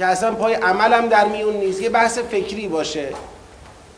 [0.00, 1.82] که اصلا پای عملم در میون نیست.
[1.82, 3.08] یه بحث فکری باشه.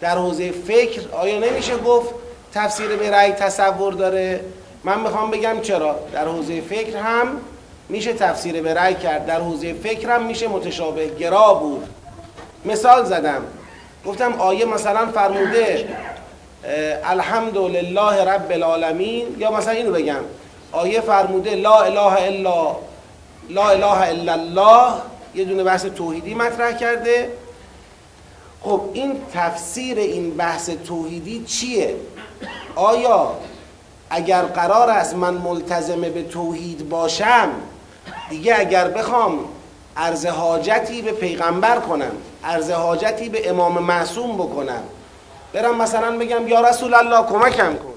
[0.01, 2.15] در حوزه فکر آیا نمیشه گفت
[2.55, 4.41] تفسیر به رأی تصور داره؟
[4.85, 5.97] من می‌خوام بگم چرا.
[6.13, 7.27] در حوزه فکر هم
[7.89, 9.27] میشه تفسیر به رأی کرد.
[9.27, 11.89] در حوزه فکر هم میشه متشابه گرا بود.
[12.65, 13.43] مثال زدم.
[14.07, 15.89] گفتم آیه مثلا فرموده
[17.05, 20.25] الحمد لله رب العالمین یا مثلا اینو بگم.
[20.73, 22.77] آیه فرموده لا اله الا
[23.49, 24.93] لا اله الا الله
[25.35, 27.33] یه دونه بحث توحیدی مطرح کرده.
[28.61, 31.97] خب این تفسیر این بحث توحیدی چیه؟
[32.75, 33.33] آیا
[34.11, 37.49] اگر قرار است من ملتزمه به توحید باشم
[38.31, 39.39] دیگه اگر بخوام
[39.97, 42.13] عرض حاجتی به پیغمبر کنم
[42.45, 44.83] عرض حاجتی به امام معصوم بکنم
[45.53, 47.93] برم مثلا بگم یا رسول الله کمکم کن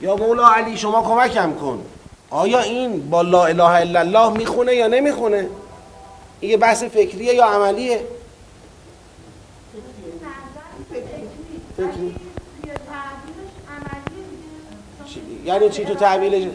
[0.00, 1.82] یا مولا علی شما کمکم کن
[2.30, 5.48] آیا این با لا اله الا الله می‌خونه یا نمی‌خونه؟
[6.40, 8.00] این یه بحث فکریه یا عملیه؟
[11.76, 12.16] فکری.
[15.44, 16.48] یعنی چی تو تعبیلش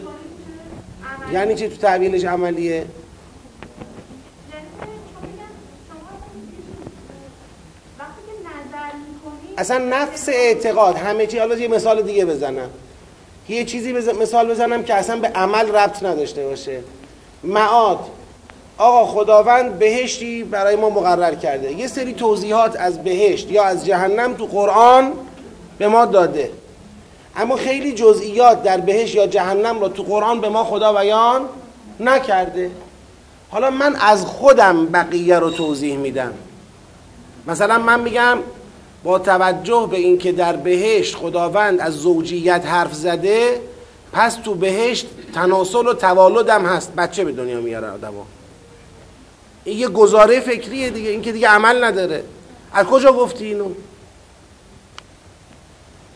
[1.32, 2.86] یعنی چی تو تعبیلش عملیه؟
[9.58, 12.70] اصلا نفس اعتقاد همه چی حالا یه مثال دیگه بزنم.
[13.48, 16.80] یه چیزی مثال بزنم که اصلا به عمل ربط نداشته باشه.
[17.44, 18.10] معاد.
[18.78, 21.72] آقا خداوند بهشتی برای ما مقرر کرده.
[21.72, 25.12] یه سری توضیحات از بهشت یا از جهنم تو قرآن
[25.78, 26.50] به ما داده.
[27.36, 31.42] اما خیلی جزئیات در بهشت یا جهنم رو تو قرآن به ما خدا بیان
[32.00, 32.70] نکرده.
[33.50, 36.32] حالا من از خودم بقیه رو توضیح میدم.
[37.46, 38.38] مثلا من میگم
[39.04, 43.60] با توجه به اینکه در بهشت خداوند از زوجیت حرف زده
[44.12, 46.94] پس تو بهشت تناسل و توالد هم هست.
[46.94, 48.22] بچه به دنیا میاره آدمو.
[49.66, 52.24] یه گزاره فکریه دیگه این که دیگه عمل نداره.
[52.72, 53.70] از کجا گفتی اینو؟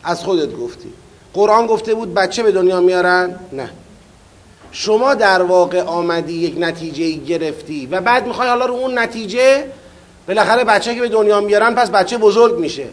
[0.05, 0.93] از خودت گفتی.
[1.35, 3.71] قرآن گفته بود بچه به دنیا میارن؟ نه.
[4.73, 9.65] شما در واقع آمدی یک نتیجه گرفتی و بعد می‌خوای حالا رو اون نتیجه
[10.27, 12.87] بالاخره بچه که به دنیا میارن پس بچه بزرگ میشه.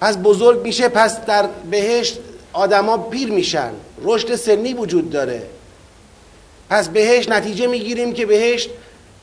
[0.00, 2.18] پس بزرگ میشه پس در بهشت
[2.52, 3.70] آدما پیر میشن.
[4.02, 5.42] رشد سنی وجود داره.
[6.70, 8.70] پس بهش نتیجه می‌گیریم که بهشت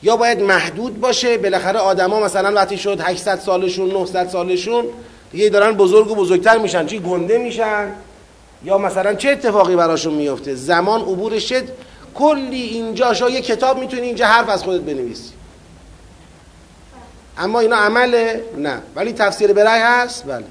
[0.02, 4.84] یا باید محدود باشه بالاخره آدما مثلا وقتی شد 800 سالشون 900 سالشون
[5.32, 7.92] دیگه دارن بزرگ و بزرگتر میشن چی گنده میشن؟
[8.64, 11.64] یا مثلا چه اتفاقی براشون میفته زمان عبورش شد
[12.14, 15.32] کلی اینجا شا یه کتاب می‌تونی اینجا حرف از خودت بنویسی.
[17.38, 18.82] اما اینا عمله؟ نه.
[18.94, 20.44] ولی تفسیر برای هست؟ بله.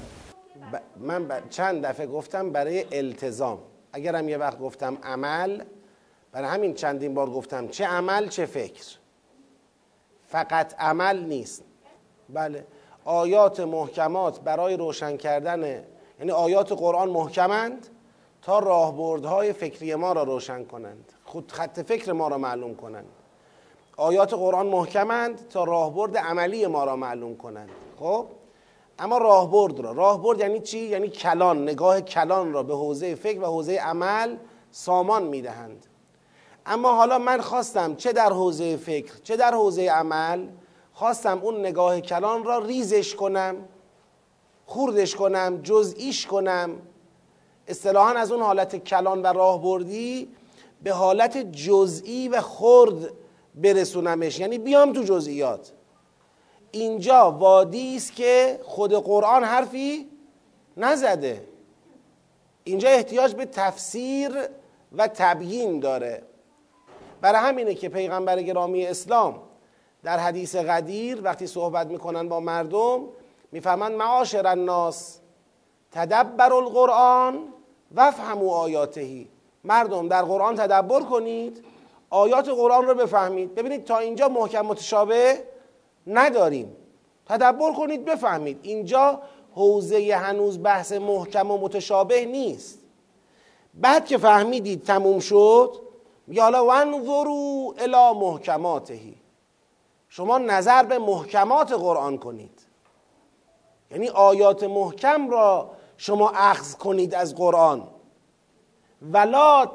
[1.00, 3.58] من چند دفعه گفتم برای التزام.
[3.92, 5.62] اگرم یه وقت گفتم عمل
[6.32, 8.84] برای همین چندین بار گفتم چه عمل چه فکر.
[10.28, 11.64] فقط عمل نیست.
[12.28, 12.66] بله.
[13.04, 15.84] آیات محکمات برای روشن کردن
[16.18, 17.86] یعنی آیات قرآن محکمند
[18.42, 21.12] تا راهبردهای فکری ما را روشن کنند.
[21.24, 23.06] خود خط فکر ما را معلوم کنند.
[23.96, 27.70] آیات قرآن محکمند تا راهبرد عملی ما را معلوم کنند.
[28.00, 28.26] خب؟
[28.98, 29.92] اما راهبرد را.
[29.92, 34.36] راهبرد یعنی چی؟ یعنی کلان نگاه کلان را به حوزه فکر و حوزه عمل
[34.70, 35.86] سامان می‌دهند.
[36.66, 40.48] اما حالا من خواستم چه در حوزه فکر چه در حوزه عمل
[40.92, 43.56] خواستم اون نگاه کلان را ریزش کنم
[44.66, 46.70] خوردش کنم جزئیش کنم.
[47.68, 50.28] اصطلاحا از اون حالت کلان و راهبردی
[50.82, 53.12] به حالت جزئی و خرد
[53.54, 54.38] برسونمش.
[54.38, 55.72] یعنی بیام تو جزئیات.
[56.70, 60.08] اینجا وادی است که خود قرآن حرفی
[60.76, 61.48] نزده.
[62.64, 64.48] اینجا احتیاج به تفسیر
[64.92, 66.22] و تبیین داره.
[67.26, 69.42] برای همینه که پیغمبر گرامی اسلام
[70.02, 73.00] در حدیث قدیر وقتی صحبت می‌کنن با مردم
[73.52, 75.18] می‌فهمن معاشر الناس
[75.92, 77.38] تدبر القرآن
[77.94, 79.28] وفهموا آیاتهی
[79.64, 81.64] مردم در قرآن تدبر کنید
[82.10, 83.54] آیات قرآن رو بفهمید.
[83.54, 85.42] ببینید تا اینجا محکم متشابه
[86.06, 86.76] نداریم.
[87.28, 88.58] تدبر کنید بفهمید.
[88.62, 89.20] اینجا
[89.54, 92.78] حوزه هنوز بحث محکم و متشابه نیست.
[93.74, 95.85] بعد که فهمیدید تموم شد
[96.26, 99.16] میگه حالا ونظروا الی محکماتهی
[100.08, 102.60] شما نظر به محکمات قرآن کنید.
[103.90, 107.88] یعنی آیات محکم را شما اخذ کنید از قرآن.
[109.12, 109.70] ولا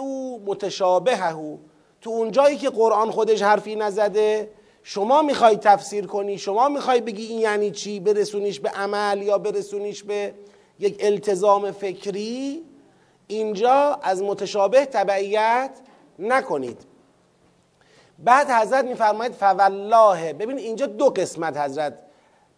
[0.00, 1.58] او متشابهه.
[2.00, 4.50] تو اونجایی که قرآن خودش حرفی نزده
[4.82, 10.02] شما می‌خوای تفسیر کنی شما می‌خوای بگی این یعنی چی؟ برسونیش به عمل یا برسونیش
[10.02, 10.34] به
[10.78, 12.62] یک التزام فکری؟
[13.30, 15.70] اینجا از متشابه تبعیت
[16.18, 16.78] نکنید.
[18.18, 20.32] بعد حضرت میفرماید فوالله.
[20.32, 22.02] ببین اینجا دو قسمت حضرت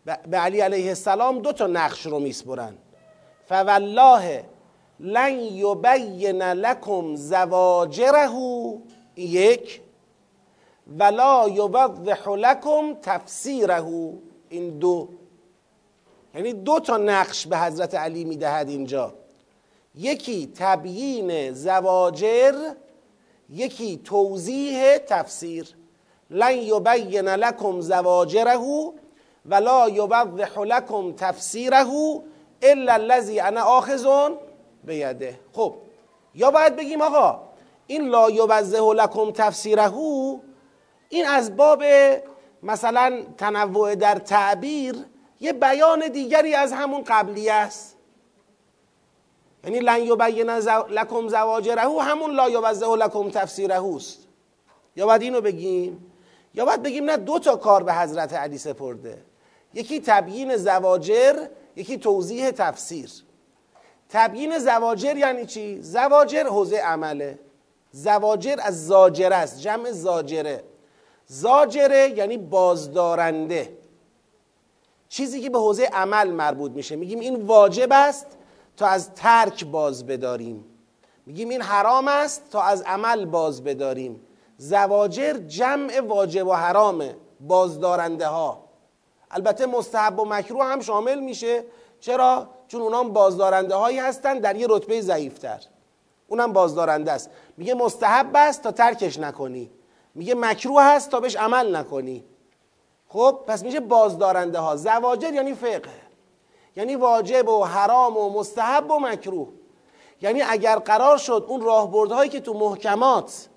[0.05, 2.75] به علی علیه السلام دو تا نقش رو میسپرن.
[3.49, 4.45] فوالله
[5.01, 8.29] لن یبین لکم زواجره
[9.17, 9.81] یک.
[10.99, 13.85] ولا یوضح لکم تفسیره
[14.49, 15.09] این دو.
[16.35, 19.15] یعنی دو تا نقش به حضرت علی می‌دهد اینجا.
[19.95, 22.55] یکی تبیین زواجر
[23.51, 25.67] یکی توضیح تفسیر.
[26.31, 28.93] لن یبین لکم زواجره
[29.47, 31.87] ولا یوضح لکم تفسیره
[32.63, 34.37] الا الذی انا آخذون
[34.85, 35.41] بیده.
[35.53, 35.75] خب
[36.35, 37.41] یا باید بگیم آقا
[37.87, 39.93] این لا یوضح لکم تفسیره
[41.09, 41.83] این از باب
[42.63, 44.97] مثلا تنوع در تعبیر
[45.41, 47.92] یه بیان دیگری از همون قبلی است.
[49.65, 50.51] یعنی لن یبین
[50.91, 54.19] لکم زواجره همون لا یوضح لکم تفسیره است
[54.97, 56.13] یا باید اینو بگیم؟
[56.55, 59.23] یا باید بگیم نه دو تا کار به حضرت علی سپرده.
[59.75, 63.11] یکی تبیین زواجر یکی توضیح تفسیر.
[64.09, 67.39] تبیین زواجر یعنی چی؟ زواجر حوزه عمله.
[67.93, 70.65] زواجر از زاجره است جمع زاجره.
[71.27, 73.79] زاجره یعنی بازدارنده.
[75.09, 76.97] چیزی که به حوزه عمل مربوط میشه.
[76.97, 78.27] میگیم این واجب است
[78.77, 80.65] تا از ترک باز بداریم.
[81.27, 84.21] میگیم این حرام است تا از عمل باز بداریم.
[84.57, 88.65] زواجر جمع واجب و حرامه بازدارنده ها
[89.31, 91.65] البته مستحب و مکروه هم شامل میشه.
[92.01, 95.61] چرا؟ چون اونام بازدارنده هایی هستن در یه رتبه ضعیفتر.
[96.29, 97.31] اونم بازدارنده است.
[97.57, 99.71] میگه مستحب است تا ترکش نکنی.
[100.15, 102.25] میگه مکروه هست تا بهش عمل نکنی.
[103.09, 106.02] خب پس میشه بازدارنده ها زواجر یعنی فقه.
[106.77, 109.49] یعنی واجب و حرام و مستحب و مکروه
[110.23, 113.49] یعنی اگر قرار شد اون راهبردهایی که تو محکمات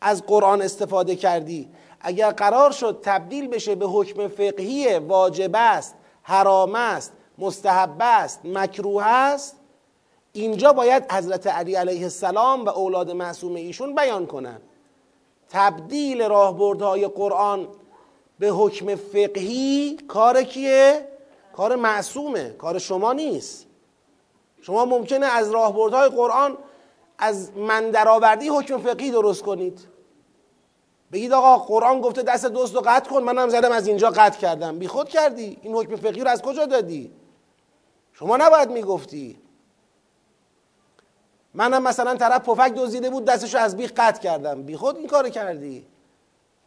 [0.00, 1.68] از قرآن استفاده کردی
[2.00, 9.06] اگر قرار شد تبدیل بشه به حکم فقهی واجب است حرام است مستحب است مکروه
[9.06, 9.56] است
[10.32, 14.60] اینجا باید حضرت علی علیه السلام و اولاد معصوم ایشون بیان کنن
[15.48, 17.68] تبدیل راهبردهای قرآن
[18.38, 21.09] به حکم فقهی کار کیه؟
[21.60, 23.66] کار معصومه کار شما نیست.
[24.60, 26.58] شما ممکنه از راهبردهای قرآن
[27.18, 29.88] از من درآوردی حکم فقهی درست کنید.
[31.12, 34.78] بگید آقا قرآن گفته دست دوست رو قطع کن منم زدم از اینجا قطع کردم.
[34.78, 35.58] بی خود کردی.
[35.62, 37.12] این حکم فقهی رو از کجا دادی؟
[38.12, 39.38] شما نباید می‌گفتی.
[41.54, 44.62] منم مثلا طرف پفک دزدیده بود دستشو از بیخ قطع کردم.
[44.62, 45.86] بی خود این کار کردی.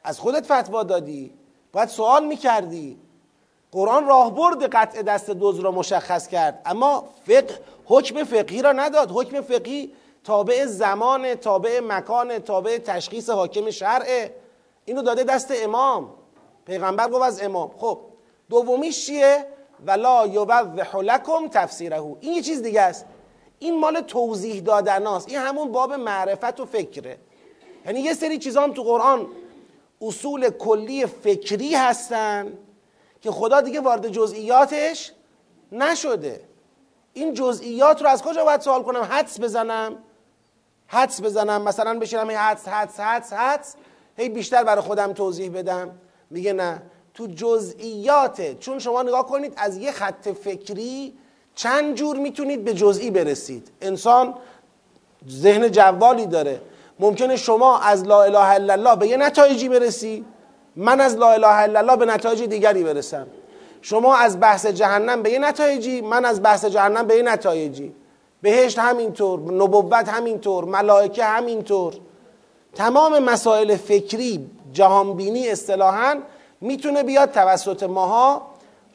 [0.04, 1.34] از خودت فتوا دادی.
[1.72, 3.00] باید سوال می‌کردی.
[3.74, 6.62] قرآن راهبرد قطع دست دوز را مشخص کرد.
[6.66, 9.12] اما فقه حکم فقهی را نداد.
[9.14, 9.94] حکم فقهی
[10.24, 14.36] تابع زمان تابع مکان تابع تشخیص حاکم شرعه
[14.86, 16.10] اینو داده دست امام.
[16.66, 17.72] پیغمبر گفت از امام.
[17.78, 18.00] خب
[18.50, 19.46] دومیش چیه؟
[19.86, 23.06] ولا یوضح لکم تفسیره این یه چیز دیگه است.
[23.60, 27.18] این مال توضیح دادن است این همون باب معرفت و فکره.
[27.86, 29.28] یعنی یه سری چیزا هم تو قرآن
[30.02, 32.54] اصول کلی فکری هستن.
[33.24, 35.12] که خدا دیگه وارد جزئیاتش
[35.72, 36.42] نشده.
[37.14, 39.98] این جزئیات رو از کجا باید سوال کنم؟ حدس بزنم.
[40.88, 41.62] حدس بزنم.
[41.62, 43.76] مثلا بشینم هی حدس حدس حدس حدس
[44.18, 45.92] هی بیشتر برای خودم توضیح بدم.
[46.30, 46.82] میگه نه.
[47.14, 51.14] تو جزئیاته چون شما نگاه کنید از یه خط فکری
[51.56, 54.34] چند جور می‌تونید به جزئی برسید؟ انسان
[55.30, 56.62] ذهن جوالی داره.
[57.00, 60.26] ممکنه شما از لا اله الا الله به یه نتایجی برسی.
[60.76, 63.28] من از لا اله الا الله به نتایج دیگری برسم.
[63.82, 67.94] شما از بحث جهنم به یه نتایجی من از بحث جهنم به یه نتایجی.
[68.42, 71.94] بهشت همینطور نبوت همینطور ملائکه همینطور.
[72.76, 76.20] تمام مسائل فکری جهانبینی اصطلاحا
[76.62, 78.42] می‌تونه بیاد توسط ماها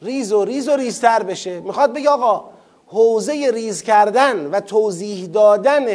[0.01, 1.59] ریز و ریز و ریزتر بشه.
[1.59, 2.45] می‌خواد بگه آقا
[2.87, 5.85] حوزه ریز کردن و توضیح دادن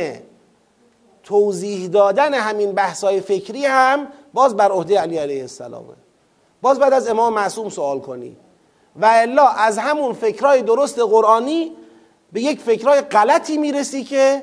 [1.24, 5.94] توضیح دادن همین بحثای فکری هم باز بر عهده علی علیه السلامه.
[6.62, 8.36] باز بعد از امام معصوم سوال کنی.
[8.96, 11.72] و الا از همون فکرهای درست قرآنی
[12.32, 14.42] به یک فکرهای غلطی می‌رسی که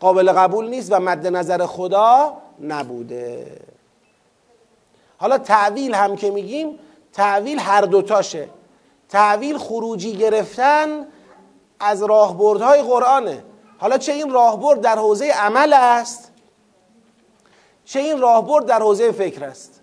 [0.00, 3.60] قابل قبول نیست و مد نظر خدا نبوده.
[5.18, 6.78] حالا تعویل هم که میگیم
[7.12, 8.48] تعویل هر دوتاشه
[9.08, 11.06] تعویل خروجی گرفتن
[11.80, 13.42] از راهبردهای قرآنه.
[13.78, 16.30] حالا چه این راهبرد در حوزه عمل است؟
[17.84, 19.80] چه این راهبرد در حوزه فکر است؟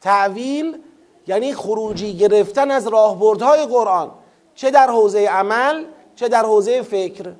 [0.00, 0.78] تعویل
[1.26, 4.10] یعنی خروجی گرفتن از راهبردهای قرآن.
[4.54, 5.84] چه در حوزه عمل
[6.16, 7.32] چه در حوزه فکر.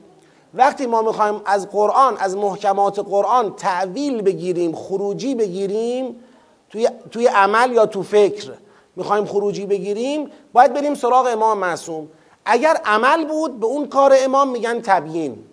[0.55, 6.25] وقتی ما می‌خوایم از قرآن از محکمات قرآن تعویل بگیریم خروجی بگیریم
[6.71, 8.53] توی, توی عمل یا تو فکر
[8.97, 12.09] می‌خوایم خروجی بگیریم باید بریم سراغ امام معصوم.
[12.45, 15.45] اگر عمل بود به اون کار امام میگن تبیین.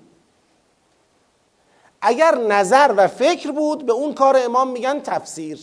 [2.01, 5.59] اگر نظر و فکر بود به اون کار امام میگن تفسیر.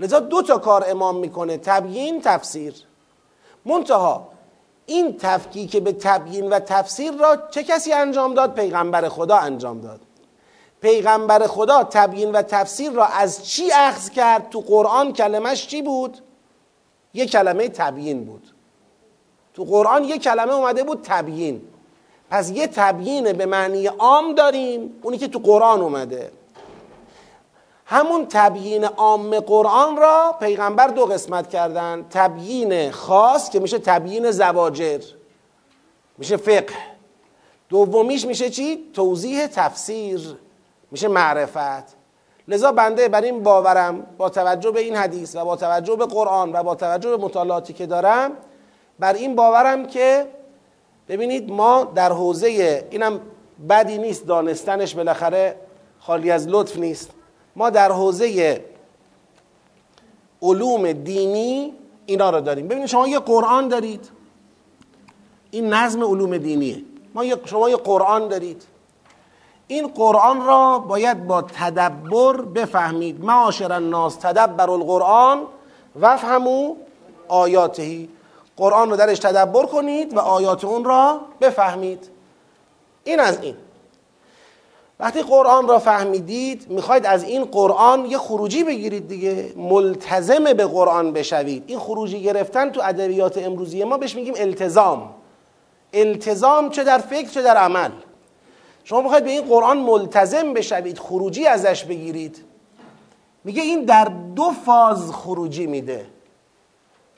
[0.00, 2.74] لذا دو تا کار امام می‌کنه تبیین تفسیر.
[3.64, 4.28] منتها
[4.86, 10.00] این تفکیک به تبیین و تفسیر را چه کسی انجام داد؟ پیغمبر خدا انجام داد.
[10.80, 16.18] پیغمبر خدا تبیین و تفسیر را از چی اخذ کرد؟ تو قرآن کلمش چی بود؟
[17.14, 18.51] یه کلمه تبیین بود.
[19.54, 21.62] تو قرآن یه کلمه اومده بود تبیین.
[22.30, 26.32] پس یه تبیین به معنی عام داریم اونی که تو قرآن اومده.
[27.86, 32.06] همون تبیین عام قرآن را پیغمبر دو قسمت کردن.
[32.10, 35.00] تبیین خاص که میشه تبیین زواجر.
[36.18, 36.74] میشه فقه.
[37.68, 40.36] دومیش میشه چی؟ توضیح تفسیر.
[40.90, 42.02] میشه معرفت.
[42.48, 46.52] لذا بنده بر این باورم با توجه به این حدیث و با توجه به قرآن
[46.52, 48.30] و با توجه به مطالعاتی که دارم
[49.02, 50.26] بر این باورم که
[51.08, 52.48] ببینید ما در حوزه
[52.90, 53.20] اینم
[53.68, 55.56] بدی نیست دانستنش بالاخره
[56.00, 57.10] خالی از لطف نیست.
[57.56, 58.64] ما در حوزه
[60.42, 61.74] علوم دینی
[62.06, 62.68] اینا رو داریم.
[62.68, 64.10] ببینید شما یه قرآن دارید.
[65.50, 66.82] این نظم علوم دینیه.
[67.14, 68.62] ما شما یه قرآن دارید.
[69.66, 73.24] این قرآن را باید با تدبر بفهمید.
[73.24, 75.42] معاشر الناس تدبر القرآن
[76.00, 76.76] وفهمو
[77.28, 78.08] آیاتهی
[78.62, 82.08] قرآن رو درش تدبر کنید و آیات اون را بفهمید.
[83.04, 83.54] این از این.
[85.00, 91.12] وقتی قرآن را فهمیدید می‌خواید از این قرآن یه خروجی بگیرید دیگه ملتزم به قرآن
[91.12, 91.64] بشوید.
[91.66, 95.14] این خروجی گرفتن تو ادبیات امروزی ما بهش میگیم التزام.
[95.92, 97.90] التزام چه در فکر چه در عمل.
[98.84, 102.44] شما می‌خواید به این قرآن ملتزم بشوید خروجی ازش بگیرید.
[103.44, 104.04] میگه این در
[104.34, 106.06] دو فاز خروجی میده.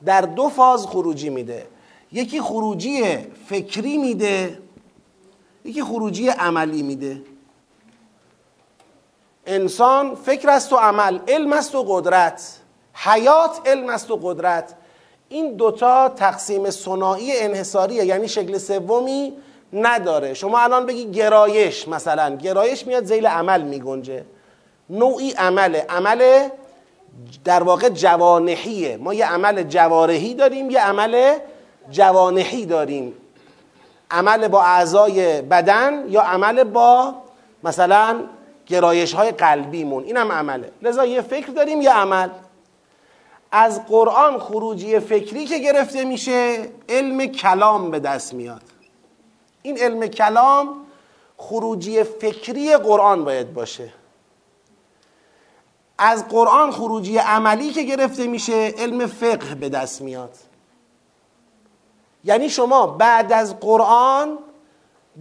[0.07, 1.67] در دو فاز خروجی میده.
[2.13, 3.17] یکی خروجی
[3.49, 4.59] فکری میده
[5.65, 7.23] یکی خروجی عملی میده.
[9.47, 12.59] انسان فکر است و عمل علم است و قدرت.
[12.95, 14.75] حیات علم است و قدرت.
[15.29, 19.33] این دوتا تقسیم صناعی انحصاریه یعنی شکل سومی
[19.73, 20.35] نداره.
[20.35, 24.25] شما الان بگی گرایش مثلا گرایش میاد زیل عمل میگنجه.
[24.91, 25.87] نوعی عمله.
[25.89, 26.49] عمل
[27.45, 28.97] در واقع جوانحیه.
[28.97, 31.39] ما یه عمل جوارحی داریم یه عمل
[31.91, 33.15] جوانحی داریم.
[34.11, 37.15] عمل با اعضای بدن یا عمل با
[37.65, 38.21] مثلا
[38.67, 40.05] گرایش های قلبیمون.
[40.05, 40.71] اینم عمله.
[40.83, 42.29] لذا یه فکر داریم یه عمل.
[43.53, 48.63] از قرآن خروجی فکری که گرفته میشه علم کلام به دست میاد.
[49.63, 50.69] این علم کلام
[51.37, 53.93] خروجی فکری قرآن باید باشه.
[55.99, 60.35] از قرآن خروجی عملی که گرفته میشه علم فقه به دست میاد.
[62.25, 64.39] یعنی شما بعد از قرآن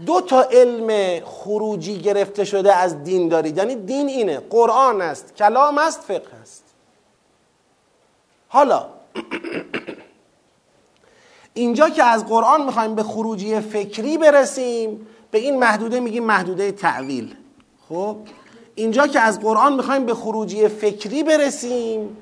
[0.06, 3.58] دو تا علم خروجی گرفته شده از دین دارید.
[3.58, 6.64] یعنی دین اینه قرآن است کلام است فقه است.
[8.48, 8.86] حالا
[11.54, 17.36] اینجا که از قرآن می‌خوایم به خروجی فکری برسیم به این محدوده میگیم محدوده تعویل.
[17.90, 18.18] خب؟
[18.76, 22.18] اینجا که از قرآن می‌خوایم به خروجی فکری برسیم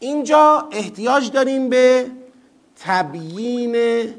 [0.00, 2.10] اینجا احتیاج داریم به
[2.76, 4.14] تبیین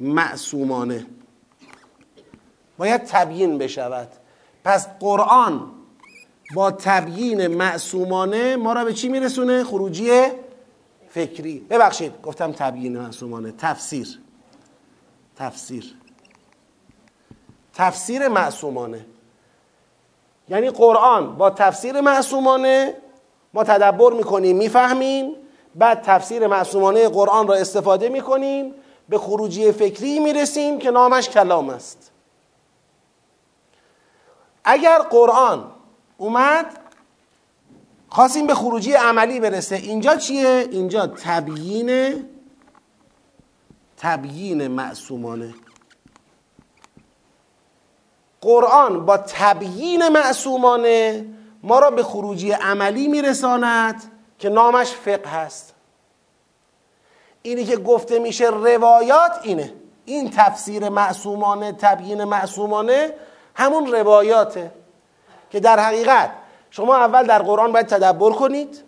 [0.00, 1.06] معصومانه.
[2.78, 4.08] باید تبیین بشود.
[4.64, 5.70] پس قرآن
[6.54, 10.10] با تبیین معصومانه ما را به چی میرسونه؟ خروجی
[11.10, 11.58] فکری.
[11.70, 13.52] ببخشید گفتم تبیین معصومانه.
[13.52, 14.18] تفسیر.
[15.36, 15.94] تفسیر.
[17.74, 19.06] تفسیر معصومانه.
[20.50, 22.96] یعنی قرآن با تفسیر معصومانه
[23.54, 25.36] ما تدبر می‌کنیم می‌فهمیم.
[25.74, 28.74] بعد تفسیر معصومانه قرآن را استفاده می‌کنیم.
[29.08, 32.10] به خروجی فکری می‌رسیم که نامش کلام است.
[34.64, 35.70] اگر قرآن
[36.18, 36.66] اومد
[38.08, 39.76] خواستیم به خروجی عملی برسه.
[39.76, 42.24] اینجا چیه؟ اینجا تبیین
[43.96, 45.54] تبیین معصومانه.
[48.40, 51.26] قرآن با تبیین معصومانه
[51.62, 54.02] ما را به خروجی عملی میرساند
[54.38, 55.74] که نامش فقه هست.
[57.42, 59.72] اینی که گفته میشه روایات اینه.
[60.04, 63.12] این تفسیر معصومانه تبیین معصومانه
[63.54, 64.72] همون روایاته
[65.50, 66.30] که در حقیقت
[66.70, 68.82] شما اول در قرآن باید تدبر کنید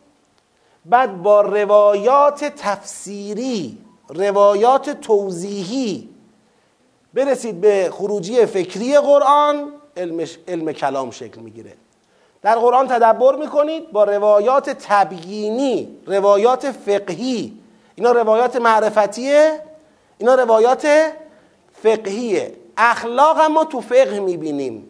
[0.84, 3.78] بعد با روایات تفسیری
[4.08, 6.11] روایات توضیحی
[7.14, 11.72] برسید به خروجی فکری قرآن علم, علم کلام شکل می‌گیره.
[12.42, 17.52] در قرآن تدبر می‌کنید با روایات تبیینی روایات فقهی.
[17.94, 19.60] اینا روایات معرفتیه
[20.18, 20.86] اینا روایات
[21.82, 24.88] فقهیه اخلاق ما تو فقه می‌بینیم.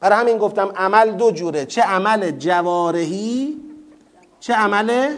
[0.00, 1.66] برای همین گفتم عمل دو جوره.
[1.66, 3.60] چه عمل جوارحی
[4.40, 5.16] چه عمل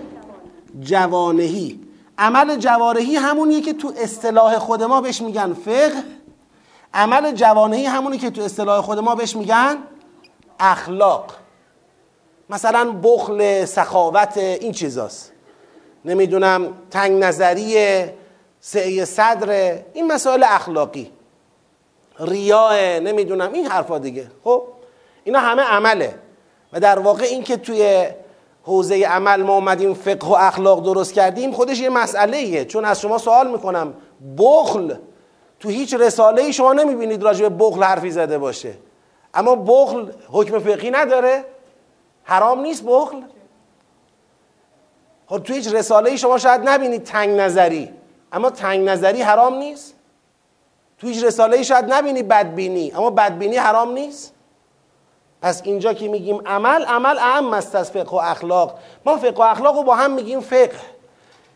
[0.80, 1.80] جوانهی
[2.18, 6.04] عمل جوارحی همونیه که تو اصطلاح خود ما بهش میگن فقه.
[6.94, 9.76] عمل جوانهی همونی که تو اصطلاح خود ما بهش میگن
[10.60, 11.32] اخلاق.
[12.50, 15.32] مثلا بخل سخاوت این چیزاست.
[16.04, 18.04] نمی‌دونم تنگ نظری
[18.60, 21.10] سعی صدر این مسائل اخلاقی.
[22.20, 24.30] ریاه نمی‌دونم این حرفا دیگه.
[24.44, 24.62] خب؟
[25.24, 26.14] اینا همه عمله.
[26.72, 28.06] و در واقع این که توی
[28.62, 33.00] حوزه عمل ما اومدیم فقه و اخلاق درست کردیم خودش یه مسئله ایه چون از
[33.00, 33.94] شما سوال می‌کنم
[34.38, 34.94] بخل
[35.62, 38.74] تو هیچ رساله ای شما نمی‌بینید راجع به بخل حرفی زده باشه.
[39.34, 41.44] اما بخل حکم فقهی نداره.
[42.24, 43.22] حرام نیست بخل.
[45.26, 47.90] خب تو هیچ رساله ای شما شاید نبینید تنگ نظری.
[48.32, 49.94] اما تنگ نظری حرام نیست.
[50.98, 52.92] تو هیچ رساله ای شاید نبینی بدبینی.
[52.92, 54.34] اما بدبینی حرام نیست.
[55.42, 58.78] پس اینجا که میگیم عمل عمل اهم است از فقه و اخلاق.
[59.04, 60.80] ما فقه و اخلاق رو با هم میگیم فقه.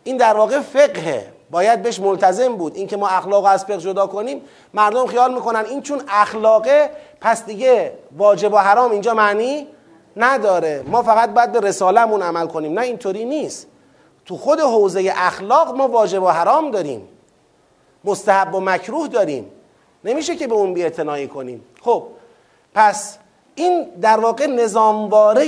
[0.04, 1.35] این در واقع فقهه.
[1.50, 2.76] باید بهش ملتزم بود.
[2.76, 4.40] اینکه ما اخلاق از فقه جدا کنیم
[4.74, 9.66] مردم خیال می‌کنن این چون اخلاقه پس دیگه واجب و حرام اینجا معنی
[10.16, 10.84] نداره.
[10.86, 12.78] ما فقط باید به رسالمون عمل کنیم.
[12.78, 13.66] نه اینطوری نیست.
[14.24, 17.08] تو خود حوزه اخلاق ما واجب و حرام داریم.
[18.04, 19.50] مستحب و مکروه داریم.
[20.04, 21.64] نمیشه که به اون بیعتنایی کنیم.
[21.82, 22.02] خب
[22.74, 23.18] پس
[23.54, 25.46] این در واقع نظامواره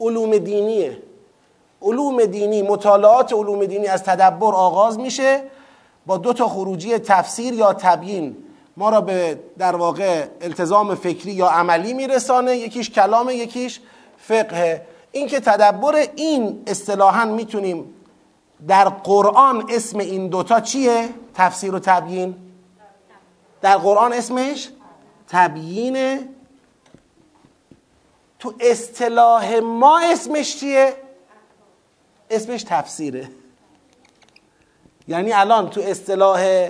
[0.00, 0.98] علوم دینیه.
[1.82, 5.42] علوم دینی مطالعات علوم دینی از تدبر آغاز میشه
[6.06, 8.36] با دو تا خروجی تفسیر یا تبیین
[8.76, 13.80] ما را به در واقع التزام فکری یا عملی میرسانه یکیش کلام یکیش
[14.18, 17.94] فقه این که تدبر این اصطلاحا می‌تونیم
[18.68, 22.36] در قرآن اسم این دوتا چیه؟ تفسیر و تبیین
[23.60, 24.68] در قرآن اسمش
[25.28, 26.28] تبیینه
[28.38, 30.94] تو اصطلاح ما اسمش چیه؟
[32.30, 33.28] اسمش تفسیره
[35.08, 36.68] یعنی الان تو اصطلاح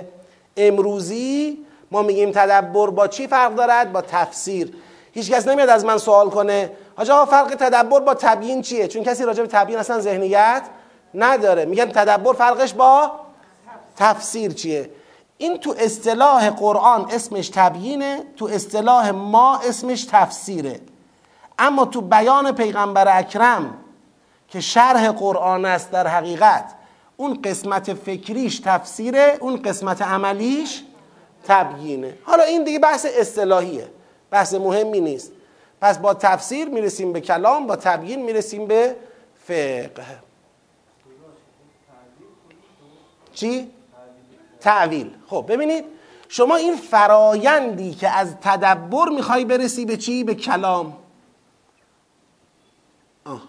[0.57, 1.57] امروزی
[1.91, 4.73] ما میگیم تدبر با چی فرق دارد؟ با تفسیر
[5.11, 9.41] هیچ نمیاد از من سوال کنه حاجا فرق تدبر با تبیین چیه؟ چون کسی راجع
[9.41, 10.63] به تبیین اصلا ذهنیت
[11.13, 13.11] نداره میگن تدبر فرقش با
[13.97, 14.89] تفسیر چیه؟
[15.37, 20.79] این تو اصطلاح قرآن اسمش تبیینه تو اصطلاح ما اسمش تفسیره
[21.59, 23.77] اما تو بیان پیغمبر اکرم
[24.49, 26.73] که شرح قرآن است در حقیقت.
[27.17, 30.83] اون قسمت فکریش تفسیره اون قسمت عملیش
[31.47, 32.17] تبیینه.
[32.23, 33.87] حالا این دیگه بحث اصطلاحیه
[34.31, 35.31] بحث مهمی نیست.
[35.81, 38.95] پس با تفسیر می‌رسیم به کلام با تبیین می‌رسیم به
[39.43, 40.19] فقه.
[43.33, 43.71] چی؟
[44.61, 45.11] تعویل.
[45.27, 45.85] خب ببینید
[46.29, 50.97] شما این فرایندی که از تدبر می‌خوای برسی به چی؟ به کلام
[53.25, 53.41] آه.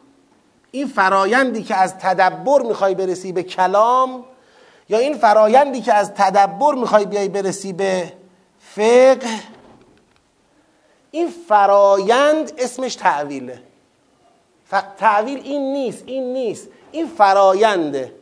[0.72, 4.24] این فرایندی که از تدبر می‌خوای برسی به کلام
[4.88, 8.12] یا این فرایندی که از تدبر می‌خوای بیای برسی به
[8.60, 9.40] فقه
[11.10, 13.62] این فرایند اسمش تعویله.
[14.98, 18.14] تعویل این نیست این نیست این فراینده.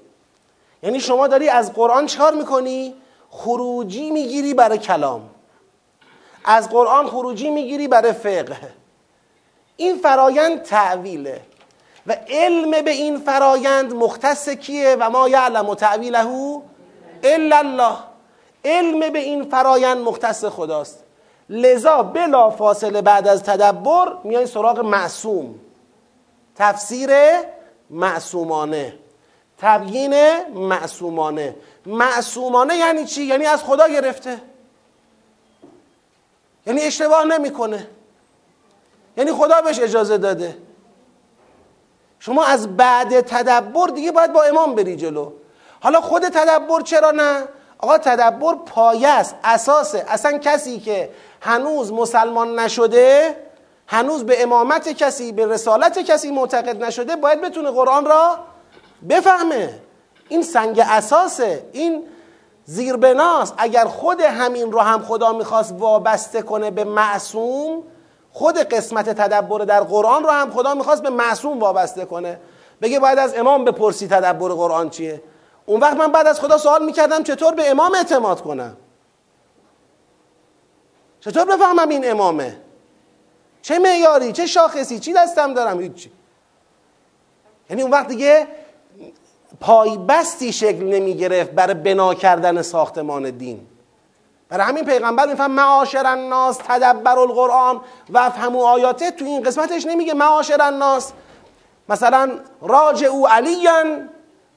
[0.82, 2.94] یعنی شما داری از قرآن چکار می‌کنی؟
[3.30, 5.30] خروجی می‌گیری برای کلام.
[6.44, 8.56] از قرآن خروجی می‌گیری برای فقه.
[9.76, 11.40] این فرایند تعویله.
[12.08, 16.26] و علم به این فرایند مختص کیه و ما یعلم تعویله
[17.22, 17.96] الا الله.
[18.64, 21.04] علم به این فرایند مختص خداست.
[21.50, 25.54] لذا بلا فاصله بعد از تدبر میای سراغ معصوم.
[26.56, 27.10] تفسیر
[27.90, 28.94] معصومانه.
[29.58, 31.56] تبیین معصومانه.
[31.86, 34.40] معصومانه یعنی چی؟ یعنی از خدا گرفته.
[36.66, 37.88] یعنی اشتباه نمی‌کنه.
[39.16, 40.56] یعنی خدا بهش اجازه داده.
[42.20, 45.32] شما از بعد تدبر دیگه باید با امام بری جلو.
[45.80, 47.42] حالا خود تدبر چرا نه؟
[47.78, 50.04] آقا تدبر پایه است اساسه.
[50.08, 53.36] اصلا کسی که هنوز مسلمان نشده
[53.86, 58.38] هنوز به امامت کسی به رسالت کسی معتقد نشده باید بتونه قرآن را
[59.08, 59.80] بفهمه.
[60.28, 61.64] این سنگ اساسه.
[61.72, 62.02] این
[62.64, 63.54] زیربناست.
[63.58, 67.82] اگر خود همین رو هم خدا می‌خواست وابسته کنه به معصوم
[68.38, 72.40] خود قسمت تدبر در قرآن رو هم خدا می‌خواست به معصوم وابسته کنه.
[72.82, 75.22] بگه باید از امام بپرسی تدبر قرآن چیه.
[75.66, 78.76] اون وقت من بعد از خدا سوال می‌کردم چطور به امام اعتماد کنم؟
[81.20, 82.56] چطور بفهمم این امامه؟
[83.62, 86.10] چه معیاری چه شاخصی چی دستم دارم؟ هیچی
[87.70, 88.46] یعنی اون وقت دیگه
[89.60, 93.66] پایبستی شکل نمی گرفت برای بنا کردن ساختمان دین.
[94.48, 97.80] برای همین پیغمبر میفهم معاشر الناس تدبر القرآن
[98.10, 99.10] و افهمو آیاته.
[99.10, 101.12] تو این قسمتش نمیگه معاشر الناس.
[101.88, 102.30] مثلا
[103.10, 104.08] او علیان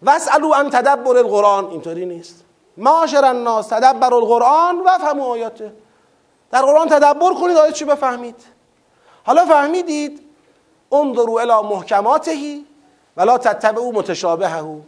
[0.01, 1.65] واسالو ان تدبر القرآن.
[1.65, 2.43] اینطوری نیست.
[2.77, 5.73] معاشر الناس تدبر القرآن و افهمو آیاته.
[6.51, 8.35] در قرآن تدبر کنید آیات چی بفهمید؟
[9.23, 10.21] حالا فهمیدید
[10.91, 12.65] انظروا الى محکماتهی
[13.17, 14.81] ولا تتبعوا متشابهه.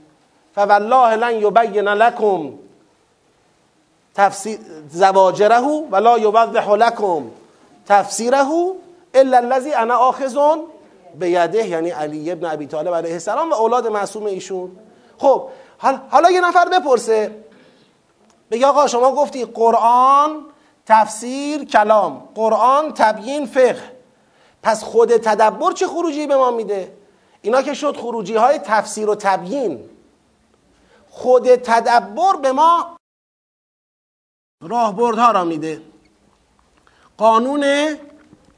[0.56, 2.54] فوالله لن یبین لکم
[4.16, 4.60] تفسیر
[4.92, 7.32] زواجره ولا یوضح لکم
[7.86, 8.48] تفسیره
[9.14, 10.38] الا الذي انا آخذ
[11.20, 14.72] به یده یعنی علی ابن ابی طالب علیه السلام و اولاد معصوم ایشون.
[15.18, 15.50] خب
[16.10, 17.44] حالا یه نفر بپرسه.
[18.52, 20.46] بگه آقا شما گفتی قرآن
[20.86, 23.94] تفسیر کلام قرآن تبیین فقه.
[24.64, 26.94] پس خود تدبر چه خروجی به ما میده؟
[27.42, 29.90] اینا که شد خروجی های تفسیر و تبیین.
[31.10, 32.93] خود تدبر به ما
[34.64, 35.82] راهبردها را میده.
[37.18, 37.66] قانون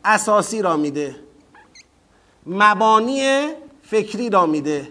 [0.06, 1.16] اساسی را میده.
[2.46, 3.48] مبانی
[3.84, 4.88] فکری را میده.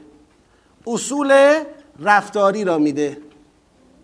[0.86, 1.60] اصول
[2.00, 3.18] رفتاری را میده.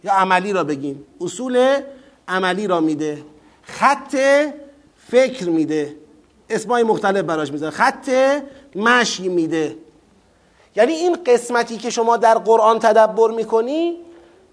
[0.04, 1.06] یا عملی را بگیم.
[1.20, 1.80] اصول
[2.28, 3.22] عملی را میده.
[3.62, 4.16] خط
[5.08, 5.96] فکر میده.
[6.50, 8.10] اسمای مختلف براش می‌ذاره خط
[8.74, 9.76] مشی میده.
[10.76, 13.96] یعنی این قسمتی که شما در قرآن تدبر می‌کنی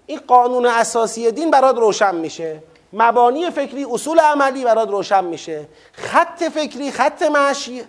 [0.08, 2.62] این قانون اساسی دین برات روشن میشه.
[2.92, 5.68] مبانی فکری اصول عملی برات روشن میشه.
[5.92, 7.82] خط فکری خط معشی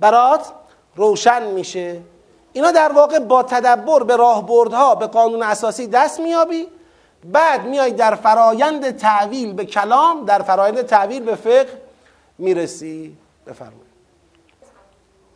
[0.00, 0.52] برات
[0.96, 2.00] روشن میشه.
[2.52, 6.66] اینا در واقع با تدبر به راهبردها به قانون اساسی دست میابی.
[7.24, 11.82] بعد میای در فرایند تعویل به کلام در فرایند تعویل به فقه
[12.38, 13.16] می‌رسی.
[13.46, 13.92] بفرمایید.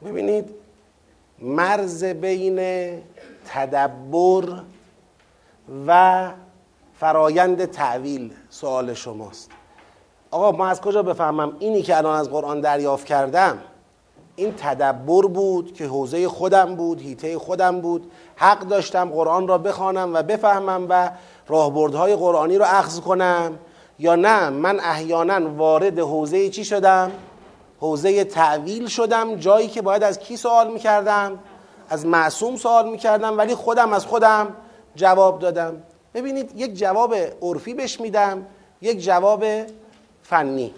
[0.05, 0.55] ببینید
[1.39, 2.59] مرز بین
[3.49, 4.63] تدبر
[5.87, 6.31] و
[7.01, 9.51] فرایند تعویل سوال شماست.
[10.31, 13.59] آقا ما از کجا بفهمم اینی که الان از قرآن دریافت کردم؟
[14.37, 18.11] این تدبر بود که حوزه خودم بود هیته خودم بود.
[18.37, 21.11] حق داشتم قرآن را بخوانم و بفهمم و
[21.49, 23.59] راهبردهای قرآنی را اخذ کنم
[23.99, 24.51] یا نه.
[24.51, 27.13] من احیانا وارد حوزه چی شدم؟
[27.81, 31.39] حوزه تعویل شدم جایی که باید از کی سوال می‌کردم؟
[31.89, 34.49] از معصوم سوال می‌کردم ولی خودم از خودم
[34.97, 35.83] جواب دادم.
[36.15, 38.47] ببینید یک جواب عرفی بش میدم
[38.81, 39.45] یک جواب
[40.23, 40.75] فنی.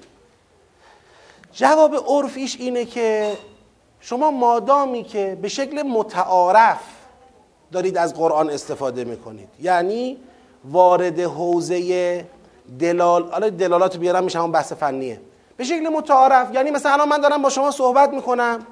[1.52, 3.37] جواب عرفیش اینه که
[4.00, 6.81] شما مادامی که به شکل متعارف
[7.72, 9.48] دارید از قرآن استفاده می‌کنید.
[9.61, 10.16] یعنی
[10.64, 12.26] وارد حوزه
[12.78, 15.20] دلال حالا دلالات بیارم میشه همون بحث فنیه.
[15.57, 18.66] به شکل متعارف یعنی مثلا من دارم با شما صحبت می‌کنم.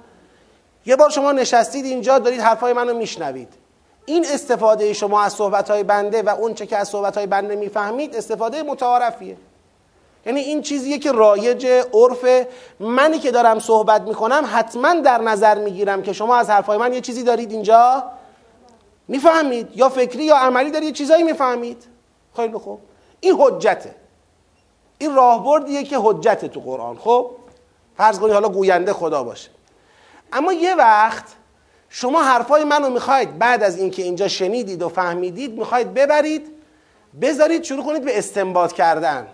[0.87, 3.49] یه بار شما نشستید اینجا دارید حرفای منو میشنوید.
[4.07, 8.63] این استفاده شما از صحبت بنده و اون چه که از صحبت بنده می‌فهمید استفاده
[8.63, 9.37] متعارفیه.
[10.27, 12.47] یعنی این چیزیه که رایج عرف
[12.81, 17.01] منی که دارم صحبت می‌کنم حتما در نظر می‌گیرم که شما از حرفای من یه
[17.01, 18.05] چیزی دارید اینجا
[19.09, 21.85] می‌فهمید یا فکری یا عملی دارید یه چیزایی می‌فهمید.
[22.37, 22.81] خیلی خوب.
[23.21, 23.95] این حجته.
[24.99, 26.99] این راهبردیه که حجت تو قرآن.
[26.99, 27.31] خب؟
[27.97, 29.51] فرض کنید حالا گوینده خدا باشه.
[30.33, 31.25] اما یه وقت
[31.89, 33.39] شما حرفای منو می‌خواید.
[33.39, 36.47] بعد از اینکه اینجا شنیدید و فهمیدید می‌خواید ببرید
[37.21, 39.27] بذارید شروع کنید به استنباط کردن.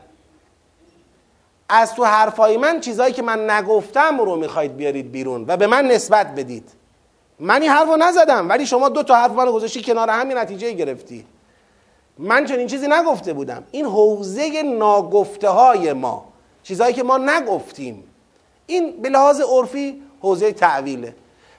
[1.69, 5.85] از تو حرفای من چیزهایی که من نگفتم رو می‌خواید بیارید بیرون و به من
[5.85, 6.69] نسبت بدید.
[7.41, 10.73] من این حرف رو نزدم ولی شما دو تا حرف منو گذاشتی کنار همین نتیجه
[10.73, 11.27] گرفتی.
[12.19, 13.65] من چنین چیزی نگفته بودم.
[13.71, 16.25] این حوزه ناگفته های ما
[16.62, 18.05] چیزهایی که ما نگفتیم.
[18.67, 21.15] این به لحاظ عرفی حوزه تعویله.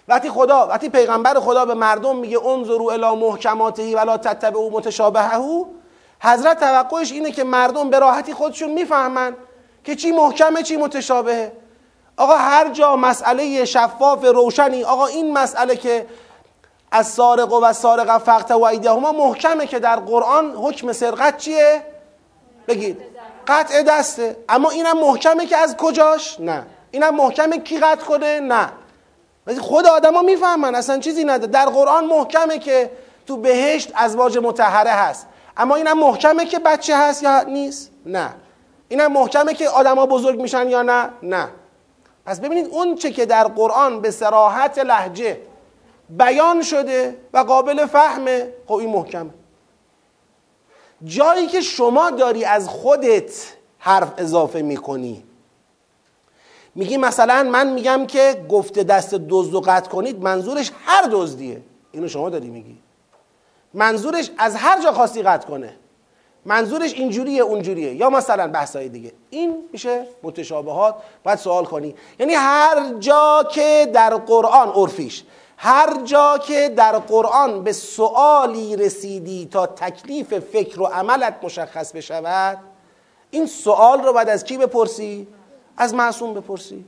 [0.08, 5.66] وقتی خدا وقتی پیغمبر خدا به مردم میگه انظروا الی محکماته ولا تتبعوا متشابهه
[6.20, 9.36] حضرت توقعش اینه که مردم به راحتی خودشون می‌فهمن
[9.84, 11.52] که چی محکمه چی متشابهه
[12.18, 16.06] آقا هر جا مسئله شفاف روشنی آقا این مسئله که
[16.92, 21.82] از سارق و سارق فقط و ایدهما محکمه که در قرآن حکم سرقت چیه؟
[22.68, 23.02] بگید
[23.48, 28.70] قطع دسته اما اینم محکمه که از کجاش؟ نه اینم محکمه کی قطع کنه؟ نه
[29.62, 32.92] خود آدما می‌فهمن اصلا چیزی نده در قرآن محکمه که
[33.28, 35.28] تو بهشت ازواج متحره هست.
[35.58, 38.30] اما اینم محکمه که بچه هست یا نیست؟ نه.
[38.88, 41.48] اینم محکمه که آدما بزرگ میشن یا نه؟ نه.
[42.26, 45.38] پس ببینید اون چه که در قرآن به سراحت لحجه
[46.10, 49.30] بیان شده و قابل فهمه خب این محکمه.
[51.04, 53.32] جایی که شما داری از خودت
[53.80, 55.24] حرف اضافه می‌کنی
[56.76, 61.62] میگی مثلا من میگم که گفته دست دزد و قطع کنید منظورش هر دزدیه.
[61.92, 62.78] اینو شما داری میگی.
[63.74, 65.76] منظورش از هر جا خواستی قطع کنه.
[66.46, 67.96] منظورش اینجوریه اونجوریه.
[67.96, 69.12] یا مثلا بحثای دیگه.
[69.30, 70.96] این میشه متشابهات.
[71.24, 71.96] باید سوال کنی.
[72.20, 75.24] یعنی هر جا که در قرآن عرفیش
[75.58, 82.58] هر جا که در قرآن به سوالی رسیدی تا تکلیف فکر و عملت مشخص بشود
[83.32, 85.28] این سوال رو باید از کی بپرسی؟
[85.78, 86.86] از معصوم بپرسی.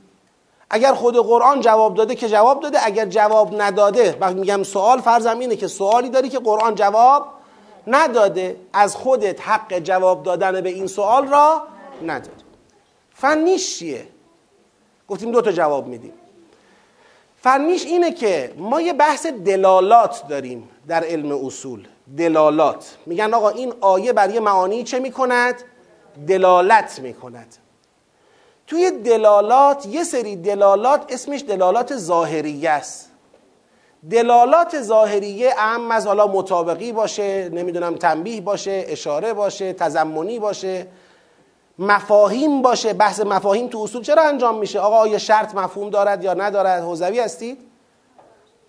[0.70, 5.38] اگر خود قرآن جواب داده که جواب داده اگر جواب نداده وقتی میگم سوال فرضم
[5.38, 7.26] اینه که سوالی داری که قرآن جواب
[7.86, 8.56] نداده.
[8.72, 11.62] از خودت حق جواب دادن به این سوال را
[12.02, 12.36] نداری.
[13.14, 14.06] فنیش چیه؟
[15.08, 16.12] گفتیم دو تا جواب میدیم.
[17.42, 21.88] فنیش اینه که ما یه بحث دلالات داریم در علم اصول.
[22.16, 22.96] دلالات.
[23.06, 25.54] میگن آقا این آیه بر یه معانی چه می‌کند؟
[26.28, 27.56] دلالت می‌کند.
[28.66, 33.10] توی دلالات یه سری دلالات اسمش دلالات ظاهریه است.
[34.10, 40.86] دلالات ظاهریه اهم از حالا مطابقی باشه نمی‌دونم تنبیه باشه اشاره باشه تزمونی باشه
[41.78, 42.92] مفاهیم باشه.
[42.92, 47.20] بحث مفاهیم تو اصول چرا انجام میشه؟ آقا آیا شرط مفهوم دارد یا ندارد؟ حوزوی
[47.20, 47.58] هستید؟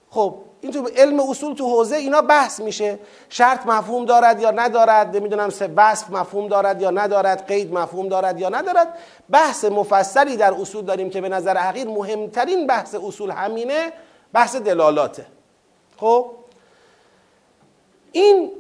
[0.10, 3.00] خب این تو علم اصول تو حوزه اینا بحث میشه.
[3.30, 8.40] شرط مفهوم دارد یا ندارد نمی‌دونم سه وصف مفهوم دارد یا ندارد قید مفهوم دارد
[8.40, 8.98] یا ندارد.
[9.30, 13.94] بحث مفصلی در اصول داریم که به نظر حقیر مهمترین بحث اصول همینه
[14.34, 15.26] بحث دلالاته.
[15.98, 16.32] خب؟
[18.12, 18.52] این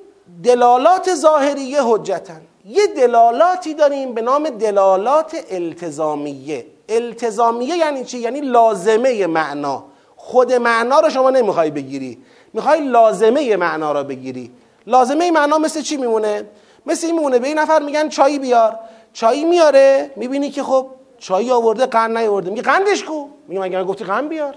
[0.43, 6.65] دلالات ظاهریه حجتن یه دلالاتی داریم به نام دلالات التزامیه.
[6.89, 9.83] التزامیه یعنی چی؟ یعنی لازمه معنا
[10.27, 12.17] خود معنا رو شما نمی‌خوای بگیری.
[12.53, 14.51] می‌خوای لازمه معنا رو بگیری.
[14.87, 16.45] لازمه معنا مثل چی میمونه؟
[16.85, 18.79] مثل این میمونه به این نفر میگن چایی بیار.
[19.13, 22.49] چایی میاره می‌بینی که خب چایی آورده قند نیاورده.
[22.49, 24.55] میگه قندش کو؟ میگه مگه گفتی قند بیار؟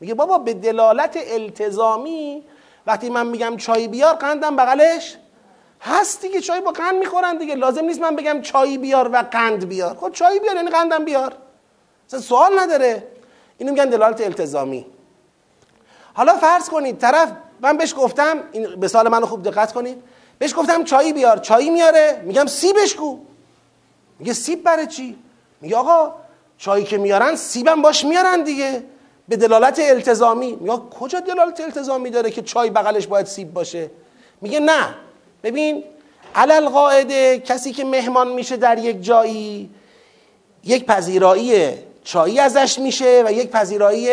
[0.00, 2.42] میگه بابا به دلالت التزامی
[2.86, 5.16] وقتی من میگم چای بیار قندم بغلش
[5.80, 6.40] هست دیگه.
[6.40, 7.54] چای با قند می‌خورن دیگه.
[7.54, 9.96] لازم نیست من بگم چای بیار و قند بیار.
[10.00, 11.32] خب چای بیار یعنی قندم بیار.
[12.06, 13.02] سوال نداره.
[13.58, 14.86] اینو میگن دلالت التزامی.
[16.18, 20.02] حالا فرض کنید طرف من بهش گفتم این به سال منو خوب دقت کنید.
[20.38, 23.18] بهش گفتم چای بیار چای میاره میگم سیبش کو.
[24.18, 25.18] میگه سیب برای چی؟
[25.60, 26.12] میگه آقا
[26.58, 28.82] چایی که میارن سیبم باش میارن دیگه.
[29.28, 30.58] به دلالت التزامی.
[30.60, 33.90] میگه کجا دلالت التزامی داره که چای بغلش باید سیب باشه؟
[34.40, 34.94] میگه نه.
[35.42, 35.84] ببین
[36.34, 39.70] علل قاعده کسی که مهمان میشه در یک جایی
[40.64, 44.08] یک پذیرایی چایی ازش میشه و یک پذیرایی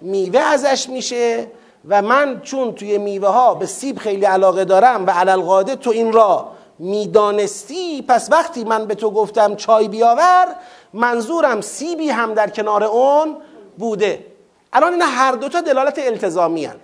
[0.00, 1.46] میوه ازش میشه
[1.88, 5.90] و من چون توی میوه ها به سیب خیلی علاقه دارم و علل قاعده تو
[5.90, 10.46] این را می‌دانستی پس وقتی من به تو گفتم چای بیاور
[10.92, 13.36] منظورم سیبی هم در کنار اون
[13.78, 14.26] بوده
[14.72, 16.76] الان این هر دوتا دلالت التزامی هن.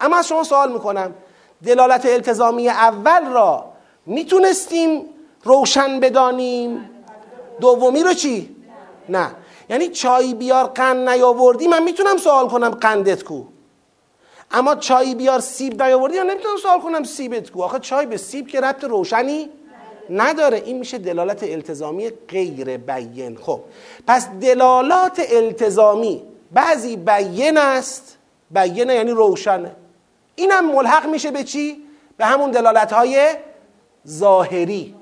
[0.00, 1.14] اما از شما سوال می‌کنم
[1.66, 3.64] دلالت التزامی اول را
[4.06, 5.04] می‌تونستیم
[5.44, 6.90] روشن بدانیم
[7.60, 8.56] دومی رو چی؟
[9.08, 9.30] نه
[9.70, 13.42] یعنی چای بیار قند نیاوردی من می‌تونم سوال کنم قندت کو.
[14.50, 17.62] اما چای بیار سیب نیاوردی من نمی‌تونم سوال کنم سیبت کو.
[17.62, 19.48] آخه چای به سیب که ربط روشنی
[20.10, 20.62] نداره.
[20.64, 23.60] این میشه دلالت التزامی غیر بین خب
[24.06, 28.16] پس دلالات التزامی بعضی بین است.
[28.50, 29.70] بینه یعنی روشنه
[30.34, 31.82] اینم ملحق میشه به چی؟
[32.16, 33.34] به همون دلالت های
[34.08, 34.94] ظاهری.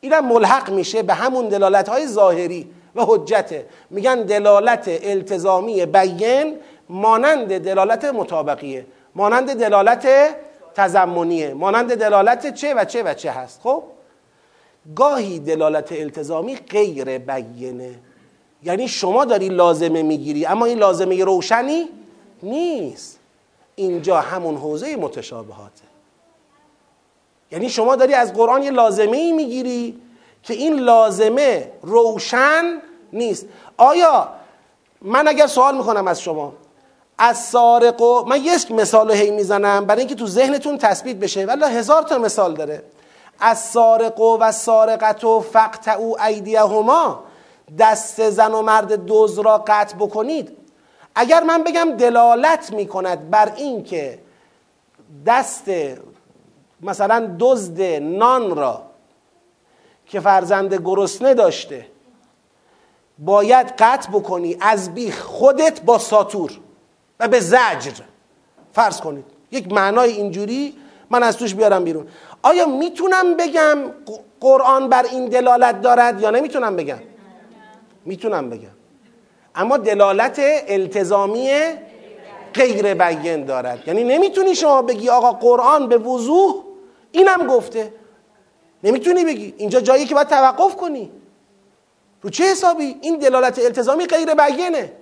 [0.00, 2.70] اینم ملحق میشه به همون دلالت های ظاهری.
[2.94, 6.56] و حجته میگن دلالت التزامی بین
[6.88, 8.86] مانند دلالت مطابقیه.
[9.14, 10.08] مانند دلالت
[10.74, 13.60] تزمونیه مانند دلالت چه و چه و چه هست.
[13.62, 13.82] خب؟
[14.96, 17.94] گاهی دلالت التزامی غیر بینه
[18.62, 21.88] یعنی شما داری لازمه می‌گیری اما این لازمه روشنی
[22.42, 23.18] نیست.
[23.74, 25.84] اینجا همون حوزه متشابهاته.
[27.52, 30.00] یعنی شما داری از قرآن یه لازمه ای می‌گیری
[30.42, 32.64] که این لازمه روشن
[33.12, 33.46] نیست.
[33.76, 34.28] آیا
[35.02, 36.52] من اگر سوال می‌کنم از شما
[37.18, 41.44] از سارق و من یک مثال رو هی می‌زنم برای اینکه تو ذهنتون تثبیت بشه.
[41.44, 42.82] ولی هزار تا مثال داره.
[43.40, 47.24] از سارق و سارقت و فقط او ایدیهما
[47.78, 50.56] دست زن و مرد دوز را قطع بکنید.
[51.14, 54.18] اگر من بگم دلالت می‌کند بر اینکه
[55.26, 55.64] دست
[56.80, 58.82] مثلا دزد نان را
[60.12, 61.86] که فرزند گرسنه داشته.
[63.18, 66.52] باید قطع بکنی از بیخ خودت با ساتور
[67.20, 67.92] و به زجر.
[68.72, 69.24] فرض کنید.
[69.50, 70.76] یک معنای اینجوری
[71.10, 72.06] من از توش بیارم بیرون.
[72.42, 73.78] آیا می‌تونم بگم
[74.40, 76.98] قرآن بر این دلالت دارد یا نمی‌تونم بگم؟
[78.04, 78.68] می‌تونم بگم.
[79.54, 81.50] اما دلالت التزامی
[82.54, 83.88] غیر بیان دارد.
[83.88, 86.54] یعنی نمی‌تونی شما بگی آقا قرآن به وضوح
[87.12, 88.01] اینم گفته.
[88.84, 89.54] نمی‌تونی بگی.
[89.56, 91.10] اینجا جایی که باید توقف کنی.
[92.22, 94.92] رو چه حسابی؟ این دلالت التزامی غیر بیانه.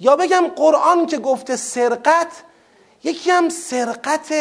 [0.00, 2.32] یا بگم قرآن که گفته سرقت
[3.04, 4.34] یکی هم سرقت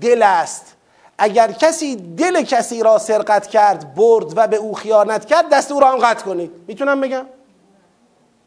[0.00, 0.76] دل است.
[1.18, 5.80] اگر کسی دل کسی را سرقت کرد برد و به او خیانت کرد دست او
[5.80, 6.50] را هم قطع کنید.
[6.66, 7.26] می‌تونم بگم؟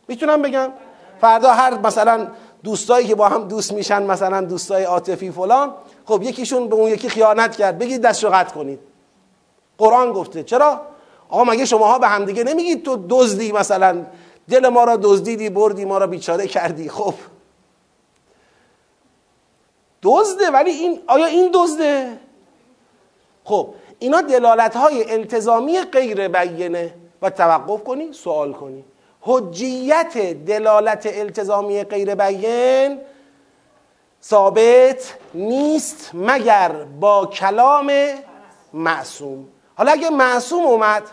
[0.07, 0.71] می‌تونم بگم؟
[1.21, 2.27] فردا هر مثلا
[2.63, 5.73] دوستایی که با هم دوست میشن مثلا دوستای عاطفی فلان
[6.05, 7.77] خب یکیشون به اون یکی خیانت کرد.
[7.77, 8.79] بگید دست رو قطع کنید.
[9.77, 10.43] قرآن گفته.
[10.43, 10.81] چرا؟
[11.29, 14.05] آقا مگه شماها به همدیگه نمیگید تو دزدی مثلا
[14.49, 17.13] دل ما را دزدیدی بردی ما را بیچاره کردی؟ خب.
[20.03, 22.19] دزده ولی این آیا این دزده؟
[23.43, 26.93] خب اینا دلالت های التزامی غیر بیانه.
[27.21, 28.83] و توقف کنی سوال کنی.
[29.21, 32.99] حجیت دلالت التزامی غیر بیان
[34.23, 37.91] ثابت نیست مگر با کلام
[38.73, 39.47] معصوم.
[39.77, 41.03] حالا اگه معصوم اومد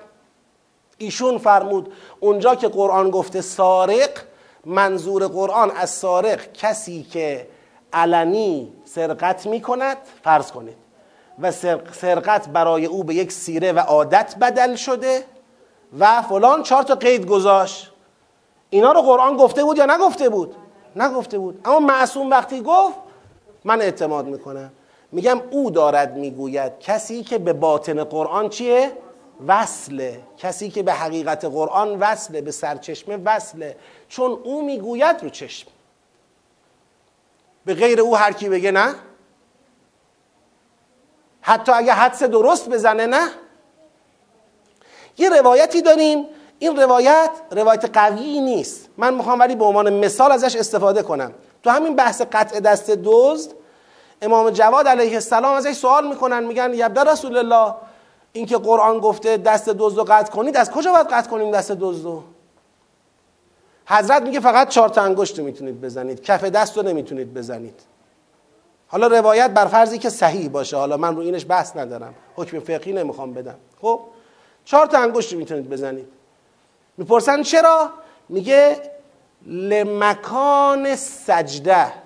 [0.98, 4.10] ایشون فرمود اونجا که قرآن گفته سارق
[4.64, 7.48] منظور قرآن از سارق کسی که
[7.92, 10.76] علنی سرقت می کند فرض کنید.
[11.38, 11.50] و
[11.92, 15.24] سرقت برای او به یک سیره و عادت بدل شده
[15.98, 17.90] و فلان چهار تا قید گذاشت.
[18.70, 20.56] اینا رو قرآن گفته بود یا نگفته بود؟
[20.96, 21.60] نگفته بود.
[21.64, 22.96] اما معصوم وقتی گفت
[23.64, 24.70] من اعتماد می‌کنم.
[25.14, 26.78] میگم او دارد می‌گوید.
[26.78, 28.92] کسی که به باطن قرآن چیه؟
[29.46, 30.20] وصله.
[30.38, 33.76] کسی که به حقیقت قرآن وصله به سرچشمه وصله.
[34.08, 35.68] چون او می‌گوید رو چشم.
[37.64, 38.94] به غیر او هر کی بگه نه.
[41.40, 43.28] حتی اگه حدس درست بزنه نه.
[45.18, 46.26] یه روایتی داریم.
[46.58, 48.88] این روایت روایت قوی نیست.
[48.96, 51.34] من می‌خوام ولی به عنوان مثال ازش استفاده کنم.
[51.62, 53.63] تو همین بحث قطع دست دزد
[54.24, 57.74] امام جواد علیه السلام ازش سوال می‌کنن میگن یبدا رسول الله
[58.32, 62.04] اینکه قرآن گفته دست دزد رو قطع کنید از کجا باید قطع کنیم دست دزد
[62.04, 62.22] رو؟
[63.86, 67.80] حضرت میگه فقط چهار تا انگشت می‌تونید بزنید کف دست رو نمی‌تونید بزنید.
[68.88, 72.92] حالا روایت بر فرضی که صحیح باشه حالا من رو اینش بحث ندارم حکم فقهی
[72.92, 73.56] نمی‌خوام بدم.
[73.82, 74.00] خب
[74.64, 76.08] چهار تا انگشت می‌تونید بزنید.
[76.96, 77.90] می‌پرسن چرا؟
[78.28, 78.76] میگه
[79.46, 82.03] لمکان سجده.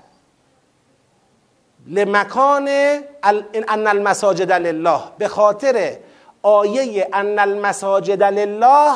[1.89, 2.69] لمکان
[3.69, 5.01] ان المساجد لله.
[5.19, 5.97] به خاطر
[6.43, 8.93] آیه ان المساجد لله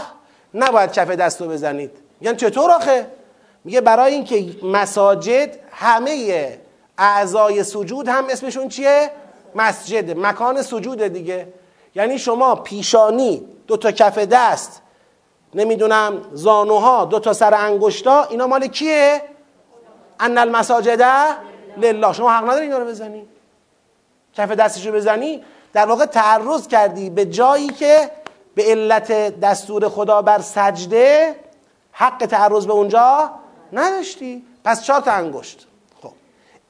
[0.55, 1.91] نباید کف دست رو بزنید.
[2.21, 3.07] میگن چطور آخه؟
[3.65, 6.59] میگه برای اینکه مساجد همه
[6.99, 9.11] اعضای سجود هم اسمشون چیه؟
[9.55, 10.19] مسجد.
[10.19, 11.49] مکان سجود دیگه.
[11.95, 14.83] یعنی شما پیشانی دو تا کف دست
[15.55, 19.23] نمی‌دونم زانوها دو تا سر انگشتا اینا مال کیه؟
[20.21, 21.03] ان المساجد
[21.77, 22.13] لله.
[22.13, 23.27] شما حق نداری اینا رو بزنی.
[24.35, 25.45] کف دستشو بزنی.
[25.73, 28.11] در واقع تعرض کردی به جایی که
[28.55, 31.37] به علت دستور خدا بر سجده
[31.93, 33.31] حق تعرض به اونجا
[33.73, 34.45] نداشتی.
[34.65, 35.67] پس چهار تا انگشت.
[36.03, 36.11] خب.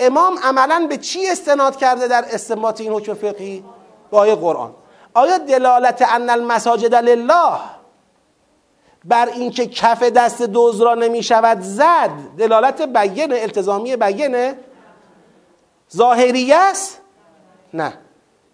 [0.00, 3.64] امام عملا به چی استناد کرده در استنباط این حکم فقهی؟
[4.10, 4.74] با آیه قرآن.
[5.14, 7.58] آیا دلالت ان المساجد لله
[9.04, 14.56] بر اینکه کف دست دوز را نمی شود زد؟ دلالت بیانه التزامی بیانه
[15.96, 17.00] ظاهریه است؟
[17.74, 17.92] نه.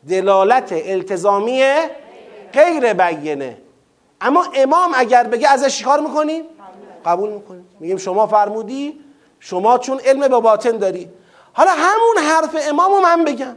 [0.09, 1.65] دلالت التزامی
[2.53, 3.59] غیر بیانه
[4.21, 6.45] اما امام اگر بگه ازش کار می‌کنیم؟
[7.05, 7.69] قبول می‌کنیم.
[7.81, 9.01] میگیم شما فرمودی
[9.41, 11.11] شما چون علم به باطن داری.
[11.53, 13.57] حالا همون حرف امامو من بگم.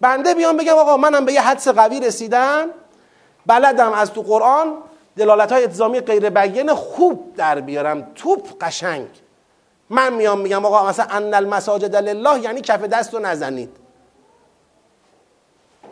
[0.00, 2.68] بنده بیام بگم آقا منم به یه حدس قوی رسیدم.
[3.46, 4.74] بلدم از تو قرآن
[5.16, 8.12] دلالت های التزامی غیر بیان خوب در بیارم.
[8.14, 9.08] توپ قشنگ.
[9.90, 13.76] من میام میگم آقا مثلا ان المساجد لله یعنی کف دست رو نزنید.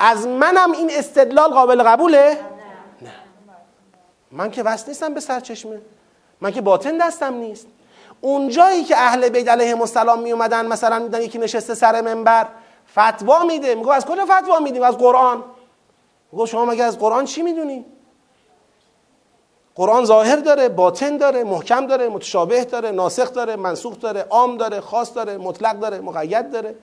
[0.01, 2.39] از منم این استدلال قابل قبوله؟
[3.03, 3.11] نه.
[4.33, 5.81] من که وصل نیستم به سرچشمه.
[6.41, 7.67] من که باطن دستم نیست.
[8.21, 12.47] اونجایی که اهل بیت علیهم السلام می اومدن مثلا میدن یکی نشسته سر منبر
[12.93, 13.75] فتوا میده.
[13.75, 15.45] میگه از کجا فتوا میدیم؟ از قرآن.
[16.33, 17.85] میگه شما مگه از قرآن چی می‌دونی؟
[19.79, 24.81] قرآن ظاهر داره باطن داره محکم داره متشابه داره ناسخ داره منسوخ داره عام داره
[24.81, 26.75] خاص داره مطلق داره مقید داره.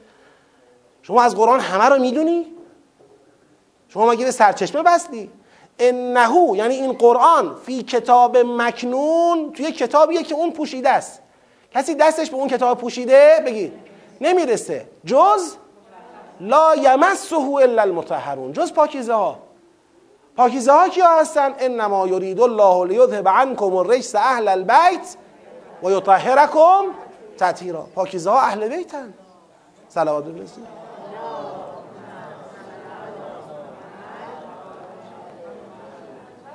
[1.01, 2.45] شما از قرآن همه رو می‌دونی؟
[3.89, 5.31] شما مگه به سرچشمه بستی؟
[5.79, 11.21] انهو یعنی این قرآن فی کتاب مکنون توی کتابیه که اون پوشیده است.
[11.73, 13.73] کسی دستش به اون کتاب پوشیده بگید
[14.21, 14.87] نمی‌رسه.
[15.05, 15.55] جز
[16.39, 18.53] لا یمسه الا المطهرون.
[18.53, 19.44] جز پاکیزه ها
[20.37, 21.53] پاکیزه ها کیا هستن.
[21.59, 25.15] انما یرید الله لیذهب عنکم الرجس اهل البیت
[25.83, 26.83] و یطهرکم
[27.37, 27.87] تطهیرا.
[27.95, 29.13] پاکیزه ها اهل بیتن.
[29.89, 30.63] صلوات الرسول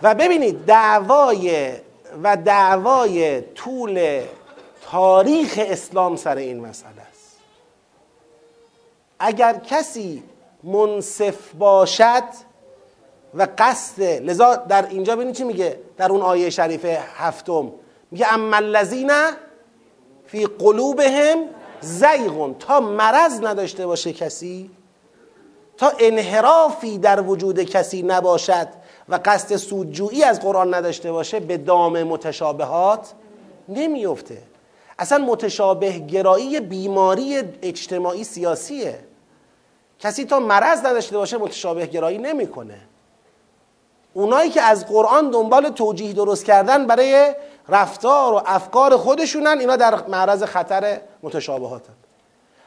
[0.03, 1.73] و ببینید دعوای
[2.23, 4.23] و دعوای طول
[4.91, 7.39] تاریخ اسلام سر این مسئله است.
[9.19, 10.23] اگر کسی
[10.63, 12.50] منصف باشد
[13.35, 17.73] و قصد لذا در اینجا ببینید چی میگه؟ در اون آیه شریفه هفتم.
[18.11, 19.13] میگه اما الذین
[20.27, 21.39] فی قلوبهم
[21.81, 22.55] زیغون.
[22.55, 24.71] تا مرض نداشته باشه کسی
[25.77, 28.69] تا انحرافی در وجود کسی نباشد
[29.09, 33.13] و قصد سودجویی از قرآن نداشته باشه به دام متشابهات
[33.69, 34.39] نمیفته.
[34.99, 38.99] اصلا متشابه گرایی بیماری اجتماعی سیاسیه.
[39.99, 42.79] کسی تا مرض نداشته باشه متشابه گرایی نمی‌کنه.
[44.15, 47.35] اونایی که از قرآن دنبال توجیه درست کردن برای
[47.69, 51.93] رفتار و افکار خودشونن اینا در معرض خطر متشابهاتن.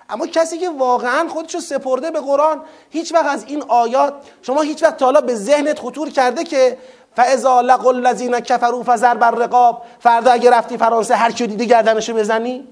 [0.09, 4.83] اما کسی که واقعا خودشو سپرده به قرآن هیچ وقت از این آیات شما هیچ
[4.83, 6.77] وقت حالا به ذهنت خطور کرده که
[7.15, 12.13] فاذا لقوا الذین کفروا فزر بر رقاب فردا اگه رفتی فرانسه هر کی دیدی گردنشو
[12.13, 12.67] بزنی؟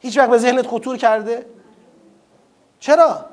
[0.00, 1.46] هیچ وقت به ذهنت خطور کرده؟
[2.80, 3.24] چرا؟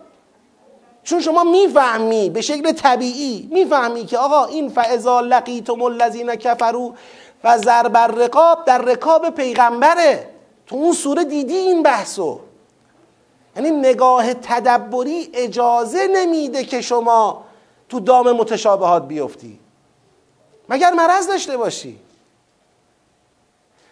[1.08, 6.93] چون شما می‌فهمی به شکل طبیعی می‌فهمی که آقا این فاذا لقیتم الذین کفروا
[7.43, 10.30] و ضرب رقاب در رکاب پیغمبره.
[10.66, 12.39] تو اون سوره دیدی این بحثو؟
[13.55, 17.43] یعنی نگاه تدبری اجازه نمیده که شما
[17.89, 19.60] تو دام متشابهات بیفتی.
[20.70, 21.99] مگر مرض داشته باشی؟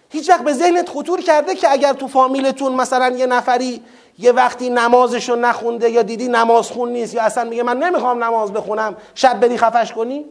[0.09, 3.81] هیچ وقت به ذهنت خطور کرده که اگر تو فامیلتون مثلا یه نفری
[4.17, 8.53] یه وقتی نمازشو نخونده یا دیدی نماز خون نیست یا اصلا میگه من نمی‌خوام نماز
[8.53, 10.25] بخونم شب بری خفش کنی؟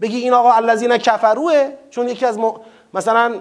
[0.00, 2.38] بگی این آقا الذین کفروه چون یکی از
[2.94, 3.34] مثلا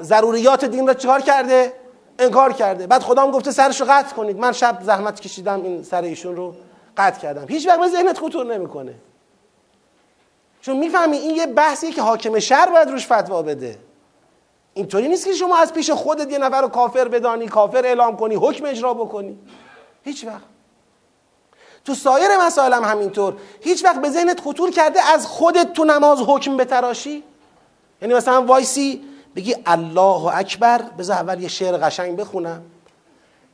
[0.00, 1.72] ضروریات دین را چکار کرده؟
[2.18, 2.86] انکار کرده.
[2.86, 4.38] بعد خدام گفته سرشو قطع کنید.
[4.38, 6.54] من شب زحمت کشیدم این سر ایشون رو
[6.96, 7.46] قطع کردم.
[7.48, 8.94] هیچ وقت به ذهنت خطور نمی‌کنه.
[10.60, 13.78] چون می‌فهمی این یه بحثیه که حاکم شهر باید روش فتوا بده.
[14.74, 18.34] اینطوری نیست که شما از پیش خودت یه نفر رو کافر بدانی کافر اعلام کنی
[18.34, 19.38] حکم اجرا بکنی.
[20.04, 20.44] هیچ وقت.
[21.84, 23.36] تو سایر مسائل هم همینطور.
[23.60, 27.24] هیچ وقت به ذهنت خطور کرده از خودت تو نماز حکم بتراشی؟
[28.02, 29.04] یعنی مثلا وایسی
[29.36, 32.62] بگی الله اکبر بذار اول یه شعر قشنگ بخونم.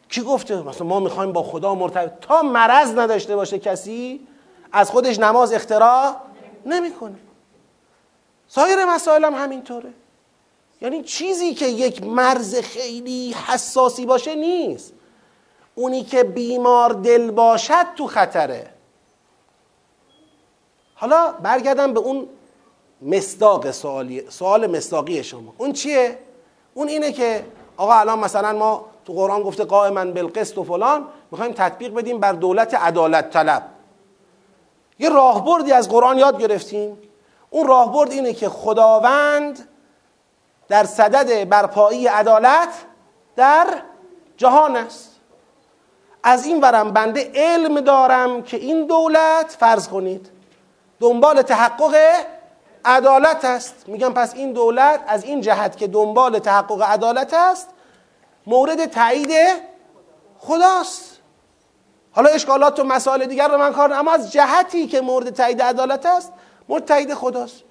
[0.09, 4.27] کی گفته؟ مثلا ما می‌خوایم با خدا مرتبط تا مرض نداشته باشه کسی
[4.73, 6.17] از خودش نماز اختراع
[6.67, 7.17] نمی‌کنه.
[8.49, 9.93] سایر مسائل هم همینطوره.
[10.81, 14.93] یعنی چیزی که یک مرز خیلی حساسی باشه نیست.
[15.75, 18.71] اونی که بیمار دل باشد تو خطره.
[20.95, 22.29] حالا برگردم به اون
[23.03, 25.55] مصداق سوالی سوال مصداقی شما.
[25.59, 26.19] اون چیه؟
[26.75, 27.45] اون اینه که
[27.77, 32.33] آقا الان مثلا ما تو قرآن گفته قائما بالقسط و فلان می‌خوایم تطبیق بدیم بر
[32.33, 33.63] دولت عدالت طلب.
[34.99, 36.99] یه راهبردی از قرآن یاد گرفتیم.
[37.51, 39.69] اون راهبرد اینه که خداوند
[40.69, 42.69] در صدد برپایی عدالت
[43.37, 43.67] در
[44.37, 45.13] جهان است.
[46.23, 50.31] از این ورم بنده علم دارم که این دولت فرض کنید
[51.01, 51.97] دنبال تحقق
[52.85, 53.85] عدالت است.
[53.87, 57.69] میگم پس این دولت از این جهت که دنبال تحقق عدالت است
[58.47, 59.31] مورد تایید
[60.39, 61.19] خداست.
[62.13, 66.07] حالا اشکالات و مسائل دیگر رو من کار اما از جهتی که مورد تایید عدالت
[66.07, 66.33] است
[66.69, 67.66] مورد تایید خداست.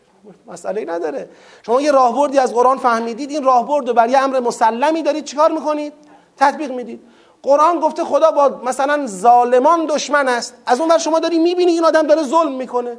[0.47, 1.29] مسئله نداره.
[1.65, 5.93] شما یه راهبردی از قرآن فهمیدید این راهبرد رو بر امر مسلمی دارید چیکار می‌کنید؟
[6.37, 7.01] تطبیق می‌دید.
[7.43, 10.55] قرآن گفته خدا با مثلا ظالمان دشمن است.
[10.65, 12.97] از اون ور شما داری می‌بینی این آدم داره ظلم می‌کنه.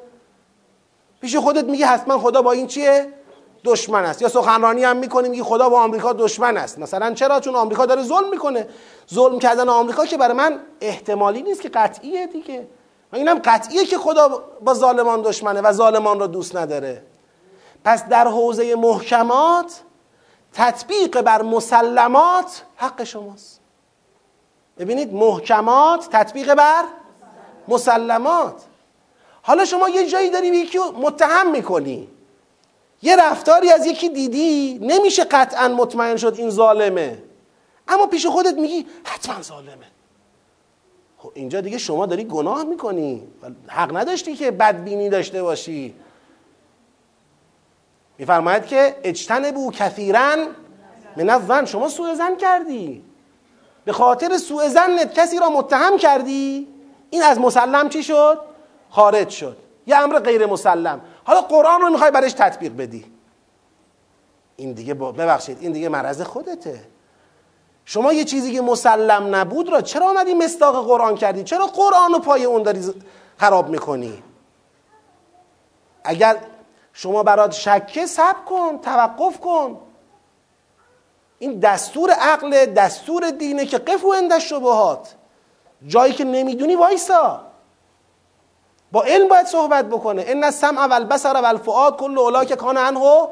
[1.21, 3.13] پیش خودت میگی حتما خدا با این چیه؟
[3.65, 4.23] دشمن است.
[4.23, 6.79] یا سخنرانی هم می‌کنی میگی خدا با آمریکا دشمن است.
[6.79, 8.69] مثلا چرا؟ چون آمریکا داره ظلم می‌کنه.
[9.15, 12.69] ظلم کردن آمریکا که برای من احتمالی نیست که قطعیه دیگه.
[13.13, 17.03] اینم قطعیه که خدا با ظالمان دشمنه و ظالمان را دوست نداره.
[17.87, 19.81] پس در حوزه محکمات
[20.53, 23.61] تطبیق بر مسلمات حق شماست.
[24.79, 26.85] ببینید محکمات تطبیق بر
[27.69, 28.63] مسلمات.
[29.43, 32.09] حالا شما یه جایی داری یکی متهم می‌کنی.
[33.03, 37.23] یه رفتاری از یکی دیدی نمیشه قطعا مطمئن شد این ظالمه.
[37.89, 39.87] اما پیش خودت میگی حتما ظالمه.
[41.19, 43.23] خب اینجا دیگه شما داری گناه می‌کنی.
[43.67, 45.95] حق نداشتی که بدبینی داشته باشی.
[48.19, 50.39] میفرماید که اجتن بو کثیرن
[51.17, 53.05] من الظن شما سوء زن کردی.
[53.85, 56.69] به خاطر سوء زنت کسی را متهم کردی.
[57.11, 58.41] این از مسلم چی شد؟
[58.91, 59.57] خارج شد.
[59.87, 61.01] یه امر غیر مسلم.
[61.25, 63.05] حالا قرآن رو می‌خوای برش تطبیق بدی.
[64.57, 66.81] این دیگه ببخشید این دیگه مرض خودته.
[67.85, 72.19] شما یه چیزی که مسلم نبود را چرا آمدی مصداق قرآن کردی؟ چرا قرآن رو
[72.19, 72.81] پای اون داری
[73.37, 74.23] خراب می‌کنی؟
[76.05, 76.37] اگر
[76.99, 79.79] شما برات شکه سب کن توقف کن.
[81.39, 85.15] این دستور عقل دستور دینه که قف و اندش شبهات
[85.87, 87.41] جایی که نمی‌دونی وایسا.
[88.93, 90.25] با علم باید صحبت بکنه.
[90.27, 93.29] ان السمع والبصر والفؤاد كل اولئک کان عنه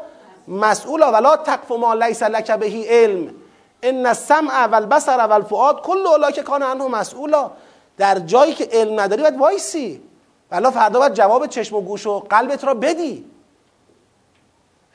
[0.49, 3.35] مسئولا ولا تقف ما لیس لك به علم.
[3.83, 7.51] ان السمع والبصر والفؤاد كل اولئک کان عنه مسئولا.
[7.99, 10.03] در جایی که علم نداری باید وایسی.
[10.51, 13.34] ولی فردا باید جواب چشم و گوش و قلبت را بدی.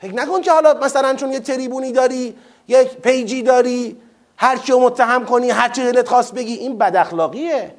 [0.00, 2.36] فکر نکن که حالا مثلا چون یه تریبونی داری
[2.68, 4.00] یک page ی داری
[4.36, 7.74] هر کیو متهم کنی هر چی دلت خواست بگی این بد اخلاقیه.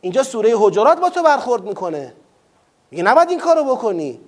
[0.00, 2.14] اینجا سوره حجرات با تو برخورد می‌کنه.
[2.90, 4.20] میگه نباید این کارو بکنی.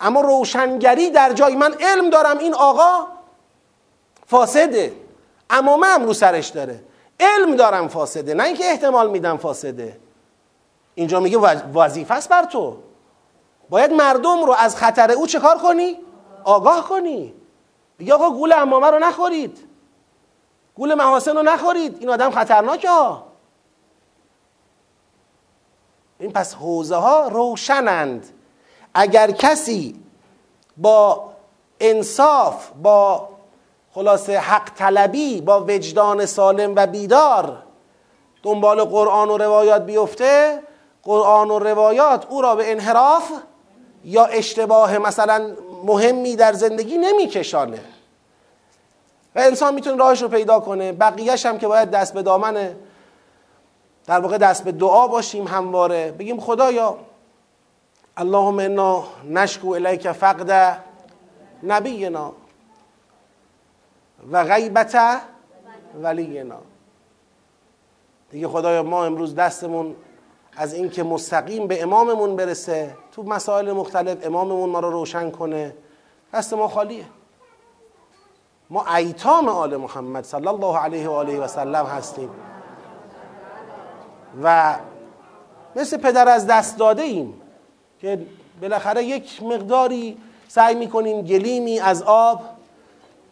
[0.00, 3.06] اما روشنگری در جای من علم دارم این آقا
[4.26, 4.92] فاسده.
[5.50, 6.80] اما من رو سرش داره.
[7.20, 9.96] علم دارم فاسده نه اینکه احتمال میدم فاسده.
[10.94, 11.38] اینجا میگه
[11.74, 12.76] وظیفه است بر تو.
[13.70, 15.96] باید مردم رو از خطر او چه کار کنی؟
[16.44, 17.34] آگاه کنی.
[17.98, 19.58] بگی آقا گول امامه رو نخورید.
[20.74, 21.96] گول محاسن رو نخورید.
[22.00, 23.26] این آدم خطرناکه ها.
[26.18, 28.28] این پس حوزه ها روشنند.
[28.94, 30.00] اگر کسی
[30.76, 31.30] با
[31.80, 33.28] انصاف با
[33.94, 37.62] خلاصه حق طلبی با وجدان سالم و بیدار
[38.42, 40.62] دنبال قرآن و روایات بیفته
[41.02, 43.32] قرآن و روایات او را به انحراف
[44.04, 47.80] یا اشتباه مثلا مهمی در زندگی نمیکشانه.
[49.34, 50.92] و انسان می‌تونه راهش رو پیدا کنه.
[50.92, 52.76] بقیهش هم که باید دست به دامنه
[54.06, 56.12] در واقع دست به دعا باشیم همواره.
[56.12, 56.98] بگیم خدایا
[58.16, 60.82] اللهم انا نشکو الیک فقد
[61.62, 62.32] نبینا
[64.32, 65.20] و غیبت
[66.02, 66.58] ولینا.
[68.30, 69.96] دیگه خدایا ما امروز دستمون
[70.58, 75.74] از اینکه مستقیم به اماممون برسه تو مسائل مختلف اماممون ما رو روشن کنه.
[76.34, 77.04] دست ما خالیه.
[78.70, 82.30] ما ایتام آل محمد صلی الله علیه و آله و سلم هستیم.
[84.42, 84.76] و
[85.76, 87.34] مثل پدر از دست داده ایم
[88.00, 88.26] که
[88.62, 92.42] بالاخره یک مقداری سعی می‌کنیم گلیمی از آب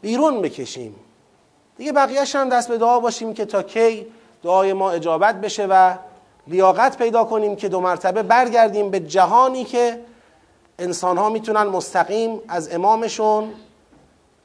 [0.00, 0.96] بیرون بکشیم.
[1.76, 4.06] دیگه بقیهش هم دست به دعا باشیم که تا کی
[4.42, 5.94] دعای ما اجابت بشه و
[6.46, 10.00] لیاقت پیدا کنیم که دو مرتبه برگردیم به جهانی که
[10.78, 13.52] انسان ها می‌تونن مستقیم از امامشون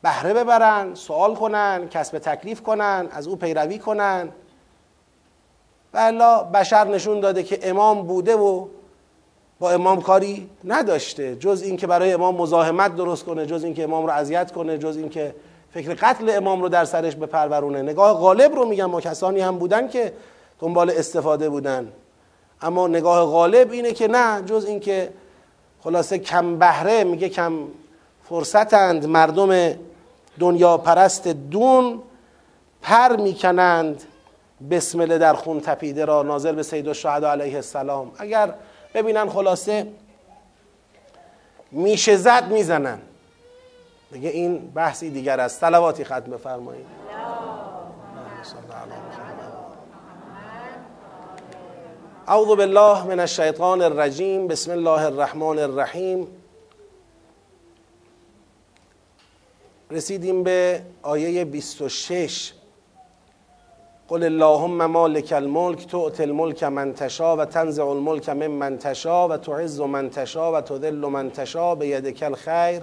[0.02, 4.30] بهره ببرن سوال کنن کسب تکلیف کنن از او پیروی کنن.
[5.94, 8.66] و بشر نشون داده که امام بوده و
[9.60, 11.36] با امام کاری نداشته.
[11.36, 15.36] جز اینکه برای امام مزاحمت درست کنه جز اینکه امام رو اذیت کنه جز اینکه
[15.72, 17.82] فکر قتل امام رو در سرش بپرورونه.
[17.82, 20.14] نگاه غالب رو میگم ما کسانی هم بودن که
[20.62, 21.92] دنبال استفاده بودن.
[22.62, 25.10] اما نگاه غالب اینه که نه جز اینکه
[25.84, 27.54] خلاصه کم بهره میگه کم
[28.30, 29.74] فرصتند مردم
[30.40, 32.02] دنیا پرست دون
[32.82, 34.04] پر می‌کنند
[34.72, 38.12] بسمله در خون تپیده را ناظر به سید الشهدا علیه السلام.
[38.18, 38.54] اگر
[38.94, 39.88] ببینن خلاصه
[41.72, 43.00] میشه زد می‌زنن.
[44.12, 45.60] دیگه این بحثی دیگر است.
[45.60, 47.01] صلواتی ختم بفرمایید.
[52.32, 56.28] اعوذ بالله من الشیطان الرجیم بسم الله الرحمن الرحیم.
[59.92, 62.54] رسیدیم به آیه 26
[64.08, 69.38] قل اللهم مالک الملک تؤت الملک من تشا و تنزع الملک من من تشا و
[69.38, 72.82] تعز من تشا و تذل من تشا بیدک الخیر.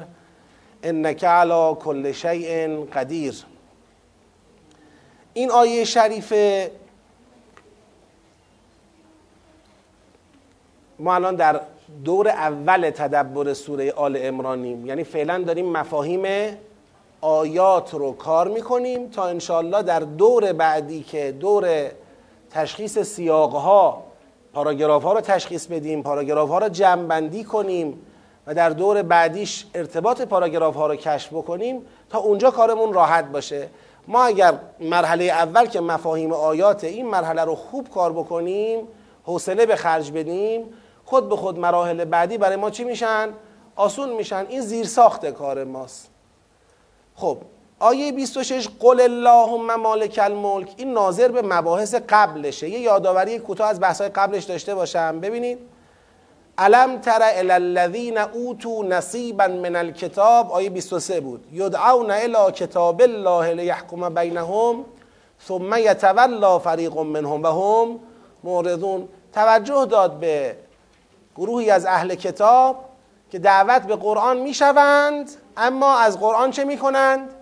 [0.82, 3.34] انک علی کل شیء قدیر.
[5.34, 6.70] این آیه شریفه
[10.98, 11.60] ما الان در
[12.04, 16.26] دور اول تدبر سوره آل امرانیم یعنی فعلا داریم مفاهیم
[17.20, 21.90] آیات رو کار می‌کنیم تا انشالله در دور بعدی که دور
[22.50, 24.02] تشخیص سیاقها
[24.52, 28.00] پاراگراف ها رو تشخیص بدیم پاراگراف ها رو جمع کنیم
[28.46, 33.68] و در دور بعدیش ارتباط پاراگراف ها رو کشف بکنیم تا اونجا کارمون راحت باشه.
[34.08, 38.80] ما اگر مرحله اول که مفاهیم آیات این مرحله رو خوب کار بکنیم
[39.24, 40.64] حوصله به خرج بدیم
[41.08, 43.28] خود به خود مراحل بعدی برای ما چی میشن؟
[43.76, 44.46] آسون میشن.
[44.48, 46.10] این زیر ساخت کار ماست.
[47.14, 47.38] خب
[47.78, 50.74] آیه 26 قل اللهم مالک الملک.
[50.76, 52.68] این ناظر به مباحث قبلشه.
[52.68, 55.20] یه یادآوری کوتاه از بحث‌های قبلش داشته باشم.
[55.20, 55.58] ببینید.
[56.58, 61.44] الم تر الی الذین اوتوا نصیبا من الکتاب؟ آیه 23 بود.
[61.52, 64.84] یدعون الی کتاب الله لیحکم بینهم
[65.46, 68.00] ثم یتولا فریق منهم و هم
[68.44, 69.08] معرضون.
[69.32, 70.56] توجه داد به
[71.38, 72.84] گروهی از اهل کتاب
[73.30, 77.34] که دعوت به قرآن می‌شوند اما از قرآن چه می‌کنند؟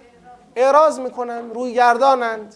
[0.56, 2.54] اعراض می‌کنند روی گردانند.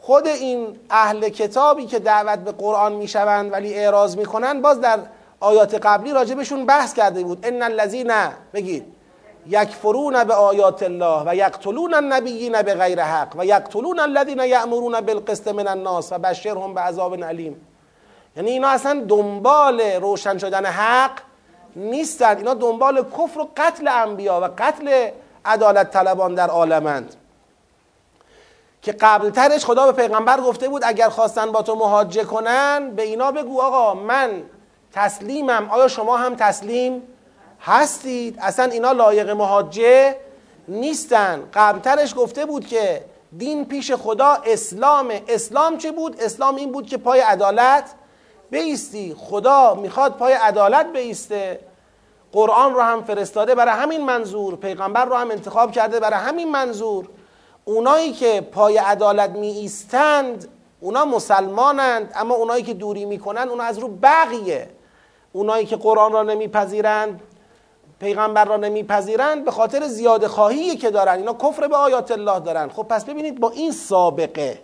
[0.00, 4.98] خود این اهل کتابی که دعوت به قرآن می‌شوند ولی اعراض می‌کنند باز در
[5.40, 7.46] آیات قبلی راجبشون بحث کرده بود.
[7.46, 8.12] ان الذین
[8.54, 8.84] بگید.
[9.46, 15.48] یکفرون به آیات الله و یقتلون النبیین به غیر حق و یقتلون الذین یأمرون بالقسط
[15.48, 17.14] من الناس و بشرهم به عذاب
[18.36, 21.20] یعنی اینا اصلا دنبال روشن شدن حق
[21.76, 25.10] نیستند اینا دنبال کفر و قتل انبیا و قتل
[25.44, 27.14] عدالت طلبان در عالمند.
[28.82, 33.32] که قبلترش خدا به پیغمبر گفته بود اگر خواستن با تو مهاجه کنن به اینا
[33.32, 34.42] بگو آقا من
[34.92, 35.68] تسلیمم.
[35.70, 37.02] آیا شما هم تسلیم
[37.60, 40.16] هستید؟ اصلا اینا لایق مهاجه
[40.68, 41.42] نیستن.
[41.54, 43.04] قبلترش گفته بود که
[43.38, 47.84] دین پیش خدا اسلام اسلام چه بود؟ اسلام این بود که پای عدالت
[48.52, 51.60] بیستی خدا می‌خواد پای عدالت بیسته.
[52.32, 54.56] قرآن رو هم فرستاده برای همین منظور.
[54.56, 57.08] پیغمبر رو هم انتخاب کرده برای همین منظور.
[57.64, 60.48] اونایی که پای عدالت می ایستند
[60.80, 64.68] اونا مسلمانند اما اونایی که دوری می‌کنن اونا از رو بقیه.
[65.32, 67.20] اونایی که قرآن را نمیپذیرند
[68.00, 71.18] پیغمبر را نمیپذیرند به خاطر زیاده خواهی که دارن.
[71.18, 72.68] اینا کفر به آیات الله دارن.
[72.68, 74.58] خب پس ببینید با این سابقه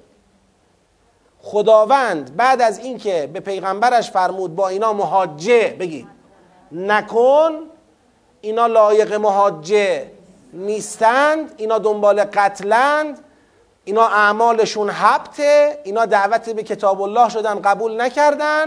[1.50, 6.08] خداوند بعد از اینکه به پیغمبرش فرمود با اینا مهاجه بگید
[6.72, 7.52] نکن
[8.40, 10.10] اینا لایق مهاجه
[10.52, 13.18] نیستند اینا دنبال قتلند
[13.84, 18.66] اینا اعمالشون حبته اینا دعوت به کتاب الله شدن قبول نکردن.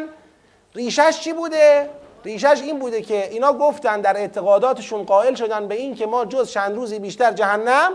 [0.76, 1.90] ریشش چی بوده؟
[2.26, 6.52] ریشش این بوده که اینا گفتن در اعتقاداتشون قائل شدن به این که ما جز
[6.52, 7.92] چند روزی بیشتر جهنم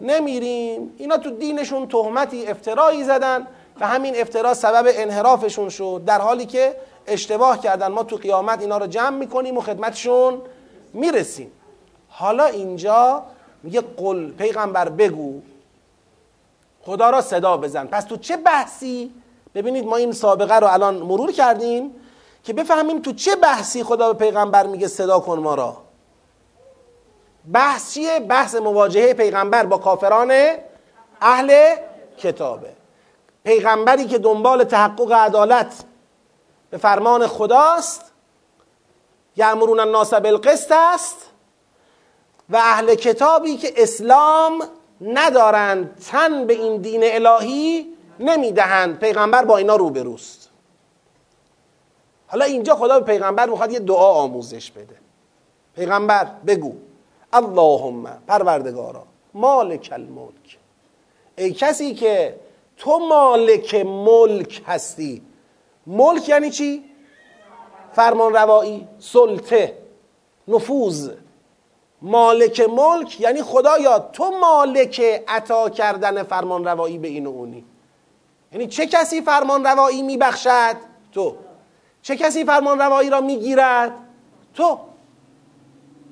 [0.00, 0.94] نمیریم.
[0.98, 3.46] اینا تو دینشون تهمتی افترایی زدن.
[3.80, 7.88] و همین افترا سبب انحرافشون شد در حالی که اشتباه کردن.
[7.88, 10.42] ما تو قیامت اینا رو جمع می‌کنیم و خدمتشون
[10.92, 11.52] می‌رسیم.
[12.08, 13.22] حالا اینجا
[13.62, 15.40] میگه قل پیغمبر بگو.
[16.82, 17.86] خدا را صدا بزن.
[17.86, 19.14] پس تو چه بحثی؟
[19.54, 21.94] ببینید ما این سابقه رو الان مرور کردیم
[22.44, 25.76] که بفهمیم تو چه بحثی خدا به پیغمبر میگه صدا کن ما را.
[27.52, 30.32] بحث چیه؟ بحث مواجهه پیغمبر با کافران
[31.20, 31.76] اهل
[32.18, 32.75] کتابه.
[33.46, 35.84] پیغمبری که دنبال تحقق عدالت
[36.70, 38.12] به فرمان خداست
[39.36, 41.16] یعمرون الناس بالقسط است
[42.50, 44.62] و اهل کتابی که اسلام
[45.00, 47.86] ندارند تن به این دین الهی
[48.20, 48.98] نمی‌دهند.
[48.98, 50.50] پیغمبر با اینا روبروست
[52.26, 54.96] حالا اینجا خدا به پیغمبر می‌خواد یه دعا آموزش بده.
[55.76, 56.72] پیغمبر بگو
[57.32, 59.02] اللهم پروردگارا
[59.34, 60.58] مالک الملک.
[61.38, 62.45] ای کسی که
[62.76, 65.22] تو مالک ملک هستی
[65.86, 66.84] ملک یعنی چی؟
[67.92, 69.78] فرمان روایی سلطه
[70.48, 71.10] نفوذ
[72.02, 77.64] مالک ملک یعنی خدایا تو مالک عطا کردن فرمان روایی به این و اونی
[78.52, 80.76] یعنی چه کسی فرمان روایی میبخشد؟
[81.12, 81.36] تو
[82.02, 83.92] چه کسی فرمان روایی را می‌گیرد؟
[84.54, 84.78] تو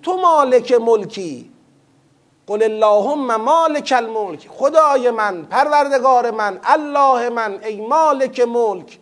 [0.03, 1.51] تو مالک ملکی
[2.47, 8.99] قل اللهم مالک الملک خدای من پروردگار من الله من ای مالک ملک.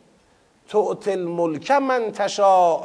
[0.68, 2.80] تعطی الملک من تشاء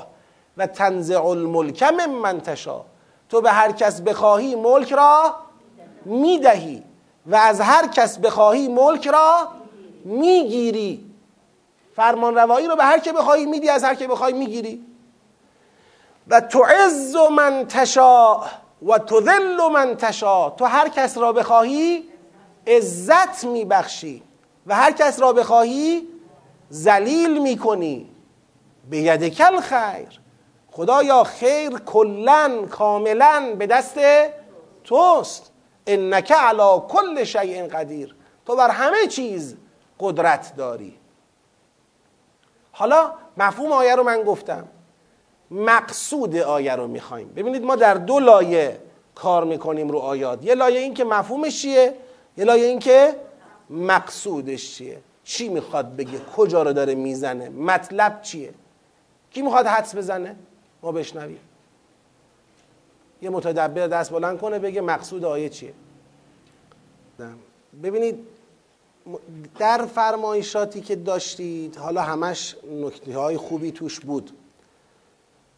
[0.58, 2.82] و تنزع الملک من من تشاء.
[3.30, 5.36] تو به هر کس بخواهی ملک را
[6.06, 6.84] می‌دهی
[7.26, 9.48] و از هر کس بخواهی ملک را
[10.06, 11.12] می‌گیری.
[11.96, 14.86] فرمان روایی رو به هر که بخواهی میدی از هر که بخواهی می‌گیری.
[16.28, 18.46] و تعز من تشاء.
[18.86, 22.10] و تذل من تشا تو هر کس را بخواهی
[22.68, 24.24] عزت میبخشی
[24.68, 26.08] و هر کس را بخواهی
[26.70, 28.10] زلیل می‌کنی.
[28.90, 30.20] به ید کل خیر
[30.72, 34.00] خدایا خیر کلا کاملا به دست
[34.84, 35.52] توست.
[35.88, 38.16] انک علا کل شیء قدیر.
[38.46, 39.58] تو بر همه چیز
[40.00, 40.98] قدرت داری.
[42.72, 44.68] حالا مفهوم آیه رو من گفتم.
[45.52, 47.28] مقصود آیه رو می‌خوایم.
[47.36, 48.80] ببینید ما در دو لایه
[49.16, 50.46] کار می‌کنیم رو آیات.
[50.46, 51.94] یه لایه این که مفهومش چیه؟
[52.38, 53.16] یه لایه این که
[53.70, 58.54] مقصودش چیه؟ چی می‌خواد بگه؟ کجا رو داره می‌زنه؟ مطلب چیه؟
[59.32, 60.36] کی می‌خواد حدس بزنه؟
[60.84, 61.40] ما بشنویم.
[63.22, 65.74] یه متدبر دست بلند کنه بگه مقصود آیه چیه.
[67.84, 68.20] ببینید
[69.60, 74.32] در فرمایشاتی که داشتید حالا همش نکته های خوبی توش بود.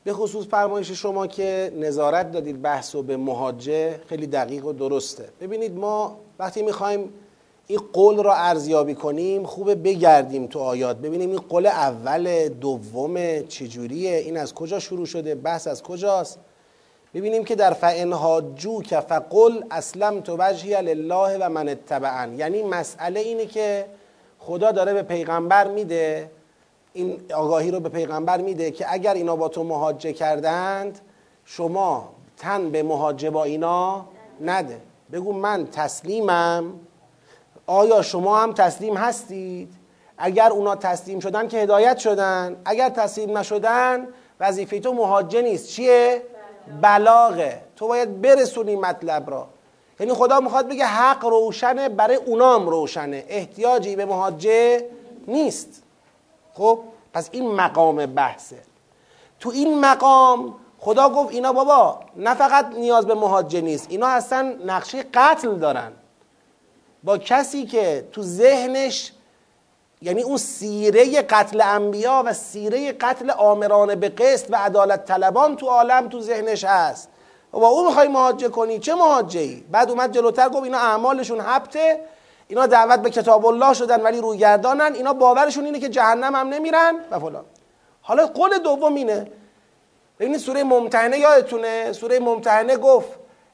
[0.03, 5.29] به خصوص فرمایش شما که نظارت دادید بحث و به مهاجه خیلی دقیق و درسته.
[5.41, 7.13] ببینید ما وقتی می‌خوایم
[7.67, 10.97] این قول را ارزیابی کنیم خوبه بگردیم تو آیات.
[10.97, 16.39] ببینیم این قول اول دوم چجوریه این از کجا شروع شده بحث از کجاست.
[17.13, 22.39] ببینیم که در فعن هاجو که فقل اسلم تو وجهی لله و من اتبعن.
[22.39, 23.85] یعنی مسئله اینه که
[24.39, 26.31] خدا داره به پیغمبر میده
[26.93, 30.99] این آگاهی رو به پیغمبر میده که اگر اینا با تو مهاجه کردند
[31.45, 34.05] شما تن به مهاجه با اینا
[34.41, 34.81] نده.
[35.11, 36.73] بگو من تسلیمم.
[37.67, 39.73] آیا شما هم تسلیم هستید؟
[40.17, 42.61] اگر اونا تسلیم شدن که هدایت شدن.
[42.65, 44.07] اگر تسلیم نشدن
[44.39, 45.69] وظیفه تو مهاجه نیست.
[45.69, 46.21] چیه؟
[46.81, 47.61] بلاغه.
[47.75, 49.47] تو باید برسونی مطلب را.
[49.99, 53.23] یعنی خدا می‌خواد بگه حق روشنه برای اونام روشنه.
[53.27, 54.89] احتیاجی به مهاجه
[55.27, 55.83] نیست.
[56.59, 56.79] خب
[57.13, 58.57] پس این مقام بحثه.
[59.39, 64.55] تو این مقام خدا گفت اینا بابا نه فقط نیاز به مهاجه نیست اینا اصلا
[64.65, 65.91] نقشه قتل دارن.
[67.03, 69.11] با کسی که تو ذهنش
[70.01, 75.67] یعنی اون سیره قتل انبیا و سیره قتل آمران به قسط و عدالت طلبان تو
[75.67, 77.09] عالم تو ذهنش هست.
[77.53, 81.41] و با اون می‌خوای مهاجه کنی؟ چه مهاجه ای بعد اومد جلوتر گفت اینا اعمالشون
[81.41, 82.01] حبته
[82.49, 86.95] اینا دعوت به کتاب الله شدن ولی رویگردانن اینا باورشون اینه که جهنم هم نمیرن
[87.11, 87.45] و فلان.
[88.01, 89.31] حالا قول دوم اینه.
[90.19, 93.09] ببینید سوره ممتحنه یادتونه؟ سوره ممتحنه گفت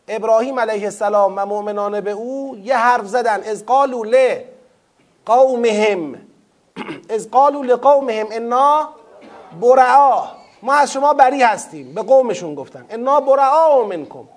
[0.08, 3.44] ابراهیم علیه السلام و مؤمنان به او یه حرف زدن.
[3.44, 4.40] از قالوا ل
[5.26, 6.22] قومهم.
[7.16, 8.90] از قالوا لقومهم انا
[9.62, 10.24] برعا.
[10.62, 11.94] ما از شما بری هستیم.
[11.94, 12.86] به قومشون گفتن.
[12.90, 14.28] انا برعا منکم.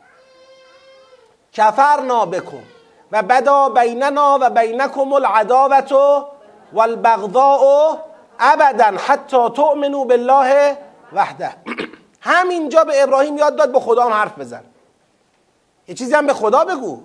[1.53, 2.63] کفرنا بکن.
[3.13, 5.93] و بدا بیننا و بینکم العداوت
[6.73, 7.99] والبغضاء
[8.41, 10.79] ابدا حتی تؤمنوا بالله
[11.13, 11.51] وحده.
[12.21, 14.65] همینجا به ابراهیم یاد داد به خدا هم حرف بزن.
[15.89, 17.03] یه چیزی هم به خدا بگو.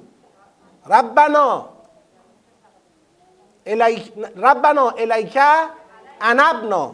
[0.90, 1.66] ربنا
[3.66, 5.40] الیک ربنا الیک
[6.22, 6.92] انبنا.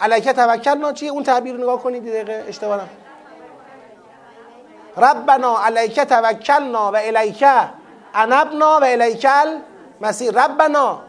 [0.00, 0.92] الیک توکلنا.
[0.92, 2.80] چیه؟ اون تعبیر نگاه کنید دقیقه اشتباه
[4.96, 7.44] ربنا الیک توکلنا و الیک
[8.14, 9.26] انبنا و الیک
[10.00, 11.00] مسیر ربنا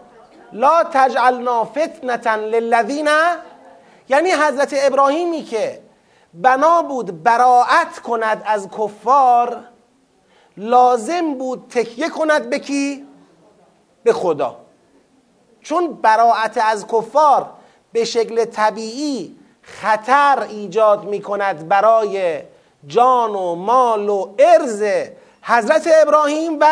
[0.53, 3.09] لا تجعلنا فتنة للذین.
[4.09, 5.81] یعنی حضرت ابراهیمی که
[6.33, 9.63] بنا بود براعت کند از کفار
[10.57, 13.07] لازم بود تکیه کند به کی؟
[14.03, 14.55] به خدا.
[15.61, 17.49] چون براعت از کفار
[17.91, 22.41] به شکل طبیعی خطر ایجاد می کند برای
[22.87, 24.83] جان و مال و ارز
[25.41, 26.65] حضرت ابراهیم و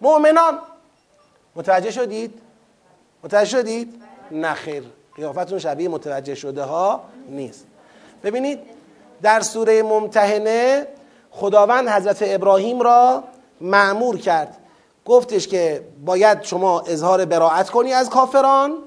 [0.00, 0.58] مؤمنان
[1.56, 2.40] متوجه شدید؟
[3.24, 4.84] متوجه شدید؟ نخیر
[5.16, 7.66] قیافتون شبیه متوجه شده ها نیست
[8.22, 8.58] ببینید
[9.22, 10.86] در سوره ممتحنه
[11.30, 13.24] خداوند حضرت ابراهیم را
[13.60, 14.56] معمور کرد
[15.04, 18.78] گفتش که باید شما اظهار براعت کنی از کافران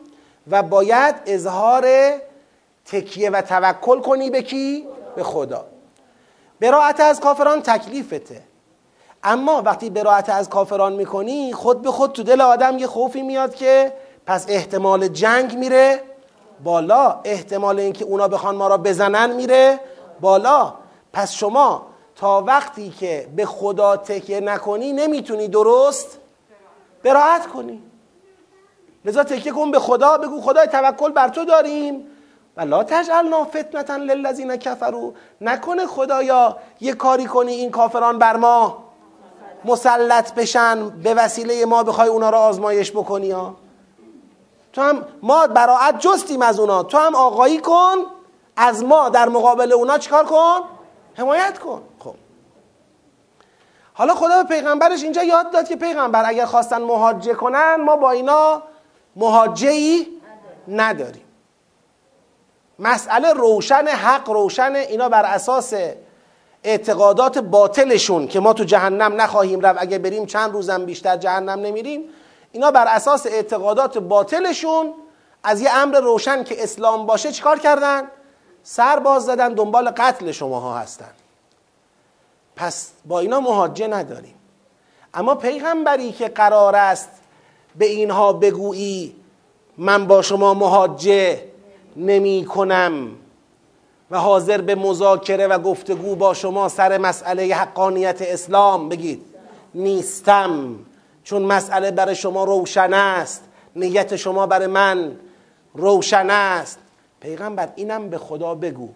[0.51, 1.87] و باید اظهار
[2.85, 5.65] تکیه و توکل کنی به کی؟ به خدا
[6.59, 8.41] براعت از کافران تکلیفته
[9.23, 13.55] اما وقتی براعت از کافران می‌کنی خود به خود تو دل آدم یه خوفی میاد
[13.55, 13.93] که
[14.25, 16.01] پس احتمال جنگ میره
[16.63, 19.79] بالا احتمال اینکه اونا بخوان ما را بزنن میره
[20.21, 20.73] بالا.
[21.13, 26.19] پس شما تا وقتی که به خدا تکیه نکنی نمی‌تونی درست
[27.03, 27.81] براحت کنی.
[29.05, 32.07] لذا تکیه کن به خدا بگو خدای توکل بر تو داریم.
[32.57, 35.11] و لا تجعلنا فتنة للذین کفروا.
[35.41, 38.86] نکنه خدایا یه کاری کنی این کافران بر ما.
[39.65, 43.55] مسلط بشن به وسیله ما بخوای اونا را آزمایش بکنی ها؟
[44.73, 46.83] تو هم ما براعت جستیم از اونا.
[46.83, 47.95] تو هم آقایی کن
[48.57, 50.59] از ما در مقابل اونا چیکار کن؟
[51.15, 51.81] حمایت کن.
[51.99, 52.15] خب.
[53.93, 58.11] حالا خدا به پیغمبرش اینجا یاد داد که پیغمبر اگر خواستن مهاجه کنن ما با
[58.11, 58.63] اینا
[59.15, 60.07] مهاجه ای
[60.67, 61.23] نداریم.
[62.79, 65.73] مسئله روشن حق روشن اینا بر اساس
[66.63, 72.03] اعتقادات باطلشون که ما تو جهنم نخواهیم رفت اگه بریم چند روزم بیشتر جهنم نمیریم
[72.51, 74.93] اینا بر اساس اعتقادات باطلشون
[75.43, 78.03] از یه امر روشن که اسلام باشه چیکار کردن؟
[78.63, 81.11] سر باز زدن دنبال قتل شماها هستن.
[82.55, 84.35] پس با اینا مهاجه نداریم.
[85.13, 87.09] اما پیغمبری که قرار است
[87.75, 89.15] به اینها بگویی
[89.77, 91.43] من با شما مهاجه
[91.95, 93.09] نمی کنم
[94.11, 99.25] و حاضر به مذاکره و گفتگو با شما سر مسئله حقانیت اسلام بگید.
[99.75, 100.75] نیستم
[101.23, 103.43] چون مسئله برای شما روشن است
[103.75, 105.15] نیت شما برای من
[105.73, 106.79] روشن است.
[107.19, 108.89] پیغمبر اینم به خدا بگو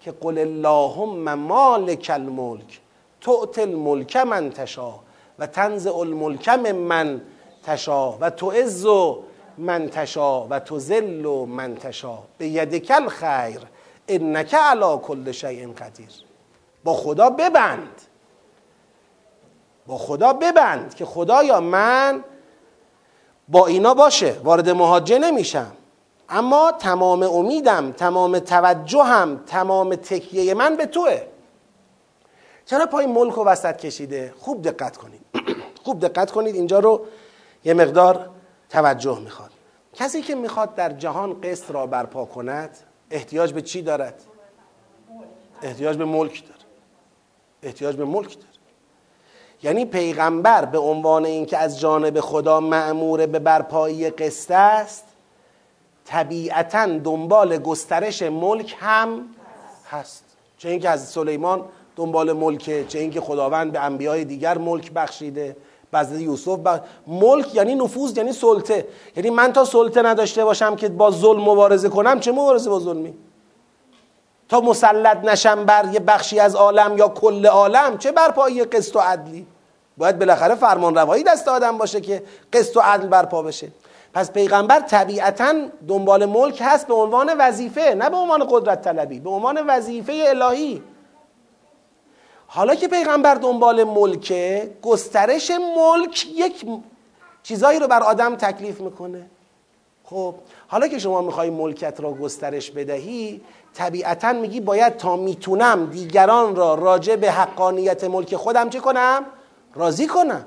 [0.00, 2.80] که قل اللهم مالک الملک
[3.20, 4.94] تؤت الملک من تشا
[5.38, 7.20] و تنزع الملک من
[7.62, 8.86] تشا و تعز
[9.58, 13.60] من تشا و تذل من تشا به یدک الخیر.
[14.08, 16.08] انک علی کل شیء قدیر.
[16.84, 18.02] با خدا ببند.
[19.86, 22.24] با خدا ببند که خدایا من
[23.48, 25.72] با اینا باشه وارد مهاجه نمیشم.
[26.28, 31.22] اما تمام امیدم تمام توجهم تمام تکیه من به توه.
[32.66, 35.20] چرا پای ملک رو وسط کشیده؟ خوب دقت کنید.
[35.84, 37.06] خوب دقت کنید اینجا رو
[37.64, 38.30] یه مقدار
[38.70, 39.50] توجه می‌خواد.
[39.94, 42.78] کسی که می‌خواد در جهان قسط را برپا کند
[43.10, 44.22] احتیاج به چی دارد؟
[45.62, 46.60] احتیاج به ملک داره
[47.62, 48.48] احتیاج به ملک داره
[49.62, 55.04] یعنی پیغمبر به عنوان اینکه از جانب خدا معمور به برپایی قسط است
[56.04, 59.24] طبیعتا دنبال گسترش ملک هم
[59.90, 60.24] هست.
[60.58, 61.64] چه اینکه از سلیمان
[61.96, 65.56] دنبال ملکه چه اینکه خداوند به انبیای دیگر ملک بخشیده.
[65.92, 66.80] بعضی یوسف بخ...
[67.06, 68.86] ملک یعنی نفوذ یعنی سلطه.
[69.16, 73.14] یعنی من تا سلطه نداشته باشم که با ظلم مبارزه کنم چه مبارزه با ظلمی؟
[74.48, 78.98] تا مسلط نشم بر یه بخشی از عالم یا کل عالم چه برپایی قسط و
[78.98, 79.46] عدلی؟
[79.98, 82.22] باید بالاخره فرمان روایی دست آدم باشه که
[82.52, 83.68] قسط و عدل برپا بشه.
[84.14, 85.54] پس پیغمبر طبیعتا
[85.88, 90.82] دنبال ملک هست به عنوان وظیفه نه به عنوان قدرت طلبی به عنوان وظیفه الهی.
[92.50, 96.66] حالا که پیغمبر دنبال ملکه گسترش ملک یک
[97.42, 99.26] چیزایی رو بر آدم تکلیف می‌کنه.
[100.04, 100.34] خب
[100.68, 103.40] حالا که شما می‌خوای ملکت را گسترش بدهی
[103.74, 109.24] طبیعتا میگی باید تا می‌تونم دیگران را راجع به حقانیت ملک خودم چه کنم؟
[109.74, 110.46] راضی کنم.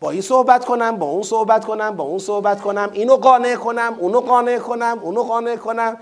[0.00, 3.96] با این صحبت کنم با اون صحبت کنم با اون صحبت کنم اینو قانع کنم
[3.98, 5.96] اونو قانع کنم اونو قانع کنم.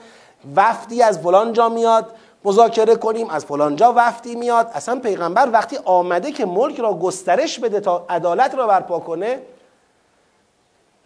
[0.57, 2.15] وفدی از فلان جا میاد.
[2.45, 4.71] مذاکره کنیم از فلانجا وفدی میاد.
[4.75, 9.43] اصلا پیغمبر وقتی آمده که ملک را گسترش بده تا عدالت را برپا کنه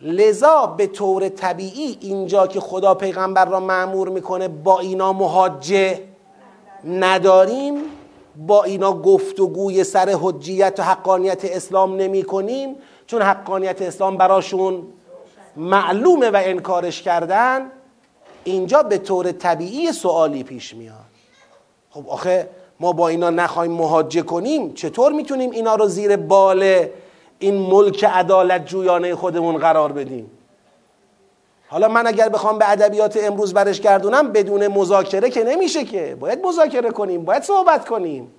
[0.00, 6.02] لذا به طور طبیعی اینجا که خدا پیغمبر را معمور می‌کنه با اینا مهاجه
[6.84, 7.82] نداریم.
[8.46, 12.76] با اینا گفتگوی سر حجیت و حقانیت اسلام نمی کنیم
[13.06, 14.86] چون حقانیت اسلام براشون
[15.56, 17.70] معلومه و انکارش کردن.
[18.44, 21.05] اینجا به طور طبیعی سوالی پیش میاد.
[21.96, 22.48] خب آخه
[22.80, 26.86] ما با اینا نخواهیم مهاجه کنیم چطور می‌تونیم اینا رو زیر بال
[27.38, 30.30] این ملک عدالت جویانه خودمون قرار بدیم؟
[31.68, 36.16] حالا من اگر بخوام به ادبیات امروز برش گردونم بدون مذاکره که نمیشه که.
[36.20, 38.34] باید مذاکره کنیم باید صحبت کنیم.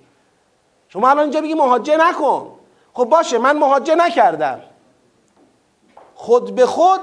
[0.88, 2.50] شما الان اینجا بگی مهاجه نکن.
[2.92, 4.60] خب باشه من مهاجه نکردم.
[6.14, 7.00] خود به خود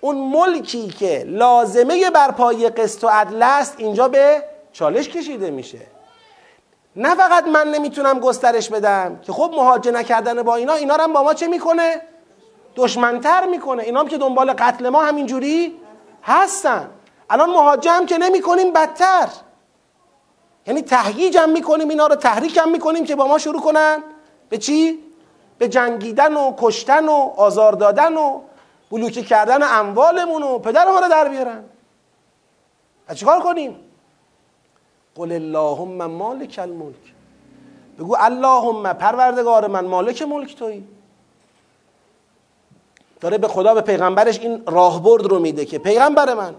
[0.00, 5.80] اون ملکی که لازمه برپایی قسط و عدل است اینجا به چالش کشیده میشه.
[6.96, 11.22] نه فقط من نمی‌تونم گسترش بدم که خب مهاجه نکردن با اینا اینا هم با
[11.22, 12.00] ما چه می‌کنه؟
[12.76, 13.82] دشمنتر می‌کنه.
[13.82, 15.80] اینا هم که دنبال قتل ما همینجوری
[16.22, 16.90] هستن.
[17.30, 19.28] الان مهاجه هم که نمی‌کنیم بدتر.
[20.66, 24.02] یعنی تهییج هم می‌کنیم اینا رو تحریک هم می‌کنیم که با ما شروع کنن.
[24.48, 24.98] به چی؟
[25.58, 28.40] به جنگیدن و کشتن و آزار دادن و
[28.90, 31.64] بلوکه کردن اموالمون و پدر ما رو در بیارن.
[33.14, 33.76] چیکار کنیم؟
[35.16, 37.14] قل اللهم مالک الملک.
[37.98, 40.84] بگو اللهم پروردگار من مالک ملک تویی.
[43.20, 46.54] داره به خدا به پیغمبرش این راهبرد رو میده که پیغمبر من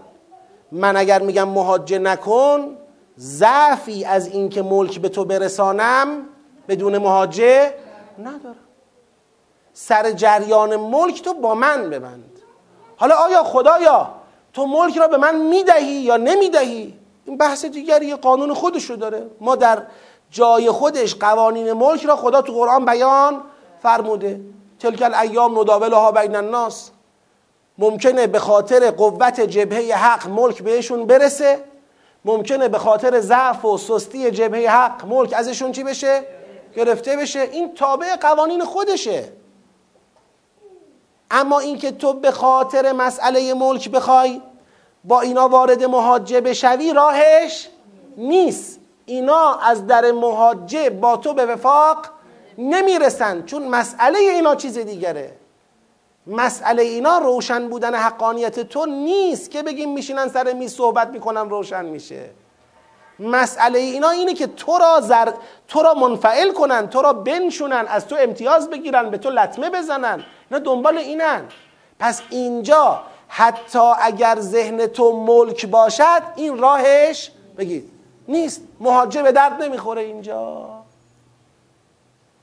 [0.72, 2.76] من اگر میگم مهاجه نکن
[3.18, 6.26] ضعفی از اینکه ملک به تو برسانم
[6.68, 7.74] بدون مهاجه
[8.18, 8.56] ندارم.
[9.72, 12.38] سر جریان ملک تو با من ببند.
[12.96, 14.10] حالا آیا خدایا
[14.52, 16.94] تو ملک را به من می‌دهی یا نمی‌دهی؟
[17.24, 19.26] این بحث دیگری یه قانون خودشو داره.
[19.40, 19.82] ما در
[20.30, 23.42] جای خودش قوانین ملک را خدا تو قرآن بیان
[23.82, 24.40] فرموده.
[24.78, 26.90] تلک الایام نداولها بین الناس.
[27.78, 31.64] ممکنه به خاطر قوت جبهه حق ملک بهشون برسه.
[32.24, 36.26] ممکنه به خاطر ضعف و سستی جبهه حق ملک ازشون چی بشه؟
[36.76, 37.40] گرفته بشه.
[37.40, 39.32] این تابع قوانین خودشه.
[41.30, 44.40] اما اینکه تو به خاطر مسئله ملک بخوای
[45.04, 47.68] با اینا وارد مهاجه بشوی راهش
[48.16, 48.80] نیست.
[49.06, 52.06] اینا از در مهاجه با تو به وفاق
[52.58, 55.36] نمی‌رسن چون مسئله اینا چیز دیگره.
[56.26, 61.84] مسئله اینا روشن بودن حقانیت تو نیست که بگیم میشینن سر میز صحبت می‌کنن روشن
[61.84, 62.30] میشه.
[63.18, 65.30] مسئله اینا اینه که تو را, زر...
[65.68, 70.24] تو را منفعل کنن تو را بنشونن از تو امتیاز بگیرن به تو لطمه بزنن.
[70.50, 71.42] اینا دنبال اینن.
[71.98, 77.90] پس اینجا حتی اگر ذهن تو ملک باشد این راهش بگید
[78.28, 78.60] نیست.
[78.80, 80.70] مهاجر به درد نمی‌خوره اینجا.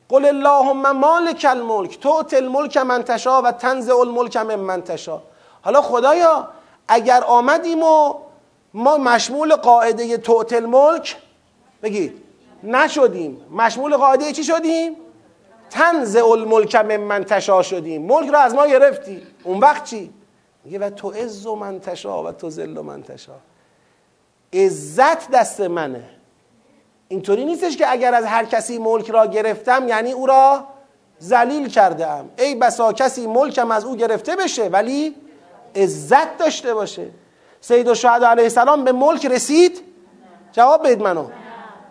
[0.09, 5.21] قل اللهم مالک الملک تو الملک من تشا و تنزع الملک من من تشا
[5.61, 6.47] حالا خدایا
[6.87, 8.13] اگر آمدیم و
[8.73, 11.17] ما مشمول قاعده توت الملک
[11.83, 12.23] بگید
[12.63, 13.45] نشدیم.
[13.51, 14.95] مشمول قاعده چی شدیم؟
[15.69, 18.01] تنزع الملک من من تشا شدیم.
[18.01, 19.21] ملک رو از ما گرفتی.
[19.43, 20.13] اون وقت چی؟
[20.63, 23.35] میگه و تو عز و من تشا و تو ذل و من تشا
[24.53, 26.09] عزت دست منه.
[27.07, 30.67] اینطوری نیستش که اگر از هر کسی ملک را گرفتم یعنی او را
[31.21, 35.15] ذلیل کرده ام ای بسا کسی ملکم از او گرفته بشه ولی
[35.75, 37.09] عزت داشته باشه.
[37.61, 39.81] سید و شهد علیه السلام به ملک رسید؟
[40.51, 41.27] جواب بید منو.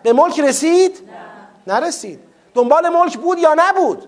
[0.03, 1.09] به ملک رسید؟
[1.67, 2.19] نرسید.
[2.53, 4.07] دنبال ملک بود یا نبود؟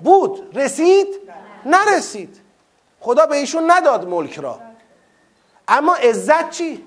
[0.00, 0.56] بود.
[0.58, 1.06] رسید؟
[1.66, 2.40] نرسید.
[3.06, 4.58] خدا به ایشون نداد ملک را.
[5.68, 6.84] اما عزت چی؟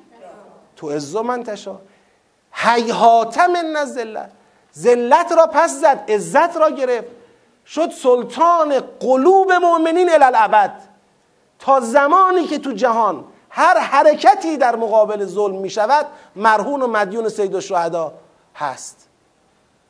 [0.75, 1.75] تو عزو من تشا.
[2.51, 4.31] حیحات من ذلت
[4.77, 7.07] ذلت را پس زد عزت را گرفت.
[7.65, 10.81] شد سلطان قلوب مؤمنین الالعبد
[11.59, 16.05] تا زمانی که تو جهان هر حرکتی در مقابل ظلم می شود
[16.35, 18.13] مرهون و مدیون سید و شهدا
[18.55, 19.07] هست.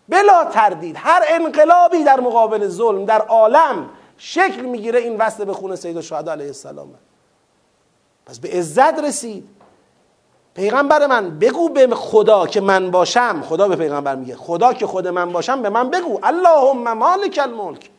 [0.09, 3.89] بلا تردید هر انقلابی در مقابل ظلم در عالم
[4.19, 6.89] شکل می‌گیره این وصل به خون سید و علیه السلام
[8.25, 9.47] پس به عزت رسید.
[10.53, 13.41] پیغمبر من بگو به خدا که من باشم.
[13.41, 14.35] خدا به پیغمبر میگه.
[14.35, 16.19] خدا که خود من باشم به من بگو.
[16.23, 17.89] اللهم مالک الملک.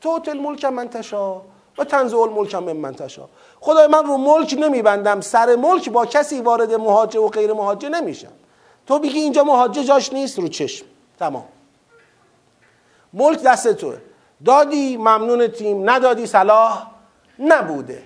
[0.00, 1.40] توت الملک من تشا
[1.78, 3.28] و تنزع الملک من من تشا.
[3.60, 5.20] خدای من رو ملک نمیبندم.
[5.20, 8.32] سر ملک با کسی وارد مهاجه و غیر مهاجه نمیشم.
[8.86, 10.86] تو بگی اینجا مهاجه جاش نیست رو چشم.
[11.18, 11.44] تمام.
[13.12, 13.98] ملک دست توه.
[14.44, 16.86] دادی ممنونتیم ندادی صلاح؟
[17.38, 18.02] نبوده.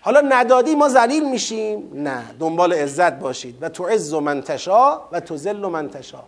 [0.00, 2.22] حالا ندادی ما ذلیل میشیم؟ نه.
[2.40, 3.62] دنبال عزت باشید.
[3.62, 6.22] و تو عز و منتشا و تو ذل و منتشا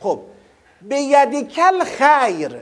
[0.00, 0.20] خب
[0.82, 1.26] به
[1.56, 2.56] کل خیر.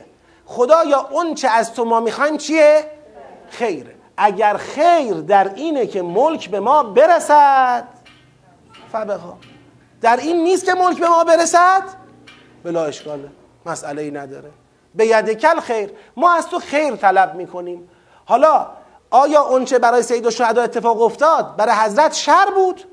[0.46, 2.84] خدا یا اون چه از تو ما می‌خوایم چیه؟
[3.48, 3.86] خیر.
[4.16, 7.88] اگر خیر در اینه که ملک به ما برسد
[8.92, 9.38] فبها.
[10.00, 11.82] در این نیست که ملک به ما برسد؟
[12.64, 13.28] بلا اشکاله.
[13.66, 14.50] مسئله ای نداره.
[14.94, 15.90] به ید کل خیر.
[16.16, 17.88] ما از تو خیر طلب می‌کنیم.
[18.24, 18.66] حالا
[19.10, 22.84] آیا اونچه برای سید و شهدا اتفاق افتاد؟ برای حضرت شر بود؟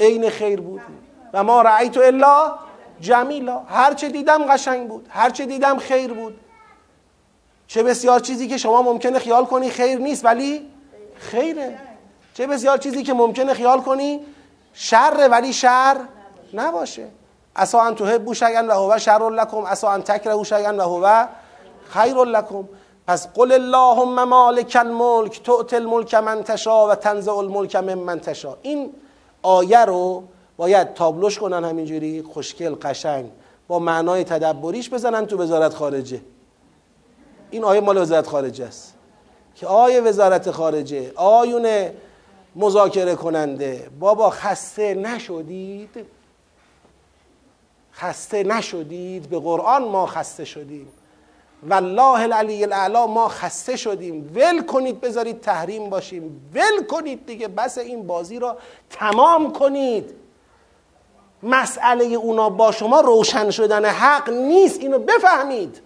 [0.00, 0.80] عین خیر بود.
[1.32, 2.52] و ما رأیت الا
[3.00, 3.58] جمیلا.
[3.58, 5.06] هر چه دیدم قشنگ بود.
[5.10, 6.40] هر چه دیدم خیر بود.
[7.66, 10.70] چه بسیار چیزی که شما ممکنه خیال کنی خیر نیست ولی
[11.16, 11.78] خیره.
[12.34, 14.20] چه بسیار چیزی که ممکنه خیال کنی
[14.72, 15.96] شر ولی شر
[16.54, 17.06] نباشه.
[17.56, 21.26] اسا ان تحبوا شیئا و هو شر لكم اسا ان تکرهوا شیئا و هو
[21.88, 22.68] خیر لكم
[23.06, 28.56] پس قل اللهم مالک الملک تؤت الملک من تشا و تنزع الملک من من تشا.
[28.62, 28.92] این
[29.42, 30.24] آیه رو
[30.56, 33.30] باید تابلوش کنن همینجوری خوشگل قشنگ
[33.68, 36.20] با معنای تدبریش بزنن تو وزارت خارجه.
[37.50, 38.94] این آیه مال وزارت خارجه است.
[39.54, 41.90] که آیه وزارت خارجه آیون
[42.56, 46.06] مذاکره کننده بابا خسته نشدید؟
[47.96, 50.88] خسته نشدید به قرآن ما خسته شدیم.
[51.68, 54.32] والله العلی الاعلا ما خسته شدیم.
[54.34, 56.50] ول کنید بذارید تحریم باشیم.
[56.54, 58.56] ول کنید دیگه بس این بازی را
[58.90, 60.14] تمام کنید.
[61.42, 65.80] مسئله اونا با شما روشن شدن حق نیست اینو بفهمید.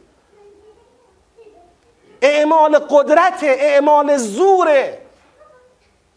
[2.23, 4.99] اعمال قدرت اعمال زوره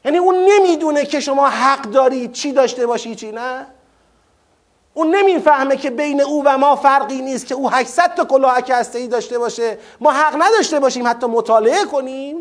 [0.06, 3.66] یعنی اون نمی‌دونه که شما حق دارید چی داشته باشی چی نه؟
[4.94, 9.08] اون نمی‌فهمه که بین او و ما فرقی نیست که او 800 تا کلاهک هسته
[9.08, 9.78] داشته باشه.
[10.00, 12.38] ما حق نداشته باشیم حتی مطالعه کنیم.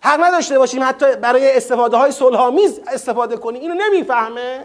[0.00, 3.62] حق نداشته باشیم حتی برای استفاده های صلحآمیز استفاده کنیم.
[3.62, 4.64] اینو نمی‌فهمه.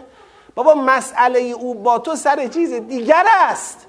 [0.54, 3.86] بابا مسئله او با تو سر چیز دیگر است.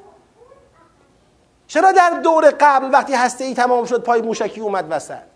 [1.67, 5.34] چرا در دور قبل وقتی هسته ای تمام شد پای موشکی اومد وسط؟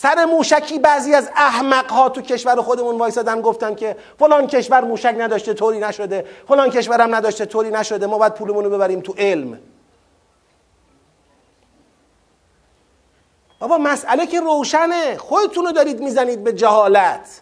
[0.00, 5.14] سر موشکی بعضی از احمق ها تو کشور خودمون وایسادن گفتن که فلان کشور موشک
[5.18, 6.26] نداشته طوری نشده.
[6.48, 8.06] فلان کشورم نداشته طوری نشده.
[8.06, 9.58] ما باید پولمون رو ببریم تو علم.
[13.58, 15.16] بابا مسئله که روشنه.
[15.16, 17.40] خودتون رو دارید می‌زنید به جهالت.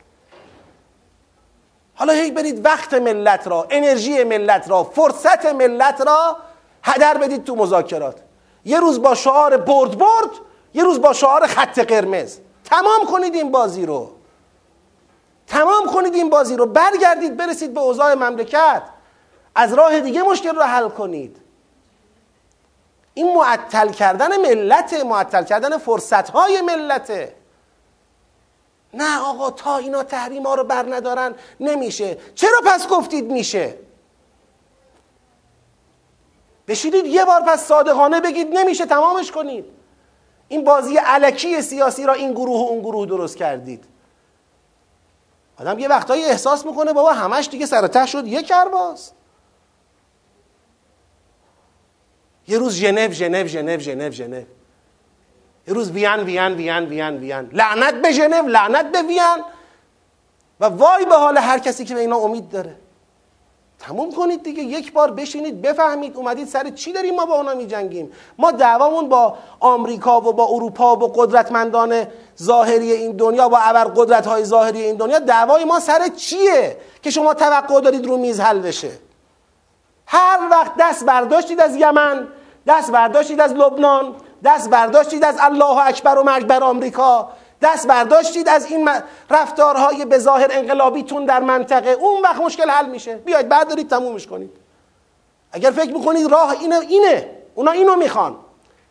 [1.95, 6.37] حالا هی برید وقت ملت را انرژی ملت را فرصت ملت را
[6.83, 8.21] هدر بدید تو مذاکرات.
[8.65, 10.31] یه روز با شعار برد برد
[10.75, 12.39] یه روز با شعار خط قرمز.
[12.67, 14.11] تمام کنید این بازی رو.
[15.47, 16.67] تمام کنید این بازی رو.
[16.67, 18.83] برگردید برسید به اوضاع مملکت.
[19.55, 21.37] از راه دیگه مشکل رو حل کنید.
[23.15, 27.35] این معطل کردن ملت معطل کردن فرصت های ملته
[28.95, 32.19] نه آقا تا اینا تحریم ها رو بر ندارن نمیشه.
[32.35, 33.79] چرا پس گفتید میشه؟
[36.69, 39.76] بشیدید یه بار پس صادقانه بگید نمیشه تمامش کنید.
[40.49, 43.85] این بازی علکی سیاسی را این گروه و اون گروه درست کردید.
[45.61, 49.13] آدم یه وقتایی احساس می‌کنه بابا همش دیگه سر شد یه کرباز
[52.49, 54.43] یه روز ژنو ژنو ژنو ژنو ژنو.
[55.69, 57.51] یه روز وین وین وین وین وین.
[57.53, 59.45] لعنت به ژنو لعنت به وین.
[60.61, 62.77] و وای به حال هر کسی که به اینا امید داره.
[63.79, 64.63] تموم کنید دیگه.
[64.63, 69.09] یک بار بشینید بفهمید اومدید سر چی داریم ما با اونا می جنگیم ما دعوامون
[69.09, 72.07] با آمریکا و با اروپا و قدرتمندان
[72.43, 77.11] ظاهری این دنیا با ابر قدرت های ظاهری این دنیا دعوای ما سر چیه که
[77.11, 78.91] شما توقع دارید رو میز حل بشه؟
[80.07, 82.29] هر وقت دست برداشتید از یمن
[82.67, 84.15] دست برداشتید از لبنان
[84.45, 87.29] دست برداشتید از الله اکبر و مرگ بر آمریکا
[87.63, 88.91] دست برداشتید از این
[89.31, 91.91] رفتارهای به ظاهر انقلابیتون در منطقه.
[91.91, 93.17] اون وقت مشکل حل میشه.
[93.17, 94.51] بیاید بردارید تمومش کنید.
[95.53, 97.31] اگر فکر می‌کنید راه اینه اینه.
[97.55, 98.37] اونا اینو می‌خوان.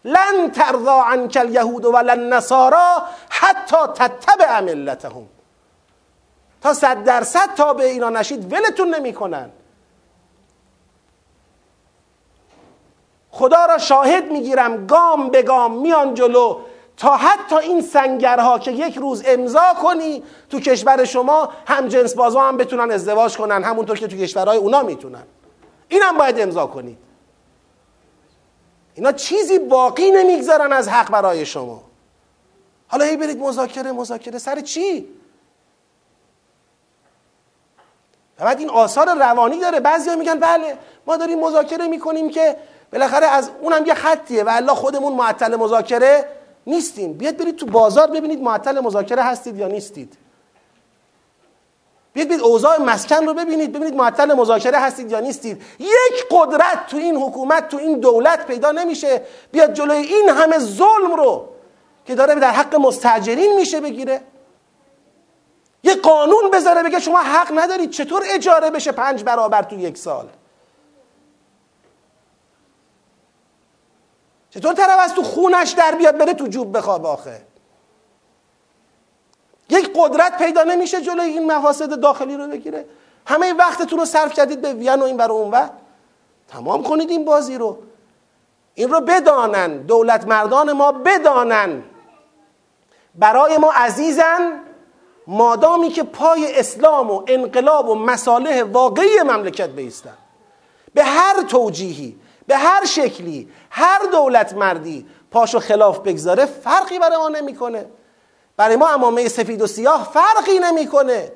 [0.06, 5.26] لن ترضا عنک الیهود و لن نصارا حتی تتبع ملتهم.
[6.62, 9.50] تا صد درصد تا به اینا نشید ولتون نمی‌کنن.
[13.32, 14.88] خدا را شاهد می‌گیرم.
[14.88, 16.60] گام به گام میان جلو.
[16.98, 22.42] تا حتی این سنگرها که یک روز امضا کنی تو کشور شما هم جنس بازا
[22.42, 25.24] هم بتونن ازدواج کنن همونطور که تو کشورهای اونا می‌تونن.
[25.88, 26.98] اینم باید امضا کنید
[28.94, 31.84] اینا چیزی باقی نمی‌گذارن از حق برای شما.
[32.88, 35.08] حالا هی برید مذاکره مذاکره سر چی؟
[38.40, 39.80] و بعد این آثار روانی داره.
[39.80, 40.78] بعضی میگن بله
[41.08, 42.58] ما داریم مذاکره می‌کنیم که
[42.92, 44.44] بالاخره از اونم یه خطیه.
[44.44, 46.26] و الله خودمون معطل مذاکره
[46.68, 50.18] نیستیم بیاد برید تو بازار ببینید معطل مذاکره هستید یا نیستید.
[52.14, 55.62] بیاد برید اوضاع مسکن رو ببینید ببینید معطل مذاکره هستید یا نیستید.
[55.80, 59.22] یک قدرت تو این حکومت تو این دولت پیدا نمیشه.
[59.52, 61.48] بیاد جلوی این همه ظلم رو
[62.06, 64.22] که داره در حق مستجرین میشه بگیره.
[65.84, 70.30] یه قانون بذاره بگه شما حق ندارید چطور اجاره بشه پنج برابر تو یک سال؟
[74.56, 77.42] چطور طرف از تو خونش در بیاد بره تو جوب بخواب آخه؟
[79.70, 82.86] یک قدرت پیدا نمیشه جلوی این مفاسد داخلی رو بگیره.
[83.26, 85.72] همه وقتتون رو صرف کردید به وین و این برای اون وقت
[86.48, 87.78] تمام کنید این بازی رو.
[88.74, 89.78] این رو بدانن.
[89.78, 91.84] دولت مردان ما بدانن.
[93.16, 94.62] برای ما عزیزن.
[95.28, 100.18] مادامی که پای اسلام و انقلاب و مصالح واقعی مملکت بیستن.
[100.94, 102.20] به هر توجیهی.
[102.48, 107.86] به هر شکلی هر دولت مردی پاشو خلاف بگذاره فرقی برای ما نمی‌کنه.
[108.58, 111.32] برای ما امامه سفید و سیاه فرقی نمی‌کنه.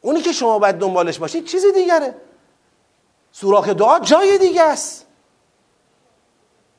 [0.00, 2.14] اونی که شما باید دنبالش باشید چیزی دیگره.
[3.32, 5.06] سوراخ دعا جای دیگه است.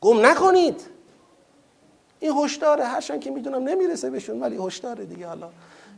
[0.01, 0.87] گم نکنید.
[2.19, 2.85] این هشداره.
[2.85, 5.27] هرچند که می‌دونم نمی‌رسه بهشون ولی هشداره دیگه.
[5.27, 5.49] حالا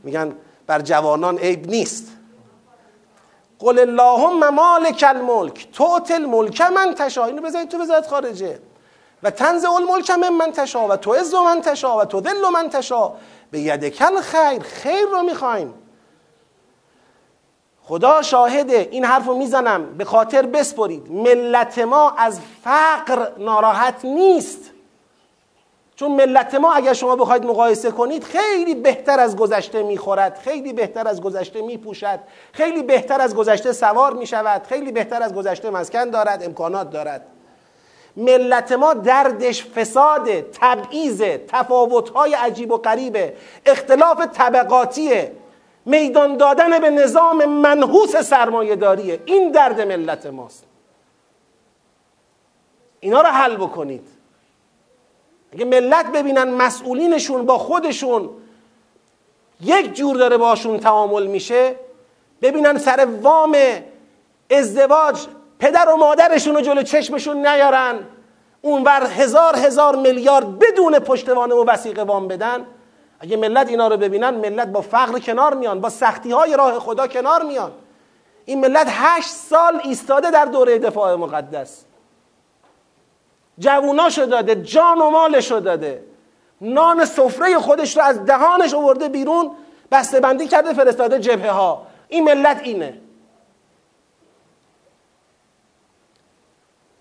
[0.04, 0.36] میگن
[0.68, 2.08] بر جوانان عیب نیست.
[3.64, 8.60] قل اللهم مالک الملک توت الملک من تشا اینو بذارید تو وزارت خارجه.
[9.24, 12.70] و تنز الملک من من تشا و تو عز من تشا و تو دل من
[12.70, 13.14] تشا
[13.52, 15.74] به یدکل خیر خیر رو می‌خوایم.
[17.84, 19.98] خدا شاهده این حرف رو می‌زنم.
[19.98, 21.12] به خاطر بسپرید.
[21.12, 24.73] ملت ما از فقر ناراحت نیست.
[25.96, 31.08] چون ملت ما اگر شما بخواید مقایسه کنید خیلی بهتر از گذشته می‌خورد خیلی بهتر
[31.08, 32.20] از گذشته میپوشد
[32.52, 37.26] خیلی بهتر از گذشته سوار می‌شود خیلی بهتر از گذشته مسکن دارد امکانات دارد.
[38.18, 43.34] ملت ما دردش فساد تبعیض تفاوتهای عجیب و غریبه
[43.66, 45.32] اختلاف طبقاتیه
[45.86, 50.66] میدان دادن به نظام منحوس سرمایه داریه این درد ملت ماست.
[53.00, 54.08] اینا رو حل بکنید.
[55.54, 58.30] اگه ملت ببینن مسئولینشون با خودشون
[59.62, 61.76] یک جور داره باشون تعامل میشه
[62.42, 63.58] ببینن سر وام
[64.52, 65.20] ازدواج
[65.60, 68.00] پدر و مادرشون رو جلو چشمشون نیارن
[68.62, 72.66] اونور هزار هزار میلیارد بدون پشتوانه و وسیقه وام بدن
[73.20, 77.08] اگه ملت اینا رو ببینن ملت با فقر کنار میان با سختی های راه خدا
[77.08, 77.72] کنار میان.
[78.46, 81.86] این ملت هشت سال ایستاده در دوره دفاع مقدس.
[83.60, 86.04] جووناشو داده جان و مالشو داده.
[86.62, 89.52] نان سفره خودش رو از دهانش آورده بیرون
[89.92, 93.00] بسته بندی کرده فرستاده جبهه ها این ملت اینه.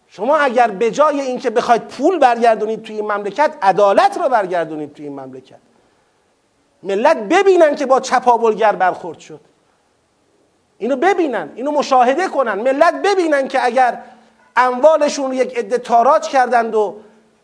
[0.08, 5.04] شما اگر به جای اینکه بخواید پول برگردونید توی این مملکت عدالت رو برگردونید توی
[5.04, 5.58] این مملکت.
[6.82, 9.40] ملت ببینن که با چپاولگر برخورد شد.
[10.78, 12.54] اینو ببینن اینو مشاهده کنن.
[12.54, 14.02] ملت ببینن که اگر
[14.56, 16.96] اموالشون رو یک عده تاراج کردند و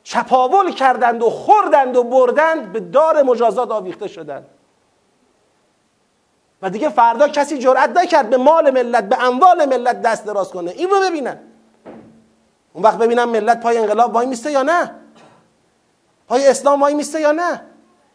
[0.02, 4.46] چپاول کردند و خوردند و بردند به دار مجازات آویخته شدند.
[6.62, 10.70] و دیگه فردا کسی جرأت نکرد به مال ملت به اموال ملت دست دراز کنه.
[10.70, 11.38] این رو ببینن.
[12.72, 14.94] اون وقت ببینم ملت پای انقلاب وای میسته یا نه؟
[16.28, 17.62] پای اسلام وای میسته یا نه؟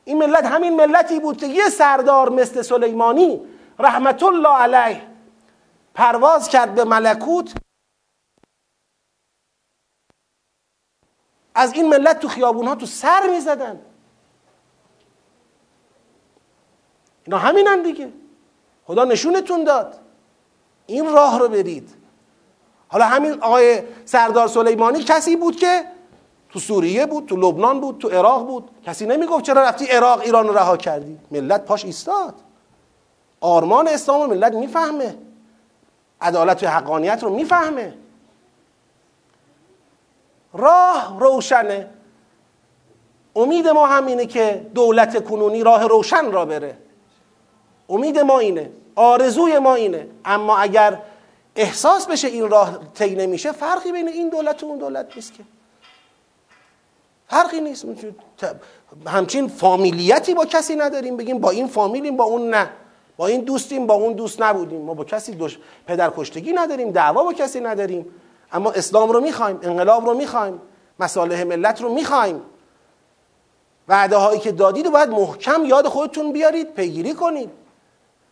[0.06, 3.42] این ملت همین ملتی بود که یه سردار مثل سلیمانی
[3.80, 5.02] رحمت الله علیه
[5.94, 7.54] پرواز کرد به ملکوت.
[11.56, 13.80] از این ملت تو خیابون ها تو سر می‌زدن.
[17.26, 18.10] اینا همینن دیگه.
[18.86, 20.00] خدا نشونتون داد.
[20.86, 21.90] این راه رو برید
[22.88, 25.84] حالا همین آقای سردار سلیمانی کسی بود که
[26.50, 28.70] تو سوریه بود تو لبنان بود تو عراق بود.
[28.86, 32.36] کسی نمی‌گفت چرا رفتی عراق ایران رو رها کردی؟ ملت پاش ایستاد.
[33.42, 35.18] آرمان اسلام و ملت می‌فهمه.
[36.22, 37.94] عدالت و حقانیت رو می‌فهمه.
[40.54, 41.88] راه روشنه.
[43.36, 46.78] امید ما همینه که دولت کنونی راه روشن را بره.
[47.90, 50.08] امید ما اینه آرزوی ما اینه.
[50.26, 51.00] اما اگر
[51.56, 55.44] احساس بشه این راه طی نمیشه فرقی بین این دولت و اون دولت نیست که.
[57.28, 57.86] فرقی نیست.
[59.08, 61.18] همچین فامیلیتی با کسی نداریم.
[61.18, 62.70] بگیم با این فامیلیم با اون نه.
[63.18, 64.82] با این دوستیم با اون دوست نبودیم.
[64.82, 68.06] ما با کسی دوش پدر کشتگی نداریم دعوا با کسی نداریم.
[68.54, 70.62] اما اسلام رو می‌خوایم انقلاب رو می‌خوایم
[71.00, 72.42] مصالح ملت رو می‌خوایم.
[73.88, 77.50] وعده هایی که دادید و باید محکم یاد خودتون بیارید پیگیری کنید.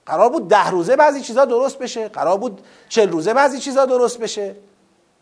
[0.06, 4.20] قرار بود ده روزه بعضی چیزا درست بشه قرار بود چل روزه بعضی چیزا درست
[4.20, 4.56] بشه.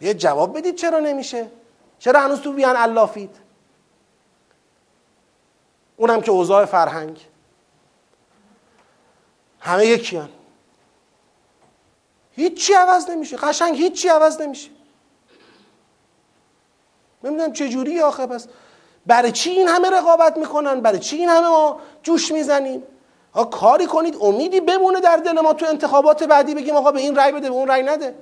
[0.02, 1.48] یه جواب بدید چرا نمیشه؟
[2.00, 3.36] چرا هنوز تو بیان علافید
[5.98, 7.28] اونم که اوضاع فرهنگ.
[9.60, 10.30] همه یکیان
[12.32, 13.38] هیچی عوض نمیشه.
[13.38, 14.70] قشنگ هیچی عوض نمیشه.
[17.24, 18.48] نمی‌دونم چه جوری آخه پس
[19.06, 22.84] برای چی این همه رقابت می‌کنن؟ برای چی این همه ما جوش می‌زنیم؟
[23.34, 27.16] ها کاری کنید امیدی بمونه در دل ما تو انتخابات بعدی بگیم آقا به این
[27.16, 28.16] رأی بده به اون رأی نده.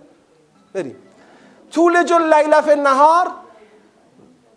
[0.74, 0.96] بریم.
[1.72, 3.28] طول جل لیلف نهار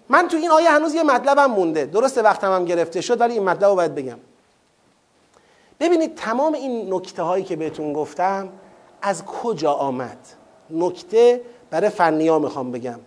[0.09, 1.85] من تو این آیه هنوز یه مطلبم مونده.
[1.85, 4.19] درسته وقتم هم گرفته شد ولی این مطلب رو باید بگم.
[5.81, 8.49] ببینید تمام این نکته هایی که بهتون گفتم
[9.03, 10.19] از کجا آمد؟
[10.71, 11.41] نکته
[11.71, 13.01] برای فنی ها می‌خوام بگم.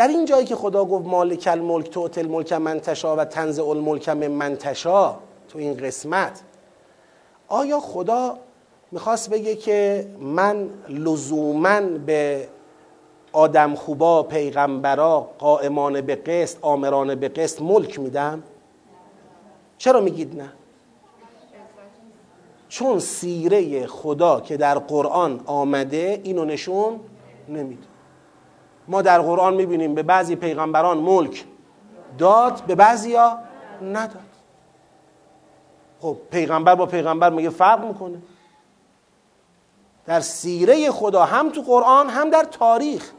[0.00, 4.26] در این جایی که خدا گفت مالک الملک تو الملک منتشا و تنز الملک من
[4.28, 5.14] منتشا
[5.48, 6.40] تو این قسمت
[7.48, 8.38] آیا خدا
[8.92, 12.48] می‌خواست بگه که من لزوما به
[13.32, 18.42] آدم خوبا پیغمبرا قائمان به قسط آمران به قسط ملک میدم؟
[19.78, 20.52] چرا میگید نه؟
[22.68, 27.00] چون سیره خدا که در قرآن آمده اینو نشون
[27.48, 27.89] نمیده.
[28.90, 31.44] ما در قرآن می‌بینیم به بعضی پیغمبران ملک
[32.18, 33.38] داد به بعضی ها
[33.82, 34.30] نداد.
[36.00, 38.18] خب پیغمبر با پیغمبر میگه فرق می‌کنه؟
[40.06, 43.10] در سیره خدا هم تو قرآن هم در تاریخ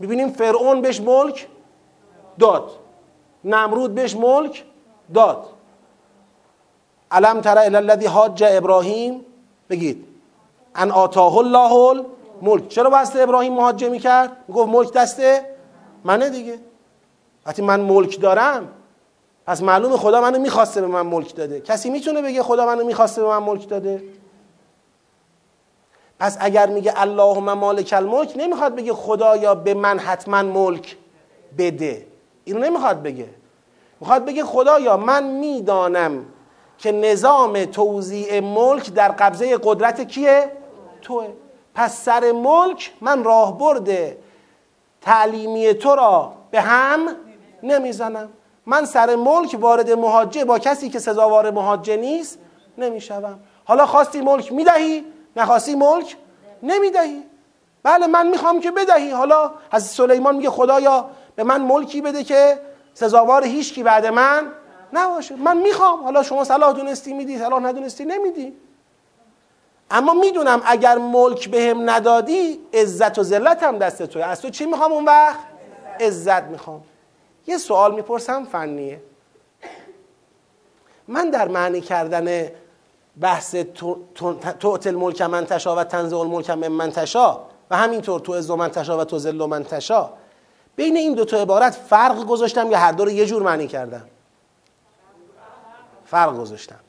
[0.00, 1.48] می‌بینیم فرعون بهش ملک
[2.38, 2.70] داد.
[3.44, 4.64] نمرود بهش ملک
[5.14, 5.46] داد.
[7.10, 9.24] علم تر الذی حاج ابراهیم؟
[9.70, 10.06] بگید.
[10.74, 12.04] ان آتاه الله
[12.42, 12.68] ملک.
[12.68, 15.40] چرا بسته ابراهیم مهاجه می‌کرد؟ گفت ملک دسته
[16.04, 16.58] منه دیگه.
[17.46, 18.68] وقتی من ملک دارم
[19.46, 21.60] پس معلوم خدا منو می‌خواسته به من ملک داده.
[21.60, 24.02] کسی می‌تونه بگه خدا منو می‌خواسته به من ملک داده؟
[26.18, 30.96] پس اگر میگه اللهم مالک الملک نمی‌خواد بگه خدایا به من حتما ملک
[31.58, 32.06] بده.
[32.44, 33.28] اینو نمی‌خواد بگه.
[34.00, 36.24] می‌خواد بگه خدایا من می‌دانم
[36.78, 40.52] که نظام توزیع ملک در قبضه قدرت کیه؟
[41.02, 41.26] توه.
[41.76, 44.18] پس سر ملک من راه برده
[45.00, 47.08] تعلیمی تو را به هم
[47.62, 48.28] نمی‌زنم.
[48.66, 52.38] من سر ملک وارد مهاجه با کسی که سزاوار مهاجه نیست
[52.78, 53.40] نمی‌شوم.
[53.64, 55.04] حالا خواستی ملک می‌دهی؟
[55.36, 56.16] نخواستی ملک
[56.62, 57.22] نمی‌دهی.
[57.82, 59.10] بله من می‌خوام که بدهی.
[59.10, 62.58] حالا حضرت سلیمان میگه خدایا به من ملکی بده که
[62.94, 64.52] سزاوار هیچ کی بعد من
[64.92, 65.36] نباشه.
[65.36, 66.02] من می‌خوام.
[66.02, 68.56] حالا شما صلاح دونستی میدی صلاح ندونستی نمیدی.
[69.90, 74.22] اما می‌دونم اگر ملک بهم به ندادی عزت و ذلت هم دست توی.
[74.22, 75.38] از تو چی می‌خوام اون وقت؟
[76.00, 76.82] عزت می‌خوام.
[77.46, 79.00] یه سوال می‌پرسم فنیه.
[81.08, 82.48] من در معنی کردن
[83.20, 83.54] بحث
[84.60, 87.40] توت الملک من تشا و تنزع الملک من منتشا
[87.70, 90.10] و همینطور تو از من تشا و تو زل من تشا
[90.76, 94.06] بین این دو تا عبارت فرق گذاشتم یا هر دو رو یه جور معنی کردم؟
[96.04, 96.80] فرق گذاشتم.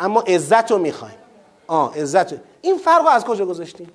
[0.00, 1.14] اما عزت رو می‌خوایم.
[1.66, 3.88] آه عزت این فرق رو از کجا گذاشتیم؟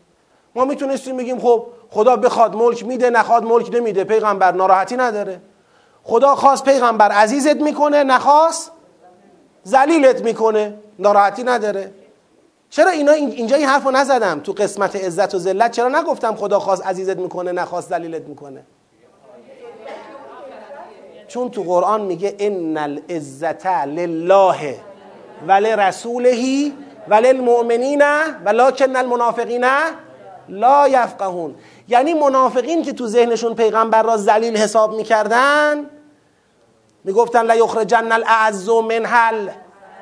[0.56, 5.42] ما می‌تونستیم بگیم خب خدا بخواد ملک میده نخواد ملک نمیده پیغمبر ناراحتی نداره.
[6.04, 8.72] خدا خواست پیغمبر عزیزت می‌کنه نخواست
[9.64, 11.92] زلیلت می‌کنه ناراحتی نداره.
[12.70, 16.60] چرا اینا اینجا این حرف رو نزدم؟ تو قسمت عزت و ذلت چرا نگفتم خدا
[16.60, 18.64] خواست عزیزت می‌کنه نخواست ذلیلت می‌کنه؟
[21.28, 24.80] چون تو قرآن میگه ان العزت لله.
[25.48, 26.72] ولرسوله
[27.10, 28.04] وللمؤمنین
[28.46, 29.66] ولکن المنافقین
[30.50, 31.56] لا یفقهون.
[31.88, 35.86] یعنی منافقین که تو ذهنشون پیغمبر را ذلیل حساب می‌کردن
[37.04, 38.70] می‌گفتن لا یخرجن الاعز
[39.06, 39.50] حل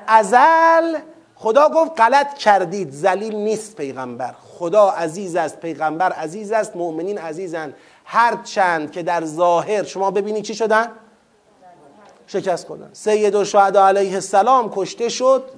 [0.08, 0.98] ازل؟
[1.36, 4.34] خدا گفت غلط کردید ذلیل نیست پیغمبر.
[4.60, 7.74] خدا عزیز است پیغمبر عزیز است مؤمنین عزیزن.
[8.06, 10.88] هر چند که در ظاهر شما ببینید چی شدن؟
[12.28, 15.50] شکست خودن سید و علیه السلام کشته شد.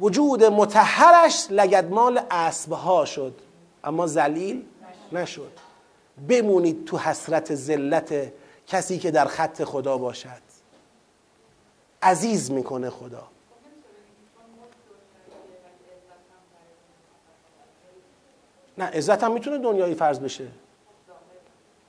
[0.00, 3.34] وجود متحرش لگدمال اسبها شد
[3.84, 4.64] اما ذلیل
[5.12, 5.52] نشد.
[6.28, 8.32] بمونید تو حسرت ذلت
[8.66, 10.42] کسی که در خط خدا باشد.
[12.02, 13.22] عزیز می‌کنه خدا.
[18.78, 20.46] نه عزت هم می‌تونه دنیایی فرض بشه.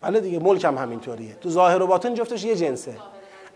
[0.01, 1.33] بله دیگه ملک هم همینطوریه.
[1.33, 2.97] تو ظاهر و باطن جفتش یه جنسه.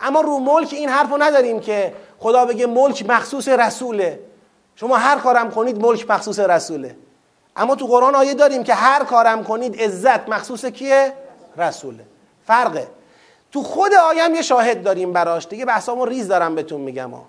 [0.01, 4.19] اما رو ملک این حرف رو نداریم که خدا بگه ملک مخصوص رسوله
[4.75, 6.95] شما هر کارم کنید ملک مخصوص رسوله
[7.55, 11.13] اما تو قرآن آیه داریم که هر کارم کنید عزت مخصوص کیه؟
[11.57, 12.03] رسوله
[12.47, 12.87] فرقه
[13.51, 17.25] تو خود آیم یه شاهد داریم براش دیگه بحثامو ریز دارم بهتون میگم ها.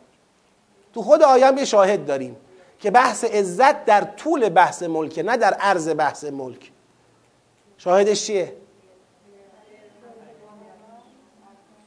[0.95, 2.37] تو خود آیم یه شاهد داریم
[2.81, 6.71] که بحث عزت در طول بحث ملکه نه در عرض بحث ملک
[7.79, 8.53] شاهدش چیه؟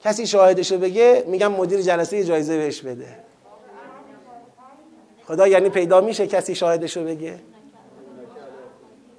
[0.04, 3.18] کسی شاهدشو بگه میگم مدیر جلسه جایزه بهش بده.
[5.28, 7.40] خدا یعنی پیدا میشه کسی شاهدشو بگه؟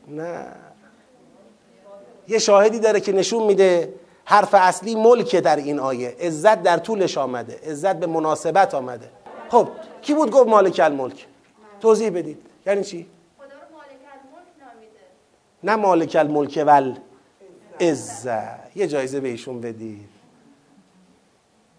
[0.09, 0.46] نه.
[2.28, 3.94] یه شاهدی داره که نشون میده
[4.24, 6.16] حرف اصلی ملکه در این آیه.
[6.20, 7.60] عزت در طولش آمده.
[7.66, 9.09] عزت به مناسبت آمده.
[9.48, 9.68] خب
[10.02, 11.26] کی بود گفت مالک الملک؟
[11.80, 12.38] توضیح بدید.
[12.66, 13.06] یعنی چی؟
[13.38, 13.90] خدا رو مالک
[14.72, 14.90] الملک
[15.64, 16.94] نه مالک الملک ول.
[17.80, 18.76] عزت.
[18.76, 20.11] یه جایزه به ایشون بدید.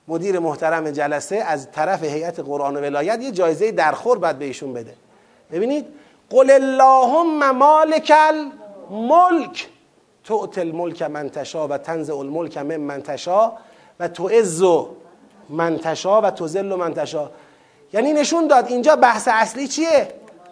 [0.08, 4.74] مدیر محترم جلسه از طرف هیئت قرآن و ولایت یه جایزه درخور باید به ایشون
[4.74, 4.94] بده.
[5.52, 5.86] ببینید؟
[6.30, 9.68] قل اللهم مالک الملک.
[10.24, 13.52] تؤت الملک من تشا و تنزع الملک من من تشا
[14.00, 14.64] و تعز
[15.50, 17.30] من تشا و تذل من تشا
[17.94, 20.08] یعنی نشون داد اینجا بحث اصلی چیه؟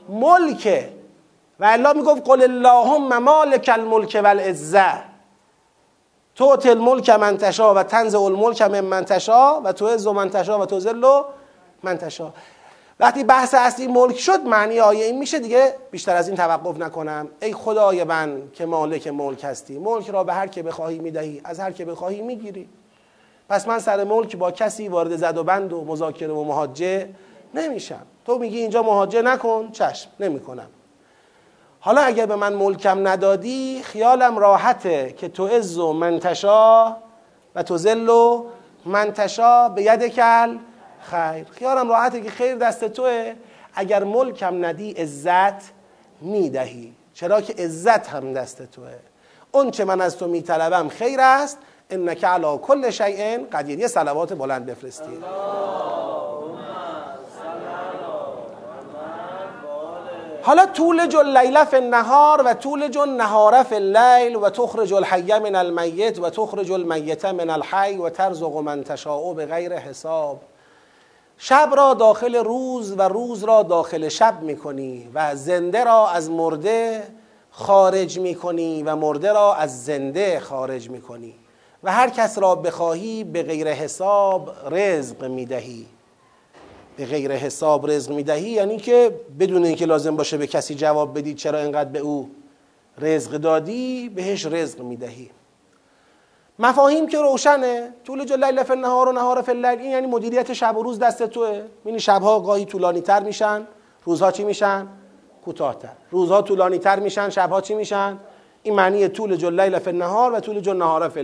[0.10, 0.90] ملکه.
[1.60, 5.11] و الله می‌گفت قل اللهم مالک الملک والعزه
[6.36, 10.66] تؤت الملک من تشا و تنزع الملک من من تشا و تعز من تشا و
[10.66, 11.22] تذل
[11.84, 12.34] من تشا
[13.00, 17.28] وقتی بحث اصلی ملک شد معنی آیه این میشه دیگه بیشتر از این توقف نکنم.
[17.42, 21.60] ای خدای من که مالک ملک هستی ملک را به هر که بخواهی می‌دهی از
[21.60, 22.70] هر که بخواهی می‌گیری.
[23.50, 27.10] پس من سر ملک با کسی وارد زد و بند و مذاکره و مهاجه
[27.54, 28.02] نمیشم.
[28.26, 30.68] تو میگی اینجا مهاجه نکن چشم نمی‌کنم.
[31.84, 36.96] حالا اگر به من ملکم ندادی خیالم راحته که تو عز و منتشا
[37.56, 38.46] و تو زل و
[38.86, 40.58] منتشا به ید کل
[41.02, 41.46] خیر.
[41.52, 43.34] خیالم راحته که خیر دست توه.
[43.74, 45.72] اگر ملکم ندی عزت
[46.22, 46.94] می‌دهی.
[47.14, 48.96] چرا که عزت هم دست توه.
[49.52, 51.58] اون چه من از تو میطلبم خیر است.
[51.90, 53.80] انک علی کل شیء قدیر.
[53.80, 55.24] یه صلوات بلند بفرستید
[60.44, 66.20] حالا طول اللیل فی النهار و طول النهار فی اللیل و تخرج الحی من المیت
[66.20, 70.42] و تخرج المیت من الحی و ترزق من تشاء به غیر حساب.
[71.38, 77.04] شب را داخل روز و روز را داخل شب می‌کنی و زنده را از مرده
[77.52, 81.36] خارج می‌کنی و مرده را از زنده خارج می‌کنی
[81.84, 85.86] و هر کس را بخواهی به غیر حساب رزق می‌دهی.
[86.98, 91.34] به غیر حساب رزق می‌دهی یعنی که بدون اینکه لازم باشه به کسی جواب بدی
[91.34, 92.30] چرا اینقدر به او
[92.98, 95.30] رزق دادی بهش رزق می‌دهی.
[96.60, 97.94] مفاهیم که روشنه.
[98.06, 101.00] طول جو لیل فی النهار و نهار فی اللیل این یعنی مدیریت شب و روز
[101.00, 101.62] دست توه.
[101.86, 103.68] یعنی شبها گاهی طولانی تر میشن
[104.06, 104.88] روزها چی میشن؟
[105.46, 105.94] کوتاهتر.
[106.12, 108.18] روزها طولانی تر میشن شبها چی میشن؟
[108.64, 111.22] این معنی طول جو لیل فی النهار و طول جو نهار فی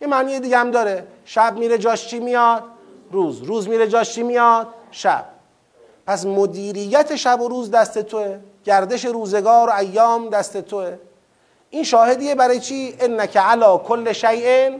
[0.00, 1.06] یه معنی دیگه هم داره.
[1.24, 2.62] شب میره جاش چی میاد؟
[3.10, 3.42] روز.
[3.42, 5.24] روز میره جاش چی میاد؟ شب.
[6.06, 8.38] پس مدیریت شب و روز دست توه.
[8.64, 10.98] گردش روزگار و ایام دست توه.
[11.70, 14.70] این شاهدیه برای چی؟ انک علا کل شیء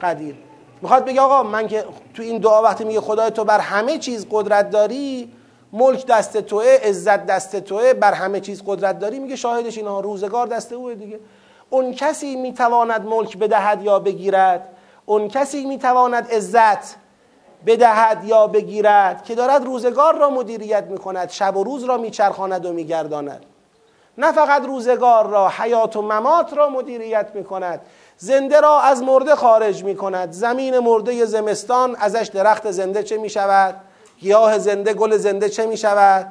[0.00, 0.36] قدیر.
[0.82, 1.84] می‌خواد بگه آقا من که
[2.14, 5.32] تو این دعا وقتی میگه خدای تو بر همه چیز قدرت داری
[5.72, 10.00] ملک دست توه عزت دست توه بر همه چیز قدرت داری میگه شاهدش اینها.
[10.00, 11.20] روزگار دست اوه دیگه.
[11.70, 14.68] اون کسی می‌تواند ملک بدهد یا بگیرد؟
[15.06, 16.96] اون کسی می‌تواند عزت
[17.66, 22.72] بدهد یا بگیرد که دارد روزگار را مدیریت می‌کند شب و روز را میچرخاند و
[22.72, 23.46] میگرداند.
[24.18, 27.80] نه فقط روزگار را حیات و ممات را مدیریت می‌کند.
[28.16, 30.32] زنده را از مرده خارج می‌کند.
[30.32, 33.74] زمین مرده زمستان ازش درخت زنده چه می‌شود؟
[34.20, 36.26] گیاه زنده گل زنده چه می‌شود؟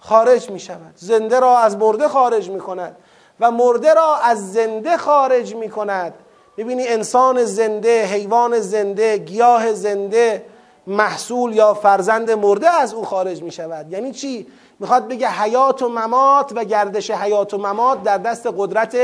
[0.00, 0.92] خارج می‌شود.
[0.96, 2.96] زنده را از مرده خارج می‌کند
[3.40, 6.14] و مرده را از زنده خارج می‌کند.
[6.56, 10.44] ببینی انسان زنده حیوان زنده گیاه زنده
[10.86, 14.46] محصول یا فرزند مرده از او خارج می شود یعنی چی؟
[14.80, 18.96] می‌خواد بگه حیات و ممات و گردش حیات و ممات در دست قدرت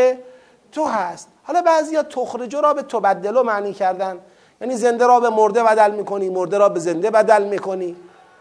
[0.72, 1.28] تو هست.
[1.42, 4.18] حالا بعضی ها تخرجو را به تبدلو معنی کردن.
[4.60, 7.96] یعنی زنده را به مرده بدل می‌کنی مرده را به زنده بدل می‌کنی.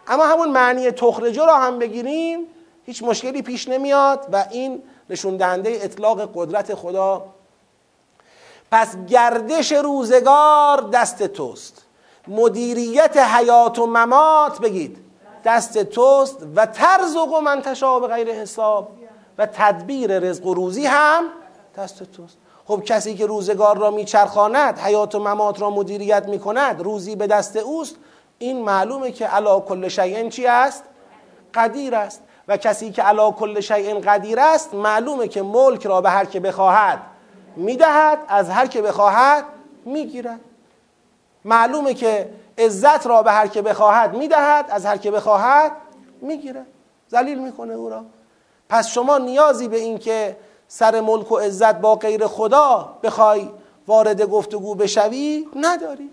[0.07, 2.39] اما همون معنی تخرجو را هم بگیریم
[2.85, 7.25] هیچ مشکلی پیش نمیاد و این نشون دهنده اطلاق قدرت خدا.
[8.71, 11.85] پس گردش روزگار دست توست.
[12.27, 14.97] مدیریت حیات و ممات بگید.
[15.45, 18.91] دست توست و ترزق و منتشا به غیر حساب
[19.37, 21.23] و تدبیر رزق و روزی هم
[21.77, 22.37] دست توست.
[22.67, 27.57] خب کسی که روزگار را میچرخاند حیات و ممات را مدیریت می‌کند روزی به دست
[27.57, 27.95] اوست
[28.39, 30.83] این معلومه که علا کل شیء چی است؟
[31.53, 32.21] قدیر است.
[32.47, 36.39] و کسی که علا کل شیء قدیر است معلومه که ملک را به هر که
[36.39, 36.99] بخواهد
[37.55, 39.45] می‌دهد از هر که بخواهد
[39.85, 40.39] می‌گیرد.
[41.45, 45.71] معلومه که عزت را به هر که بخواهد می‌دهد از هر که بخواهد
[46.21, 46.65] می‌گیرد.
[47.11, 48.05] ذلیل می‌کنه او را.
[48.69, 50.37] پس شما نیازی به این که
[50.67, 53.49] سر ملک و عزت با غیر خدا بخوای
[53.87, 56.09] وارد گفتگو بشوی نداری.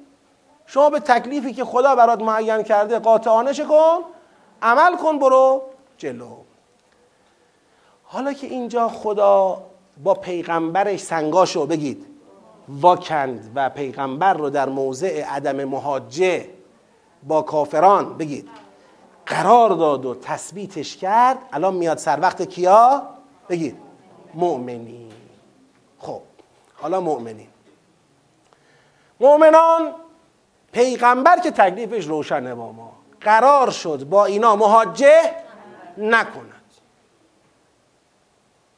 [0.67, 3.99] شما به تکلیفی که خدا برات معین کرده قاطعانه کن
[4.63, 5.63] عمل کن برو
[5.99, 6.37] جلو.
[8.05, 9.63] حالا که اینجا خدا
[10.05, 12.07] با پیغمبرش سنگاشو بگید.
[12.69, 16.49] واکند و پیغمبر رو در موضع عدم مهاجه
[17.23, 18.49] با کافران بگید.
[19.27, 21.39] قرار داد و تثبیتش کرد.
[21.53, 23.03] الان میاد سر وقت کیا؟
[23.49, 23.77] بگید.
[24.35, 25.09] مؤمنی
[25.99, 26.21] خب
[26.75, 27.49] حالا مؤمنین.
[29.21, 29.95] مؤمنان
[30.73, 32.93] پیغمبر که تکلیفش روشنه با ما.
[33.21, 35.35] قرار شد با اینا مهاجه
[35.99, 36.55] نکند.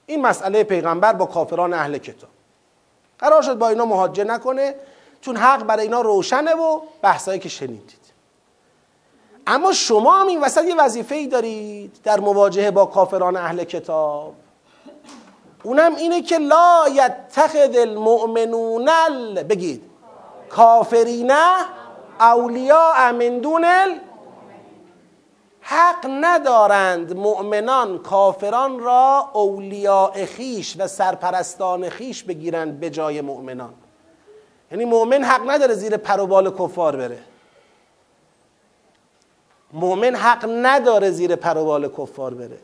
[0.07, 2.31] این مسئله پیغمبر با کافران اهل کتاب.
[3.21, 4.75] قرار شد با اینا مهاجه نکنه
[5.21, 8.01] چون حق برای اینا روشنه و بحثایی که شنیدید.
[9.47, 14.35] اما شما هم این وسط یه وظیفه ای دارید در مواجهه با کافران اهل کتاب.
[15.63, 18.89] اونم اینه که لا یتخذ المؤمنون
[19.35, 19.83] بگید.
[20.51, 21.33] کافرین
[22.21, 23.65] اولیاء من دون
[25.73, 33.75] حق ندارند مؤمنان کافران را اولیاء خیش و سرپرستان خیش بگیرند به جای مؤمنان.
[34.71, 37.19] یعنی مؤمن حق نداره زیر پروبال کفار بره.
[39.73, 42.59] مؤمن حق نداره زیر پروبال کفار بره.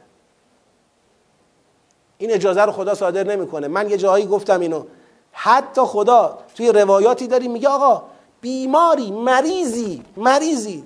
[2.19, 3.69] این اجازه رو خدا صادر نمی‌کنه.
[3.69, 4.85] من یه جایی گفتم اینو.
[5.33, 8.03] حتی خدا توی روایاتی داری میگه آقا
[8.41, 10.85] بیماری مریضی مریضی.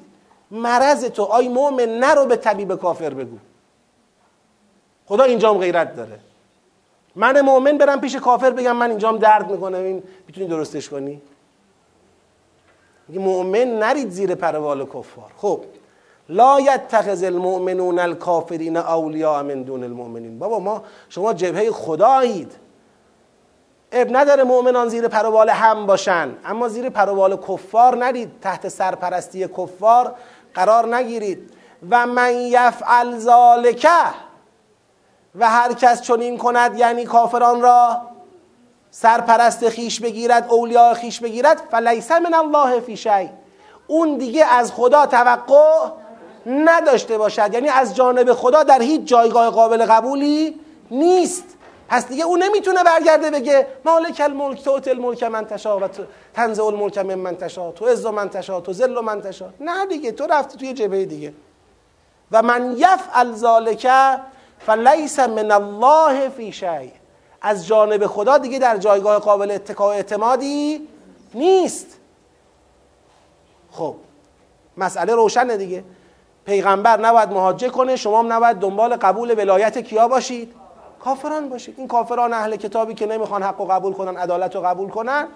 [0.51, 1.23] مرض تو.
[1.23, 3.37] آی مؤمن نرو به طبیب کافر بگو.
[5.07, 6.19] خدا اینجام غیرت داره.
[7.17, 11.21] من مؤمن برم پیش کافر بگم من اینجام درد می‌کنم این می‌تونی درستش کنی؟
[13.09, 15.31] مؤمن نرید زیر پروال کفار.
[15.37, 15.61] خب.
[16.29, 20.39] لا یتخذ المؤمنون الکافرین اولیاء من دون المؤمنین.
[20.39, 22.53] بابا ما شما جبهه خدایید.
[23.93, 26.37] اب نداره مؤمنان زیر پروال هم باشن.
[26.45, 30.15] اما زیر پروال کفار نرید تحت سرپرستی کفار.
[30.55, 31.51] قرار نگیرید.
[31.91, 33.89] و من یفعل ذالکه
[35.35, 38.01] و هر کس چنین کند یعنی کافران را
[38.91, 43.29] سرپرست خیش بگیرد اولیاء خیش بگیرد فلیس من الله فی شیء
[43.87, 45.89] اون دیگه از خدا توقع
[46.47, 47.55] نداشته باشد.
[47.55, 50.61] یعنی از جانب خدا در هیچ جایگاه قابل قبولی
[50.91, 51.45] نیست.
[51.91, 55.89] پس دیگه اون نمی‌تونه برگرده بگه مالک الملک تو الملک من تشا و
[56.35, 60.13] تنزع الملک من من تشا تو عز من تشا تو ذل من تشا نه دیگه
[60.13, 61.33] تو رفتی توی جبهه دیگه.
[62.33, 63.89] و من یفعل ذالک
[64.59, 66.91] فلیس من الله فی شیء
[67.43, 70.89] از جانب خدا دیگه در جایگاه قابل اتکا اعتمادی
[71.35, 71.87] نیست.
[73.71, 73.95] خب
[74.77, 75.85] مسئله روشنه دیگه.
[76.47, 80.60] پیغمبر نباید مهاجه کنه شما هم نباید دنبال قبول ولایت کیا باشید.
[81.05, 81.75] کافران باشید.
[81.79, 85.29] این کافران اهل کتابی که نمی‌خوان حق و قبول کنن عدالت رو قبول کنن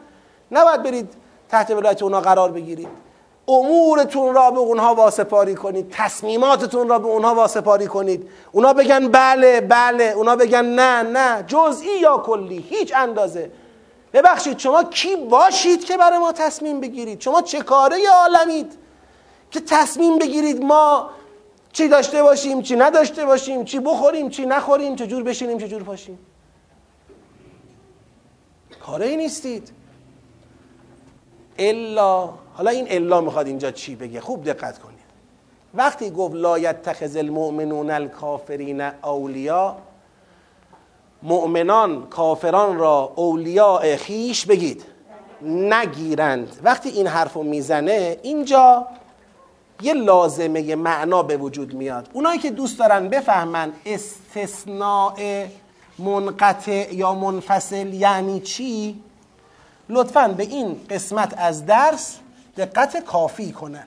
[0.51, 1.09] نباید برید
[1.49, 2.89] تحت ولایت اونا قرار بگیرید.
[3.49, 5.91] امورتون را به اونها واسپاری کنید.
[5.91, 8.31] تصمیماتتون را به اونها واسپاری کنید.
[8.53, 10.05] اونا بگن بله بله.
[10.05, 11.43] اونا بگن نه نه.
[11.47, 12.59] جزئی یا کلی.
[12.59, 13.51] هیچ اندازه.
[14.13, 18.73] ببخشید شما کی باشید که برای ما تصمیم بگیرید؟ شما چه کاره عالمید
[19.51, 21.11] که تصمیم بگیرید ما
[21.75, 25.83] چی داشته باشیم چی نداشته باشیم چی بخوریم چی نخوریم چه جور بشینیم چه جور
[25.83, 26.19] پاشیم.
[28.81, 29.73] کاره نیستید.
[31.59, 35.05] الا حالا این الا می‌خواد اینجا چی بگه؟ خوب دقت کنید.
[35.75, 39.77] وقتی گفت لا یتخذ المؤمنون الکافرین اولیا
[41.23, 44.85] مؤمنان کافران را اولیاء خیش بگید.
[45.43, 46.61] نگیرند.
[46.63, 48.87] وقتی این حرفو می‌زنه اینجا
[49.83, 52.09] یه لازمه معنا به وجود میاد.
[52.13, 55.47] اونایی که دوست دارن بفهمن استثناء
[55.99, 59.01] منقطع یا منفصل یعنی چی
[59.89, 62.19] لطفا به این قسمت از درس
[62.57, 63.87] دقت کافی کنن.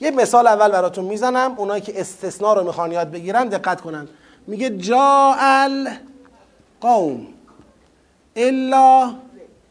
[0.00, 1.54] یه مثال اول براتون می‌زنم.
[1.56, 4.08] اونایی که استثناء رو می‌خوان یاد بگیرن دقت کنن.
[4.46, 5.68] میگه جاء
[6.80, 7.26] قوم
[8.36, 9.14] الا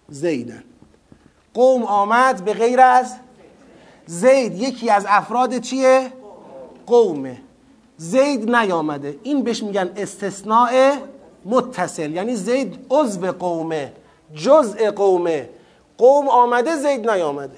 [0.10, 0.64] زیدن.
[1.54, 3.16] قوم آمد به غیر از
[4.06, 6.12] زید یکی از افراد چیه؟
[6.86, 7.42] قومه.
[7.98, 9.20] زید نیامده.
[9.24, 10.96] این بهش میگن استثناء
[11.46, 12.12] متصل.
[12.12, 13.94] یعنی زید عضو قومه
[14.34, 15.50] جزء قومه.
[15.98, 17.58] قوم آمده زید نیامده.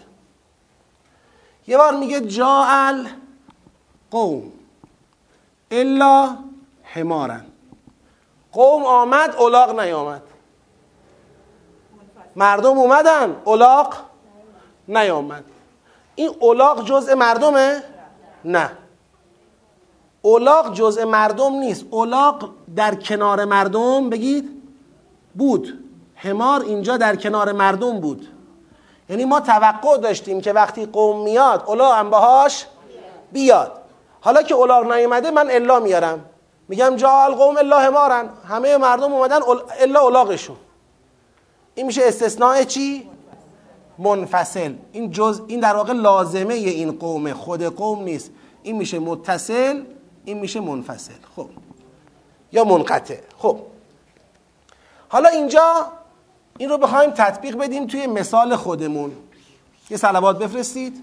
[1.67, 3.07] یه بار میگه جاعل
[4.11, 4.51] قوم.
[5.71, 6.37] الا
[6.83, 7.45] حمارن.
[8.51, 10.21] قوم آمد اولاغ نیامد.
[12.35, 13.95] مردم اومدن اولاغ
[14.87, 15.43] نیامد.
[16.15, 17.83] این اولاغ جزء مردمه؟
[18.45, 18.71] نه.
[20.21, 21.85] اولاغ جزء مردم نیست.
[21.91, 24.63] اولاغ در کنار مردم بگید
[25.35, 25.83] بود.
[26.15, 28.27] حمار اینجا در کنار مردم بود.
[29.09, 32.65] یعنی ما توقع داشتیم که وقتی قوم میاد اولاغ هم باهاش
[33.31, 33.71] بیاد.
[34.21, 36.25] حالا که اولاغ نیومده من الا میارم.
[36.67, 38.29] میگم جا القوم الا حمارن.
[38.49, 39.39] همه مردم اومدن
[39.79, 40.55] الا اولاغشون.
[41.75, 43.09] این میشه استثناء چی؟
[43.97, 44.73] منفصل.
[44.91, 47.33] این جز این در واقع لازمه این قومه.
[47.33, 48.31] خود قوم نیست.
[48.63, 49.83] این میشه متصل
[50.25, 51.13] این میشه منفصل.
[51.35, 51.49] خب.
[52.51, 53.17] یا منقطع.
[53.37, 53.59] خب.
[55.09, 55.87] حالا اینجا
[56.57, 59.11] این رو بخوایم تطبیق بدیم توی مثال خودمون.
[59.89, 61.01] یه سلوات بفرستید.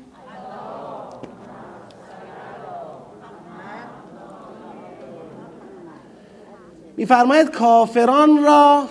[6.97, 8.85] میفرماید کافران را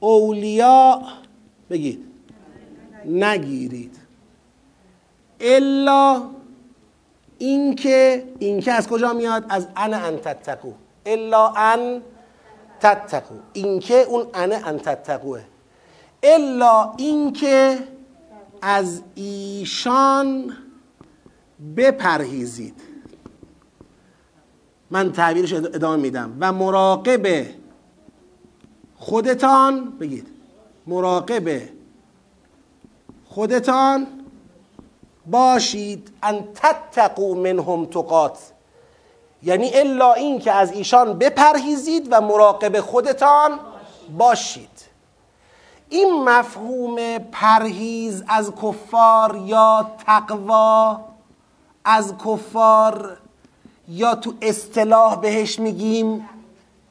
[0.00, 1.02] اولیا
[1.72, 2.04] بگید
[3.04, 3.96] نگیرید.
[5.40, 6.22] الا
[7.38, 10.72] اینکه اینکه از کجا میاد؟ از ان ان تتقو.
[11.06, 12.02] الا ان
[12.80, 13.34] تتقو.
[13.52, 15.40] اینکه اون ان ان تتقوه.
[16.22, 17.78] الا اینکه
[18.62, 20.52] از ایشان
[21.76, 22.74] بپرهیزید.
[24.90, 26.36] من تعبیرش ادامه میدم.
[26.40, 27.46] و مراقب
[28.96, 30.31] خودتان بگید.
[30.86, 31.62] مراقب
[33.28, 34.06] خودتان
[35.26, 38.38] باشید ان تتقو منهم تقات.
[39.42, 43.60] یعنی الا این که از ایشان بپرهیزید و مراقب خودتان
[44.18, 44.92] باشید.
[45.88, 51.00] این مفهوم پرهیز از کفار یا تقوا
[51.84, 53.18] از کفار
[53.88, 56.28] یا تو اصطلاح بهش میگیم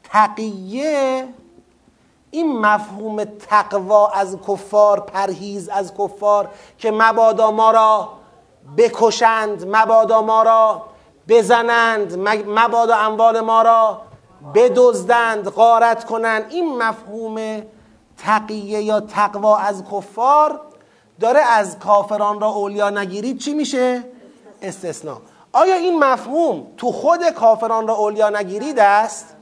[0.04, 1.28] تقیه
[2.32, 8.10] این مفهوم تقوا از کفار پرهیز از کفار که مبادا ما را
[8.78, 10.82] بکشند مبادا ما را
[11.28, 12.18] بزنند
[12.48, 14.02] مبادا اموال ما را
[14.56, 17.62] بدزدند غارت کنند این مفهوم
[18.18, 20.62] تقیه یا تقوا از کفار
[21.20, 24.03] داره از کافران را اولیا نگیرید چی میشه؟
[24.62, 25.18] استثناء
[25.53, 29.36] آیا این مفهوم تو خود کافران را اولیا نگیرید است؟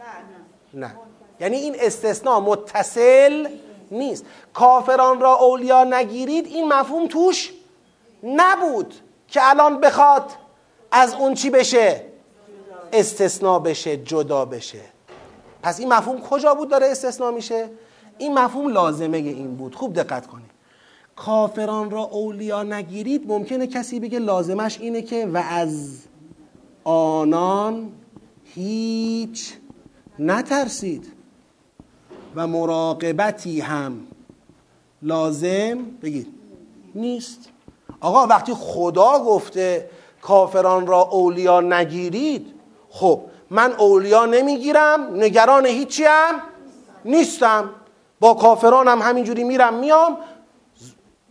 [0.74, 0.99] نه, نه.
[1.40, 3.48] یعنی این استثناء متصل
[3.92, 4.26] نیست.
[4.54, 7.54] کافران را اولیا نگیرید این مفهوم توش
[8.24, 8.94] نبود
[9.28, 10.32] که الان بخواد
[10.92, 12.06] از اون چی بشه؟
[12.94, 14.82] استثناء بشه جدا بشه.
[15.64, 17.70] پس این مفهوم کجا بود داره استثناء میشه؟
[18.18, 19.76] این مفهوم لازمه این بود.
[19.76, 20.50] خوب دقت کنید.
[21.16, 26.00] کافران را اولیا نگیرید ممکنه کسی بگه لازمش اینه که و از
[26.84, 27.92] آنان
[28.44, 29.54] هیچ
[30.20, 31.19] نترسید.
[32.36, 34.08] و مراقبتی هم
[35.02, 35.78] لازم.
[36.02, 36.28] بگید.
[36.96, 37.40] نیست.
[38.02, 39.90] آقا وقتی خدا گفته
[40.22, 42.54] کافران را اولیا نگیرید
[42.90, 46.42] خب من اولیا نمی‌گیرم نگران هیچی هم
[47.06, 47.70] نیستم.
[48.20, 50.18] با کافرانم همینجوری میرم میام.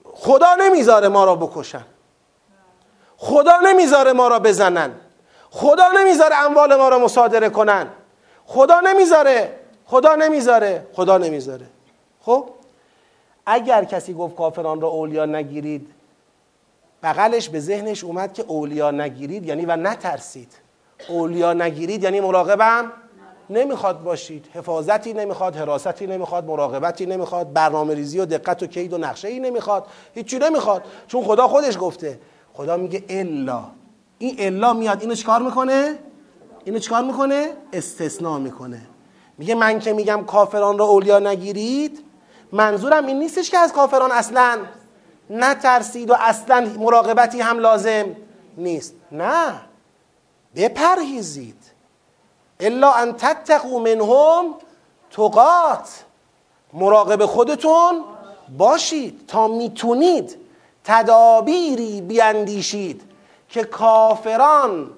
[0.04, 1.84] خدا نمی‌ذاره ما را بکشن.
[3.16, 4.90] خدا نمی‌ذاره ما را بزنن.
[5.50, 7.86] خدا نمی‌ذاره اموال ما را مصادره کنن.
[8.46, 10.86] خدا نمی‌ذاره خدا نمی‌ذاره.
[10.92, 11.66] خدا نمی‌ذاره.
[12.20, 12.50] خب؟
[13.46, 15.88] اگر کسی گفت کافران را اولیا نگیرید
[17.02, 20.52] بغلش به ذهنش اومد که اولیا نگیرید یعنی و نترسید.
[21.08, 22.92] اولیا نگیرید یعنی مراقبم
[23.50, 24.46] نمی‌خواد باشید.
[24.54, 29.40] حفاظتی نمی‌خواد حراستی نمی‌خواد مراقبتی نمی‌خواد برنامه ریزی و دقت و کید و نقشه ای
[29.40, 29.86] نمی‌خواد.
[30.14, 30.82] هیچی نمی‌خواد.
[31.06, 32.20] چون خدا خودش گفته.
[32.52, 33.64] خدا میگه الا.
[34.18, 35.98] این الا میاد اینو چیکار می‌کنه؟
[36.64, 38.80] اینو چیکار می‌کنه؟ استثناء می‌کنه.
[39.38, 42.04] میگه من که میگم کافران را اولیا نگیرید
[42.52, 44.58] منظورم این نیستش که از کافران اصلا
[45.30, 48.04] نترسید و اصلا مراقبتی هم لازم
[48.56, 48.94] نیست.
[49.12, 49.54] نه.
[50.56, 51.64] بپرهیزید.
[52.60, 54.54] الا ان تتقوا منهم
[55.10, 56.04] تقات.
[56.72, 58.04] مراقب خودتون
[58.58, 60.36] باشید تا می‌تونید
[60.84, 63.02] تدابیری بیاندیشید
[63.48, 64.90] که کافران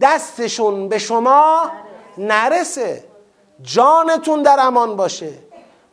[0.00, 1.70] دستشون به شما
[2.18, 3.04] نرسه.
[3.62, 5.32] جانتون در امان باشه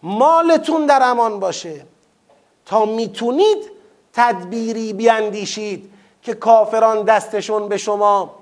[0.03, 1.85] مالتون در امان باشه.
[2.65, 3.71] تا می‌تونید
[4.13, 5.91] تدبیری بیاندیشید
[6.21, 8.35] که کافران دستشون به شما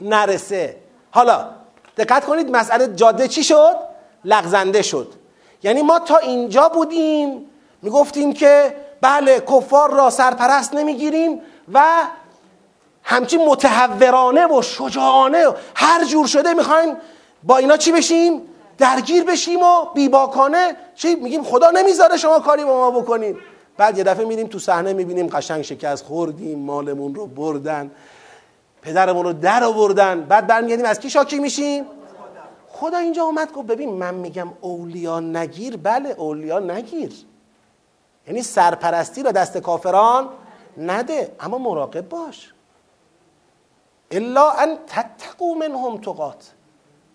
[0.00, 0.76] نرسه.
[1.10, 1.46] حالا
[1.96, 3.76] دقت کنید مسئله جاده چی شد؟
[4.24, 5.12] لغزنده شد.
[5.62, 7.50] یعنی ما تا اینجا بودیم
[7.82, 11.40] می‌گفتیم که بله کفار را سرپرست نمی‌گیریم
[11.72, 11.82] و
[13.02, 16.96] همچین متحورانه و شجاعانه و هر جور شده می‌خوایم
[17.42, 18.42] با اینا چی بشیم؟
[18.78, 23.38] درگیر بشیم و بیباکانه چی میگیم؟ خدا نمی‌ذاره شما کاری با ما بکنیم
[23.76, 27.90] بعد یه دفعه میریم تو صحنه می‌بینیم قشنگ شکست خوردیم مالمون رو بردن
[28.82, 31.84] پدرمون رو در آوردن بعد برمیگردیم از کی شاکی میشیم؟
[32.68, 35.76] خدا اینجا اومد گفت ببین من میگم اولیا نگیر.
[35.76, 37.12] بله اولیا نگیر.
[38.26, 40.28] یعنی سرپرستی را دست کافران
[40.78, 42.52] نده اما مراقب باش.
[44.10, 46.52] الا ان تتقو منهم تقات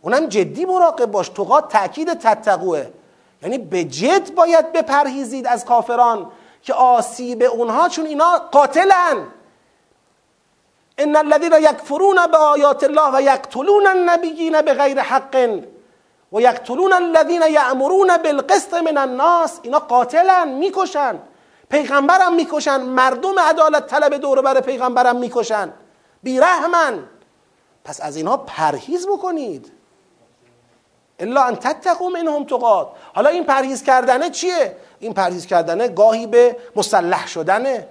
[0.01, 1.29] اونم جدی مراقب باش.
[1.29, 2.87] تقات تاکید تتقوه.
[3.41, 9.27] یعنی به جد باید بپرهیزید از کافران که آسیب اونها چون اینا قاتلن.
[10.97, 15.59] ان الذين يكفرون بآيات الله و یقتلون النبیین بغیر حق
[16.33, 21.19] و یقتلون الذين یأمرون بالقسط من الناس اینا قاتلن می‌کشن.
[21.69, 25.73] پیغمبرم می‌کشن مردم عدالت طلب دور بر پیغمبرم می‌کشن.
[26.23, 27.03] بیرحمن.
[27.83, 29.71] پس از اینها پرهیز بکنید.
[31.21, 32.87] الا ان تتقوا منهم تقات.
[33.13, 37.87] حالا این پرهیز کردنه چیه؟ این پرهیز کردنه گاهی به مسلح شدنه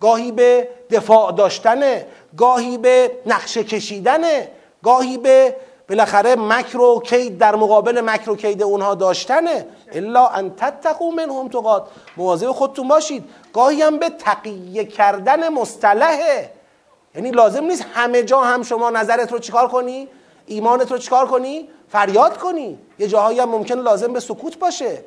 [0.00, 2.06] گاهی به دفاع داشتنه
[2.36, 4.48] گاهی به نقشه کشیدنه
[4.82, 5.56] گاهی به
[5.88, 9.66] بالاخره مکر و کید در مقابل مکر و کید اونها داشتنه.
[9.92, 11.86] الا ان تتقوا منهم تقات.
[12.16, 13.24] مواظب خودتون باشید.
[13.52, 16.50] گاهی هم به تقیه کردن مصطلحه.
[17.14, 20.08] یعنی لازم نیست همه جا هم شما نظرت رو چیکار کنی؟
[20.46, 25.04] ایمانت رو چیکار کنی؟ فریاد کنی یه جاهایی هم ممکن لازم به سکوت باشه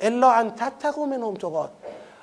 [0.00, 1.70] الا ان تتقوا منهم تقات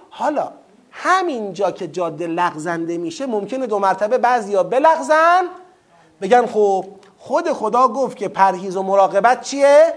[0.09, 0.51] حالا
[0.91, 5.43] همینجا که جاده لغزنده میشه ممکنه دو مرتبه بعضیا بلغزن
[6.21, 6.85] بگن خب
[7.17, 9.93] خود خدا گفت که پرهیز و مراقبت چیه؟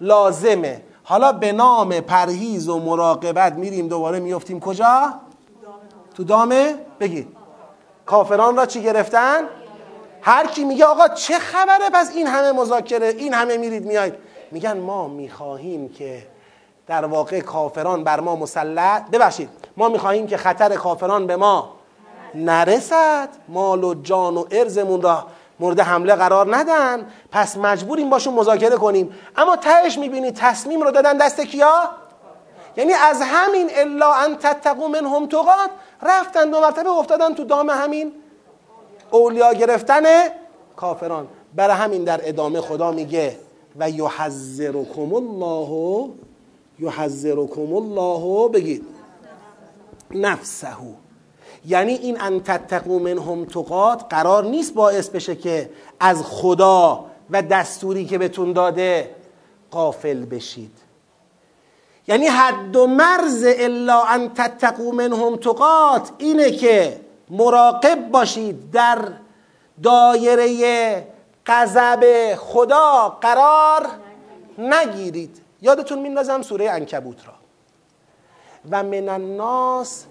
[0.00, 5.14] لازمه حالا به نام پرهیز و مراقبت میریم دوباره میفتیم کجا؟
[6.14, 7.28] تو دامه؟ بگید
[8.06, 9.42] کافران را چی گرفتن؟
[10.26, 14.14] هر کی میگه آقا چه خبره؟ پس این همه مذاکره این همه میرید میاید
[14.50, 16.26] میگن ما می‌خواهیم که
[16.86, 21.74] در واقع کافران بر ما مسلط ببخشید ما می‌خواهیم که خطر کافران به ما
[22.34, 23.28] نرسد.
[23.48, 25.26] مال و جان و ارزمون را
[25.60, 27.06] مورد حمله قرار ندن.
[27.32, 29.14] پس مجبوریم باشون مذاکره کنیم.
[29.36, 31.88] اما تهش می‌بینی تصمیم رو دادن دست کیا؟
[32.76, 35.70] یعنی از همین الا ان تتقو منهم تقات.
[36.02, 38.12] رفتن دو مرتبه افتادن تو دام همین
[39.14, 40.02] اولیا گرفتن
[40.76, 41.28] کافران.
[41.54, 43.36] برای همین در ادامه خدا میگه
[43.76, 46.10] و یحذرکم الله
[46.78, 48.84] یحذرکم الله بگید.
[50.10, 50.68] نفسه
[51.66, 55.70] یعنی این ان تتقو منهم تقات قرار نیست باعث بشه که
[56.00, 59.10] از خدا و دستوری که بهتون داده
[59.70, 60.78] قافل بشید.
[62.08, 68.98] یعنی حد و مرز الا ان تتقو منهم تقات اینه که مراقب باشید در
[69.82, 71.06] دایره
[71.46, 73.86] غضب خدا قرار
[74.58, 75.42] نگیرید.
[75.62, 77.32] یادتون میندازم سوره انکبوت را.
[78.70, 80.06] و من الناس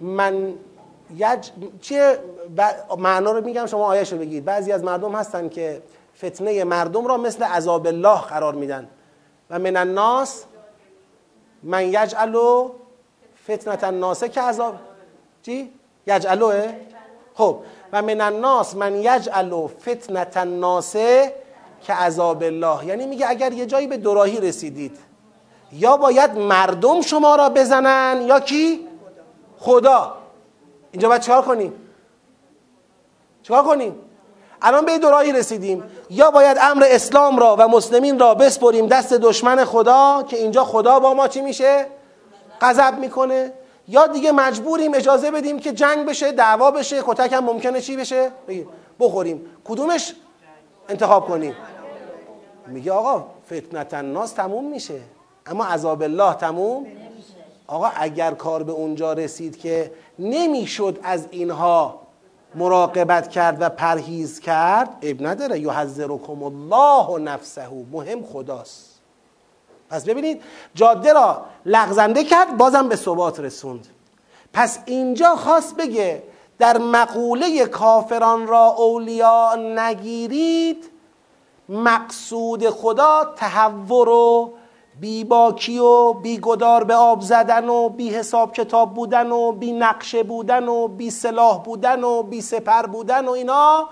[0.00, 0.54] من
[1.16, 1.50] یج...
[1.80, 2.18] چیه؟
[2.98, 4.44] معنا رو میگم شما آیش رو بگید.
[4.44, 5.82] بعضی از مردم هستن که
[6.18, 8.88] فتنه مردم را مثل عذاب الله قرار میدن.
[9.50, 10.44] و من الناس
[11.62, 12.70] من یجعلو
[13.44, 14.74] فتنت الناس که عذاب
[15.42, 15.72] چی؟
[16.06, 16.74] یجعلوه؟
[17.34, 17.56] خب
[17.92, 20.92] و من الناس من یجعلو فتنت الناس
[21.82, 24.98] که عذاب الله یعنی میگه اگر یه جایی به دوراهی رسیدید
[25.72, 28.88] یا باید مردم شما را بزنن یا کی؟
[29.58, 30.14] خدا
[30.92, 31.72] اینجا باید چکار کنیم؟
[33.42, 33.94] چکار کنیم؟
[34.62, 39.64] الان به دوراهی رسیدیم یا باید امر اسلام را و مسلمین را بسپریم دست دشمن
[39.64, 41.86] خدا که اینجا خدا با ما چی میشه؟
[42.60, 43.52] غضب می‌کنه
[43.90, 48.30] یا دیگه مجبوریم اجازه بدیم که جنگ بشه دعوا بشه کتک هم ممکنه چی بشه؟
[49.00, 49.46] بخوریم.
[49.64, 50.14] کدومش
[50.88, 51.54] انتخاب کنیم؟
[52.66, 55.00] میگه آقا فتنت الناس تموم میشه.
[55.46, 56.86] اما عذاب الله تموم
[57.66, 62.00] آقا اگر کار به اونجا رسید که نمی‌شد از اینها
[62.54, 65.60] مراقبت کرد و پرهیز کرد اب نداره.
[65.60, 67.68] یحذرکم الله نفسه.
[67.92, 68.89] مهم خداست.
[69.90, 70.42] پس ببینید
[70.74, 73.86] جاده را لغزنده کرد بازم به ثبات رسوند.
[74.52, 76.22] پس اینجا خواست بگه
[76.58, 80.90] در مقوله کافران را اولیا نگیرید
[81.68, 84.52] مقصود خدا تحور و
[85.00, 90.68] بیباکی و بیگدار به آب زدن و بی حساب کتاب بودن و بی نقشه بودن
[90.68, 93.88] و بی سلاح بودن و بی سپر بودن و اینا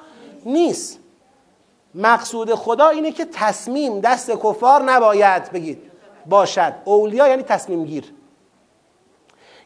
[0.47, 0.99] نیست.
[1.95, 5.88] مقصود خدا اینه که تصمیم دست کفار نباید بگید.
[6.29, 6.73] باشد.
[6.85, 8.15] اولیا یعنی تصمیم گیر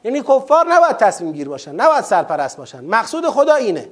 [0.05, 2.85] یعنی کفار نباید تصمیم گیر باشن نباید سرپرست باشن.
[2.85, 3.89] مقصود خدا اینه.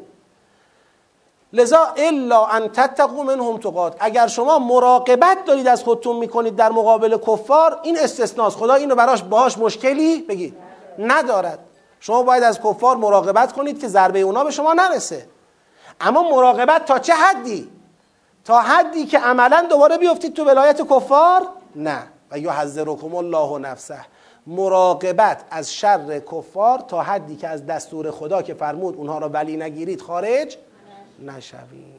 [1.52, 3.96] لذا الا ان تتقوا منهم تقات.
[4.00, 8.56] اگر شما مراقبت دارید از خودتون می‌کنید در مقابل کفار این استثناست.
[8.56, 10.56] خدا اینو براش باهاش مشکلی بگید.
[10.98, 11.58] ندارد.
[12.00, 15.26] شما باید از کفار مراقبت کنید که ضربه اونا به شما نرسه.
[16.00, 17.70] اما مراقبت تا چه حدی؟
[18.44, 22.02] تا حدی که عملا دوباره بیفتید تو ولایت کفار؟ نه.
[22.30, 24.00] و یحذرکم الله نفسه.
[24.46, 29.56] مراقبت از شر کفار تا حدی که از دستور خدا که فرمود اونها را ولی
[29.56, 30.56] نگیرید خارج
[31.26, 31.94] نشویم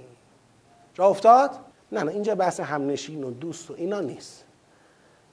[0.93, 1.51] جا افتاد؟
[1.91, 4.43] نه نه اینجا بحث همنشین و دوست و اینا نیست.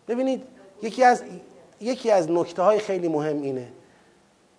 [0.09, 0.43] ببینید
[0.83, 1.23] یکی از
[1.81, 3.69] یکی از نکته های خیلی مهم اینه.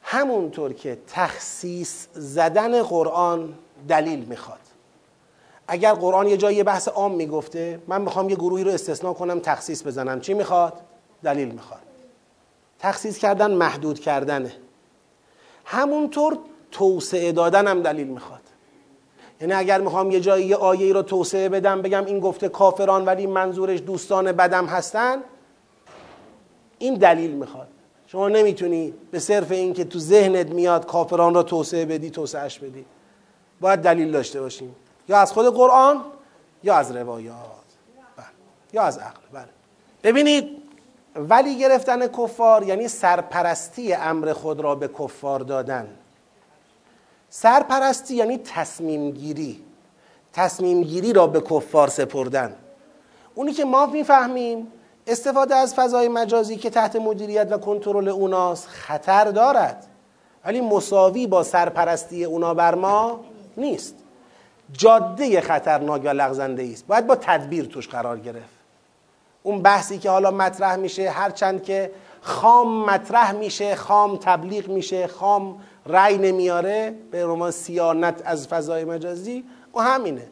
[0.02, 3.54] همونطور که تخصیص زدن قرآن
[3.88, 4.60] دلیل می‌خواد.
[5.70, 9.88] اگر قرآن یه جایی بحث عام می‌گفته من می‌خوام یه گروهی رو استثناء کنم تخصیص
[9.88, 10.22] بزنم.
[10.22, 10.74] چی می‌خواد؟
[11.24, 11.82] دلیل می‌خواد.
[12.80, 14.52] تخصیص کردن محدود کردنه.
[15.66, 16.38] همونطور
[16.72, 18.42] توسعه دادن هم دلیل می‌خواد.
[19.42, 23.28] یعنی اگر می‌خوام یه جایی یه آیه رو توسعه بدم بگم این گفته کافران ولی
[23.28, 25.18] منظورش دوستان بدم هستن
[26.80, 27.68] این دلیل می‌خواد.
[28.08, 32.86] شما نمی‌تونی به صرف این که تو ذهنت میاد کافران را توسعه بدی توسعهش بدی.
[33.62, 34.76] باید دلیل داشته باشیم.
[35.10, 36.02] یا از خود قرآن
[36.64, 37.36] یا از روایات.
[38.18, 38.26] بله.
[38.74, 39.22] یا از عقل.
[39.34, 39.50] بله.
[40.04, 40.60] ببینید
[41.16, 45.88] ولی گرفتن کفار یعنی سرپرستی امر خود را به کفار دادن.
[47.30, 49.64] سرپرستی یعنی تصمیم گیری
[50.34, 52.56] تصمیم گیری را به کفار سپردن.
[53.36, 54.68] اونی که ما می‌فهمیم
[55.08, 59.86] استفاده از فضای مجازی که تحت مدیریت و کنترل اوناست خطر دارد.
[60.46, 63.20] ولی مساوی با سرپرستی اونا بر ما
[63.58, 63.96] نیست.
[64.74, 66.88] جاده خطرناک و لغزنده است.
[66.88, 68.60] باید با تدبیر توش قرار گرفت.
[69.44, 71.92] اون بحثی که حالا مطرح میشه هرچند که
[72.22, 79.44] خام مطرح میشه خام تبلیغ میشه خام رأی نمیاره به رومان سیانت از فضای مجازی
[79.76, 80.28] و همینه.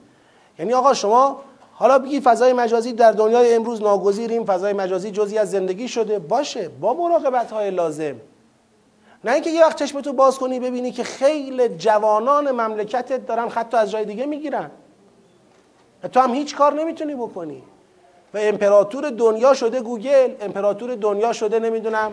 [0.60, 1.42] یعنی آقا شما
[1.74, 6.20] حالا بگی فضای مجازی در دنیای امروز ناگزیریم فضای مجازی جزی از زندگی شده.
[6.20, 8.16] باشه با مراقبت های لازم.
[9.24, 13.92] نه اینکه یه وقت چشمتو باز کنی ببینی که خیلی جوانان مملکتت دارن خطا از
[13.92, 14.72] جای دیگه می‌گیرن.
[16.12, 17.64] تو هم هیچ کار نمی‌تونی بکنی.
[18.34, 22.12] و امپراتور دنیا شده گوگل امپراتور دنیا شده نمی‌دونم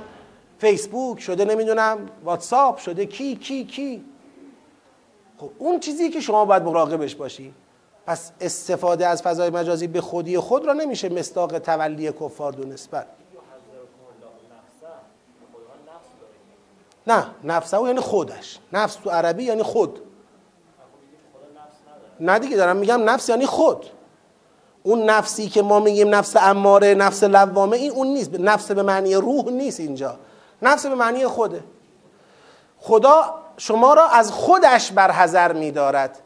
[0.59, 4.05] فیسبوک شده نمی‌دونم واتساپ شده کی کی کی.
[5.39, 7.55] خب اون چیزی که شما باید مراقبش باشی.
[8.07, 12.91] پس استفاده از فضای مجازی به خودی خود را نمیشه مستاق تولی کفار دونست.
[17.07, 18.59] نه نفسه یعنی خودش.
[18.73, 20.01] نفس تو عربی یعنی خود.
[22.21, 23.87] نه دیگه دارم میگم نفس یعنی خود.
[24.83, 28.31] اون نفسی که ما میگیم نفس اماره نفس لوامه این اون نیست.
[28.35, 30.17] نفس به معنی روح نیست اینجا.
[30.63, 31.65] نفس به معنی خوده.
[32.79, 36.19] خدا شما را از خودش برحذر میدارد.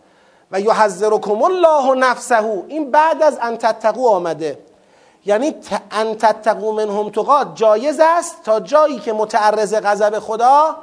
[0.53, 2.63] و یحذرکم الله نفسه.
[2.69, 4.59] این بعد از ان تتقو آمده.
[5.29, 5.55] یعنی
[5.91, 10.77] ان تتقوا منهم تقات جایز است تا جایی که متعرض غضب خدا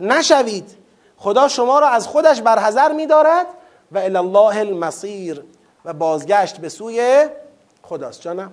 [0.00, 0.76] نشوید.
[1.16, 3.46] خدا شما را از خودش برحذر میدارد
[3.92, 5.44] و الی الله المصیر
[5.84, 7.26] و بازگشت به سوی
[7.82, 8.20] خداست.
[8.20, 8.52] جانم.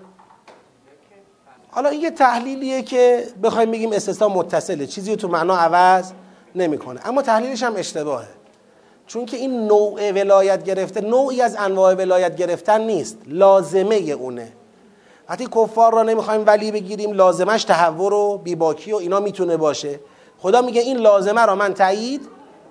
[1.71, 4.87] حالا این یه تحلیلیه که بخوایم بگیم استثنا متصله.
[4.87, 6.11] چیزی تو معنا عوض
[6.55, 7.07] نمی‌کنه.
[7.07, 8.27] اما تحلیلش هم اشتباهه.
[9.07, 13.17] چون که این نوع ولایت گرفته نوعی از انواع ولایت گرفتن نیست.
[13.27, 14.51] لازمه اونه.
[15.29, 17.11] وقتی کفار را نمی‌خوایم ولی بگیریم.
[17.11, 19.99] لازمش تحور و بیباکی و اینا می‌تونه باشه.
[20.39, 22.21] خدا میگه این لازمه را من تایید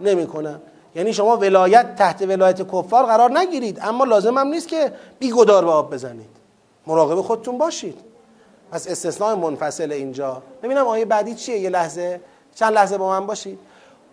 [0.00, 0.60] نمی‌کنم.
[0.94, 3.78] یعنی شما ولایت تحت ولایت کفار قرار نگیرید.
[3.82, 6.28] اما لازم هم نیست که بیگدار به آب بزنید.
[6.86, 7.98] مراقب خودتون باشید.
[8.72, 10.42] پس استثناء منفصل اینجا.
[10.62, 12.20] ببینم آیه بعدی چیه؟ یه لحظه.
[12.54, 13.58] چند لحظه با من باشید.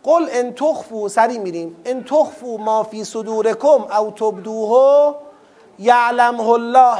[0.03, 1.75] قل ان تخفو سری میریم.
[1.85, 5.15] ان تخفو ما فی صدورکم او تبدوه
[5.79, 6.97] یعلمه الله.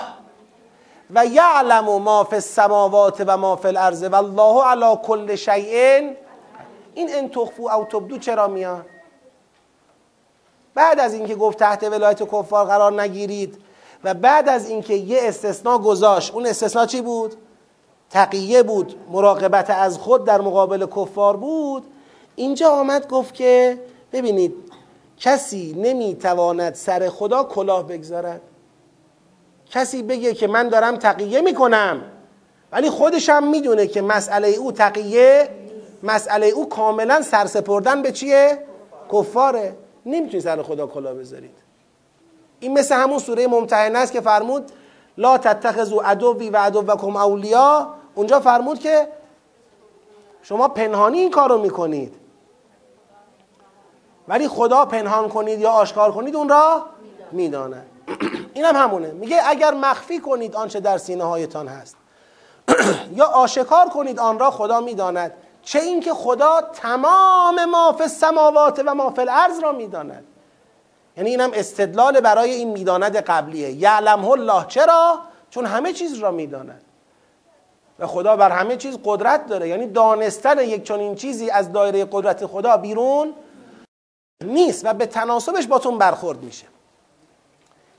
[1.16, 6.14] و یعلم ما فی السماوات و ما فی الارض والله علی کل شیء.
[6.94, 8.86] این ان تخفو او تبدو چرا میاد؟
[10.74, 13.58] بعد از اینکه گفت تحت ولایت کفار قرار نگیرید
[14.04, 17.36] و بعد از اینکه یه استثناء گذاشت اون استثناء چی بود؟
[18.10, 21.84] تقیه بود مراقبت از خود در مقابل کفار بود.
[22.36, 23.80] اینجا آمد گفت که
[24.14, 24.56] ببینید
[25.18, 28.42] کسی نمی‌تواند سر خدا کلاه بگذارد.
[29.72, 32.02] کسی بگه که من دارم تقیه می‌کنم
[32.72, 35.49] ولی خودشم می‌دونه که مسئله او تقیه
[36.03, 38.64] مسئله او کاملا سرسپردن به چیه؟
[39.11, 39.76] کفاره.
[40.06, 41.56] نمی‌تونی سر خدا کلاه بذارید.
[42.60, 44.72] این مثل همون سوره ممتحنه است که فرمود
[45.18, 49.07] لا تتخذوا عدوی و عدوکم اولیا اونجا فرمود که
[50.43, 52.15] شما پنهانی این کار رو می‌کنید.
[54.27, 56.85] ولی خدا پنهان کنید یا آشکار کنید اون را
[57.31, 57.90] می‌داند.
[58.53, 59.11] این هم همونه.
[59.11, 61.98] میگه اگر مخفی کنید آنچه در سینه هایتان هست.
[63.18, 65.34] یا آشکار کنید آن را خدا می‌داند.
[65.61, 70.23] چه اینکه خدا تمام ما فی السماوات و ما فی الارض را می‌داند.
[71.18, 73.72] یعنی اینم استدلال برای این می‌داند قبلیه.
[73.72, 75.19] یعلمه الله چرا؟
[75.49, 76.82] چون همه چیز را می‌داند.
[77.99, 79.68] و خدا بر همه چیز قدرت داره.
[79.68, 83.34] یعنی دانستن یک چنین چیزی از دایره قدرت خدا بیرون
[84.44, 86.65] نیست و به تناسبش باتون برخورد میشه.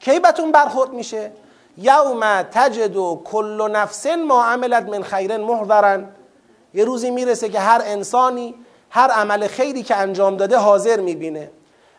[0.05, 1.33] کی باتون برخورد میشه؟
[1.79, 6.09] یوم تجد کل نفس ما عملت من خیر محضرن.
[6.74, 8.55] یه روزی می‌رسه که هر انسانی
[8.91, 11.51] هر عمل خیری که انجام داده حاضر می‌بینه.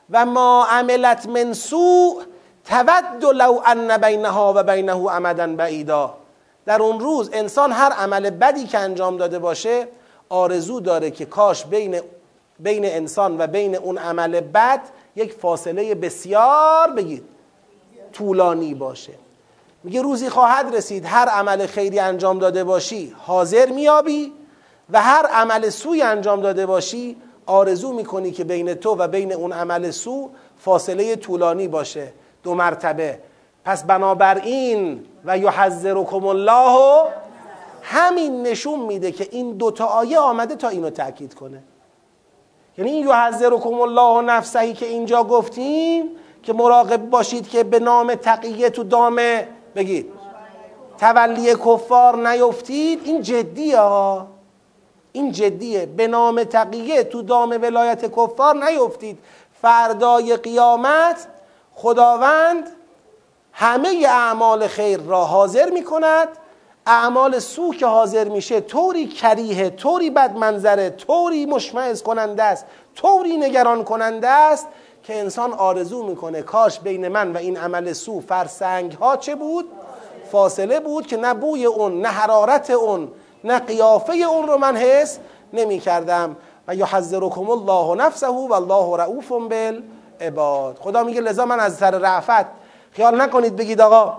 [0.10, 2.22] و ما عملت من سوء
[2.66, 6.14] تود لو ان بینها و بینه امدا بعیدا.
[6.66, 9.88] در اون روز انسان هر عمل بدی که انجام داده باشه
[10.30, 12.02] آرزو داره که کاش بین
[12.60, 14.82] بین انسان و بین اون عمل بد
[15.16, 17.33] یک فاصله بسیار بگید
[18.14, 19.14] طولانی باشه.
[19.84, 24.32] میگه روزی خواهد رسید هر عمل خیری انجام داده باشی حاضر میابی
[24.90, 29.52] و هر عمل سوی انجام داده باشی آرزو می‌کنی که بین تو و بین اون
[29.52, 32.14] عمل سو فاصله طولانی باشه.
[32.44, 33.20] دو مرتبه.
[33.66, 37.04] پس بنابراین و یحذرکم الله
[37.82, 41.64] همین نشون میده که این دوتا آیه آمده تا اینو تاکید کنه.
[42.78, 46.06] یعنی این یحذرکم الله نفسهی که اینجا گفتیم
[46.44, 50.12] که مراقب باشید که به نام تقیه تو دامه بگید.
[50.98, 53.02] تولی کفار نیفتید.
[53.04, 53.82] این جدیه
[55.12, 55.86] این جدیه.
[55.86, 59.20] به نام تقیه تو دام ولایت کفار نیفتید.
[59.62, 61.28] فردای قیامت
[61.76, 62.70] خداوند
[63.52, 66.28] همه اعمال خیر را حاضر می کند
[66.86, 72.66] اعمال سو که حاضر میشه طوری کریه طوری بد منظره طوری مشمعز کننده است
[72.96, 74.68] طوری نگران کننده است
[75.04, 79.66] که انسان آرزو می‌کنه کاش بین من و این عمل سو فرسنگ ها چه بود؟
[80.32, 83.12] فاصله بود که نه بوی اون نه حرارت اون
[83.44, 85.20] نه قیافه اون رو من حس
[85.54, 86.36] نمی کردم
[86.68, 90.78] و یحذرکم الله نفسه و الله رعوف بالعباد.
[90.80, 92.46] خدا میگه لذا من از سر رعفت
[92.92, 94.18] خیال نکنید بگید آقا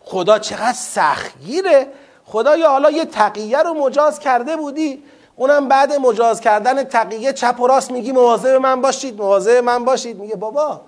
[0.00, 1.86] خدا چقدر سختگیره.
[2.24, 5.02] خدا یا حالا یه تقیه رو مجاز کرده بودی.
[5.38, 10.18] اونم بعد مجاز کردن تقیه چپ و راست میگی مواظب من باشید مواظب من باشید.
[10.18, 10.80] میگه بابا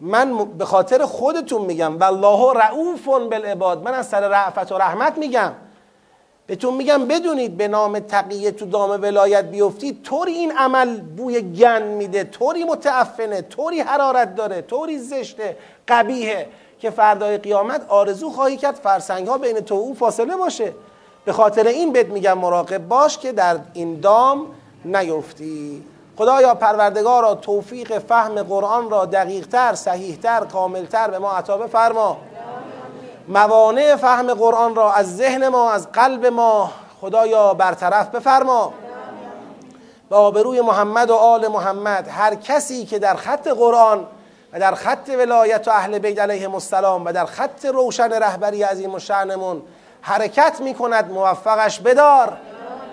[0.00, 1.98] من به خاطر خودتون میگم.
[1.98, 3.82] والله رعوف بالعباد.
[3.82, 5.52] من از سر رعفت و رحمت میگم.
[6.46, 11.82] بهتون میگم بدونید به نام تقیه تو دام ولایت بیفتید طوری این عمل بوی گن
[11.82, 15.56] میده طوری متعفنه طوری حرارت داره طوری زشته
[15.88, 16.48] قبیهه
[16.78, 20.72] که فردای قیامت آرزو خواهی کرد فرسنگ ها بین تو او فاصله باشه.
[21.28, 24.46] به خاطر این بهت میگم مراقب باش که در این دام
[24.84, 25.84] نیفتی.
[26.16, 32.16] خدایا پروردگارا توفیق فهم قرآن را دقیقتر، صحیحتر، کاملتر به ما عطا بفرما.
[33.28, 38.72] موانع فهم قرآن را از ذهن ما از قلب ما خدایا برطرف بفرما.
[40.10, 44.06] به آبروی محمد و آل محمد هر کسی که در خط قرآن
[44.52, 48.94] و در خط ولایت و اهل بیت علیهم السلام و در خط روشن رهبری عظیم
[48.94, 49.62] و شعنمون
[50.00, 52.36] حرکت می کند موفقش بدار.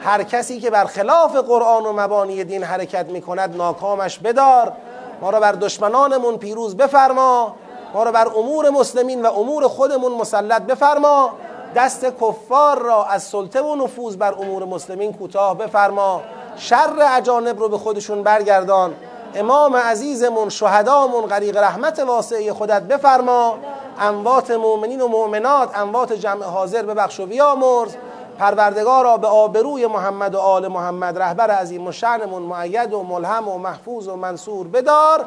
[0.02, 4.74] هر کسی که بر خلاف قرآن و مبانی دین حرکت می کند ناکامش بدار.
[5.22, 7.56] ما را بر دشمنانمون پیروز بفرما.
[7.94, 11.34] ما را بر امور مسلمین و امور خودمون مسلط بفرما.
[11.76, 16.22] دست کفار را از سلطه و نفوذ بر امور مسلمین کوتاه بفرما.
[16.58, 18.96] شر اجانب رو به خودشون برگردان.
[19.36, 23.58] امام عزیزمون شهدامون غریق رحمت واسعه خودت بفرما.
[24.00, 27.96] اموات مؤمنین و مؤمنات اموات جمع حاضر ببخش و بیامرز.
[28.40, 33.58] پروردگارا به آبروی محمد و آل محمد رهبر عظیم و شعنمون معید و ملهم و
[33.58, 35.26] محفوظ و منصور بدار.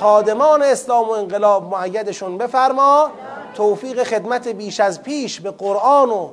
[0.00, 3.10] خادمان اسلام و انقلاب معیدشون بفرما.
[3.54, 6.28] توفیق خدمت بیش از پیش به قرآن و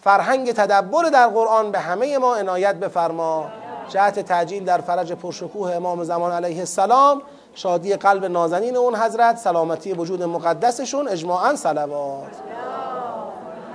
[0.00, 3.46] فرهنگ تدبر در قرآن به همه ما عنایت بفرما.
[3.88, 7.22] جهت تعجیل در فرج پرشکوه امام زمان علیه السلام
[7.54, 12.32] شادی قلب نازنین اون حضرت سلامتی وجود مقدسشون اجماعا صلوات.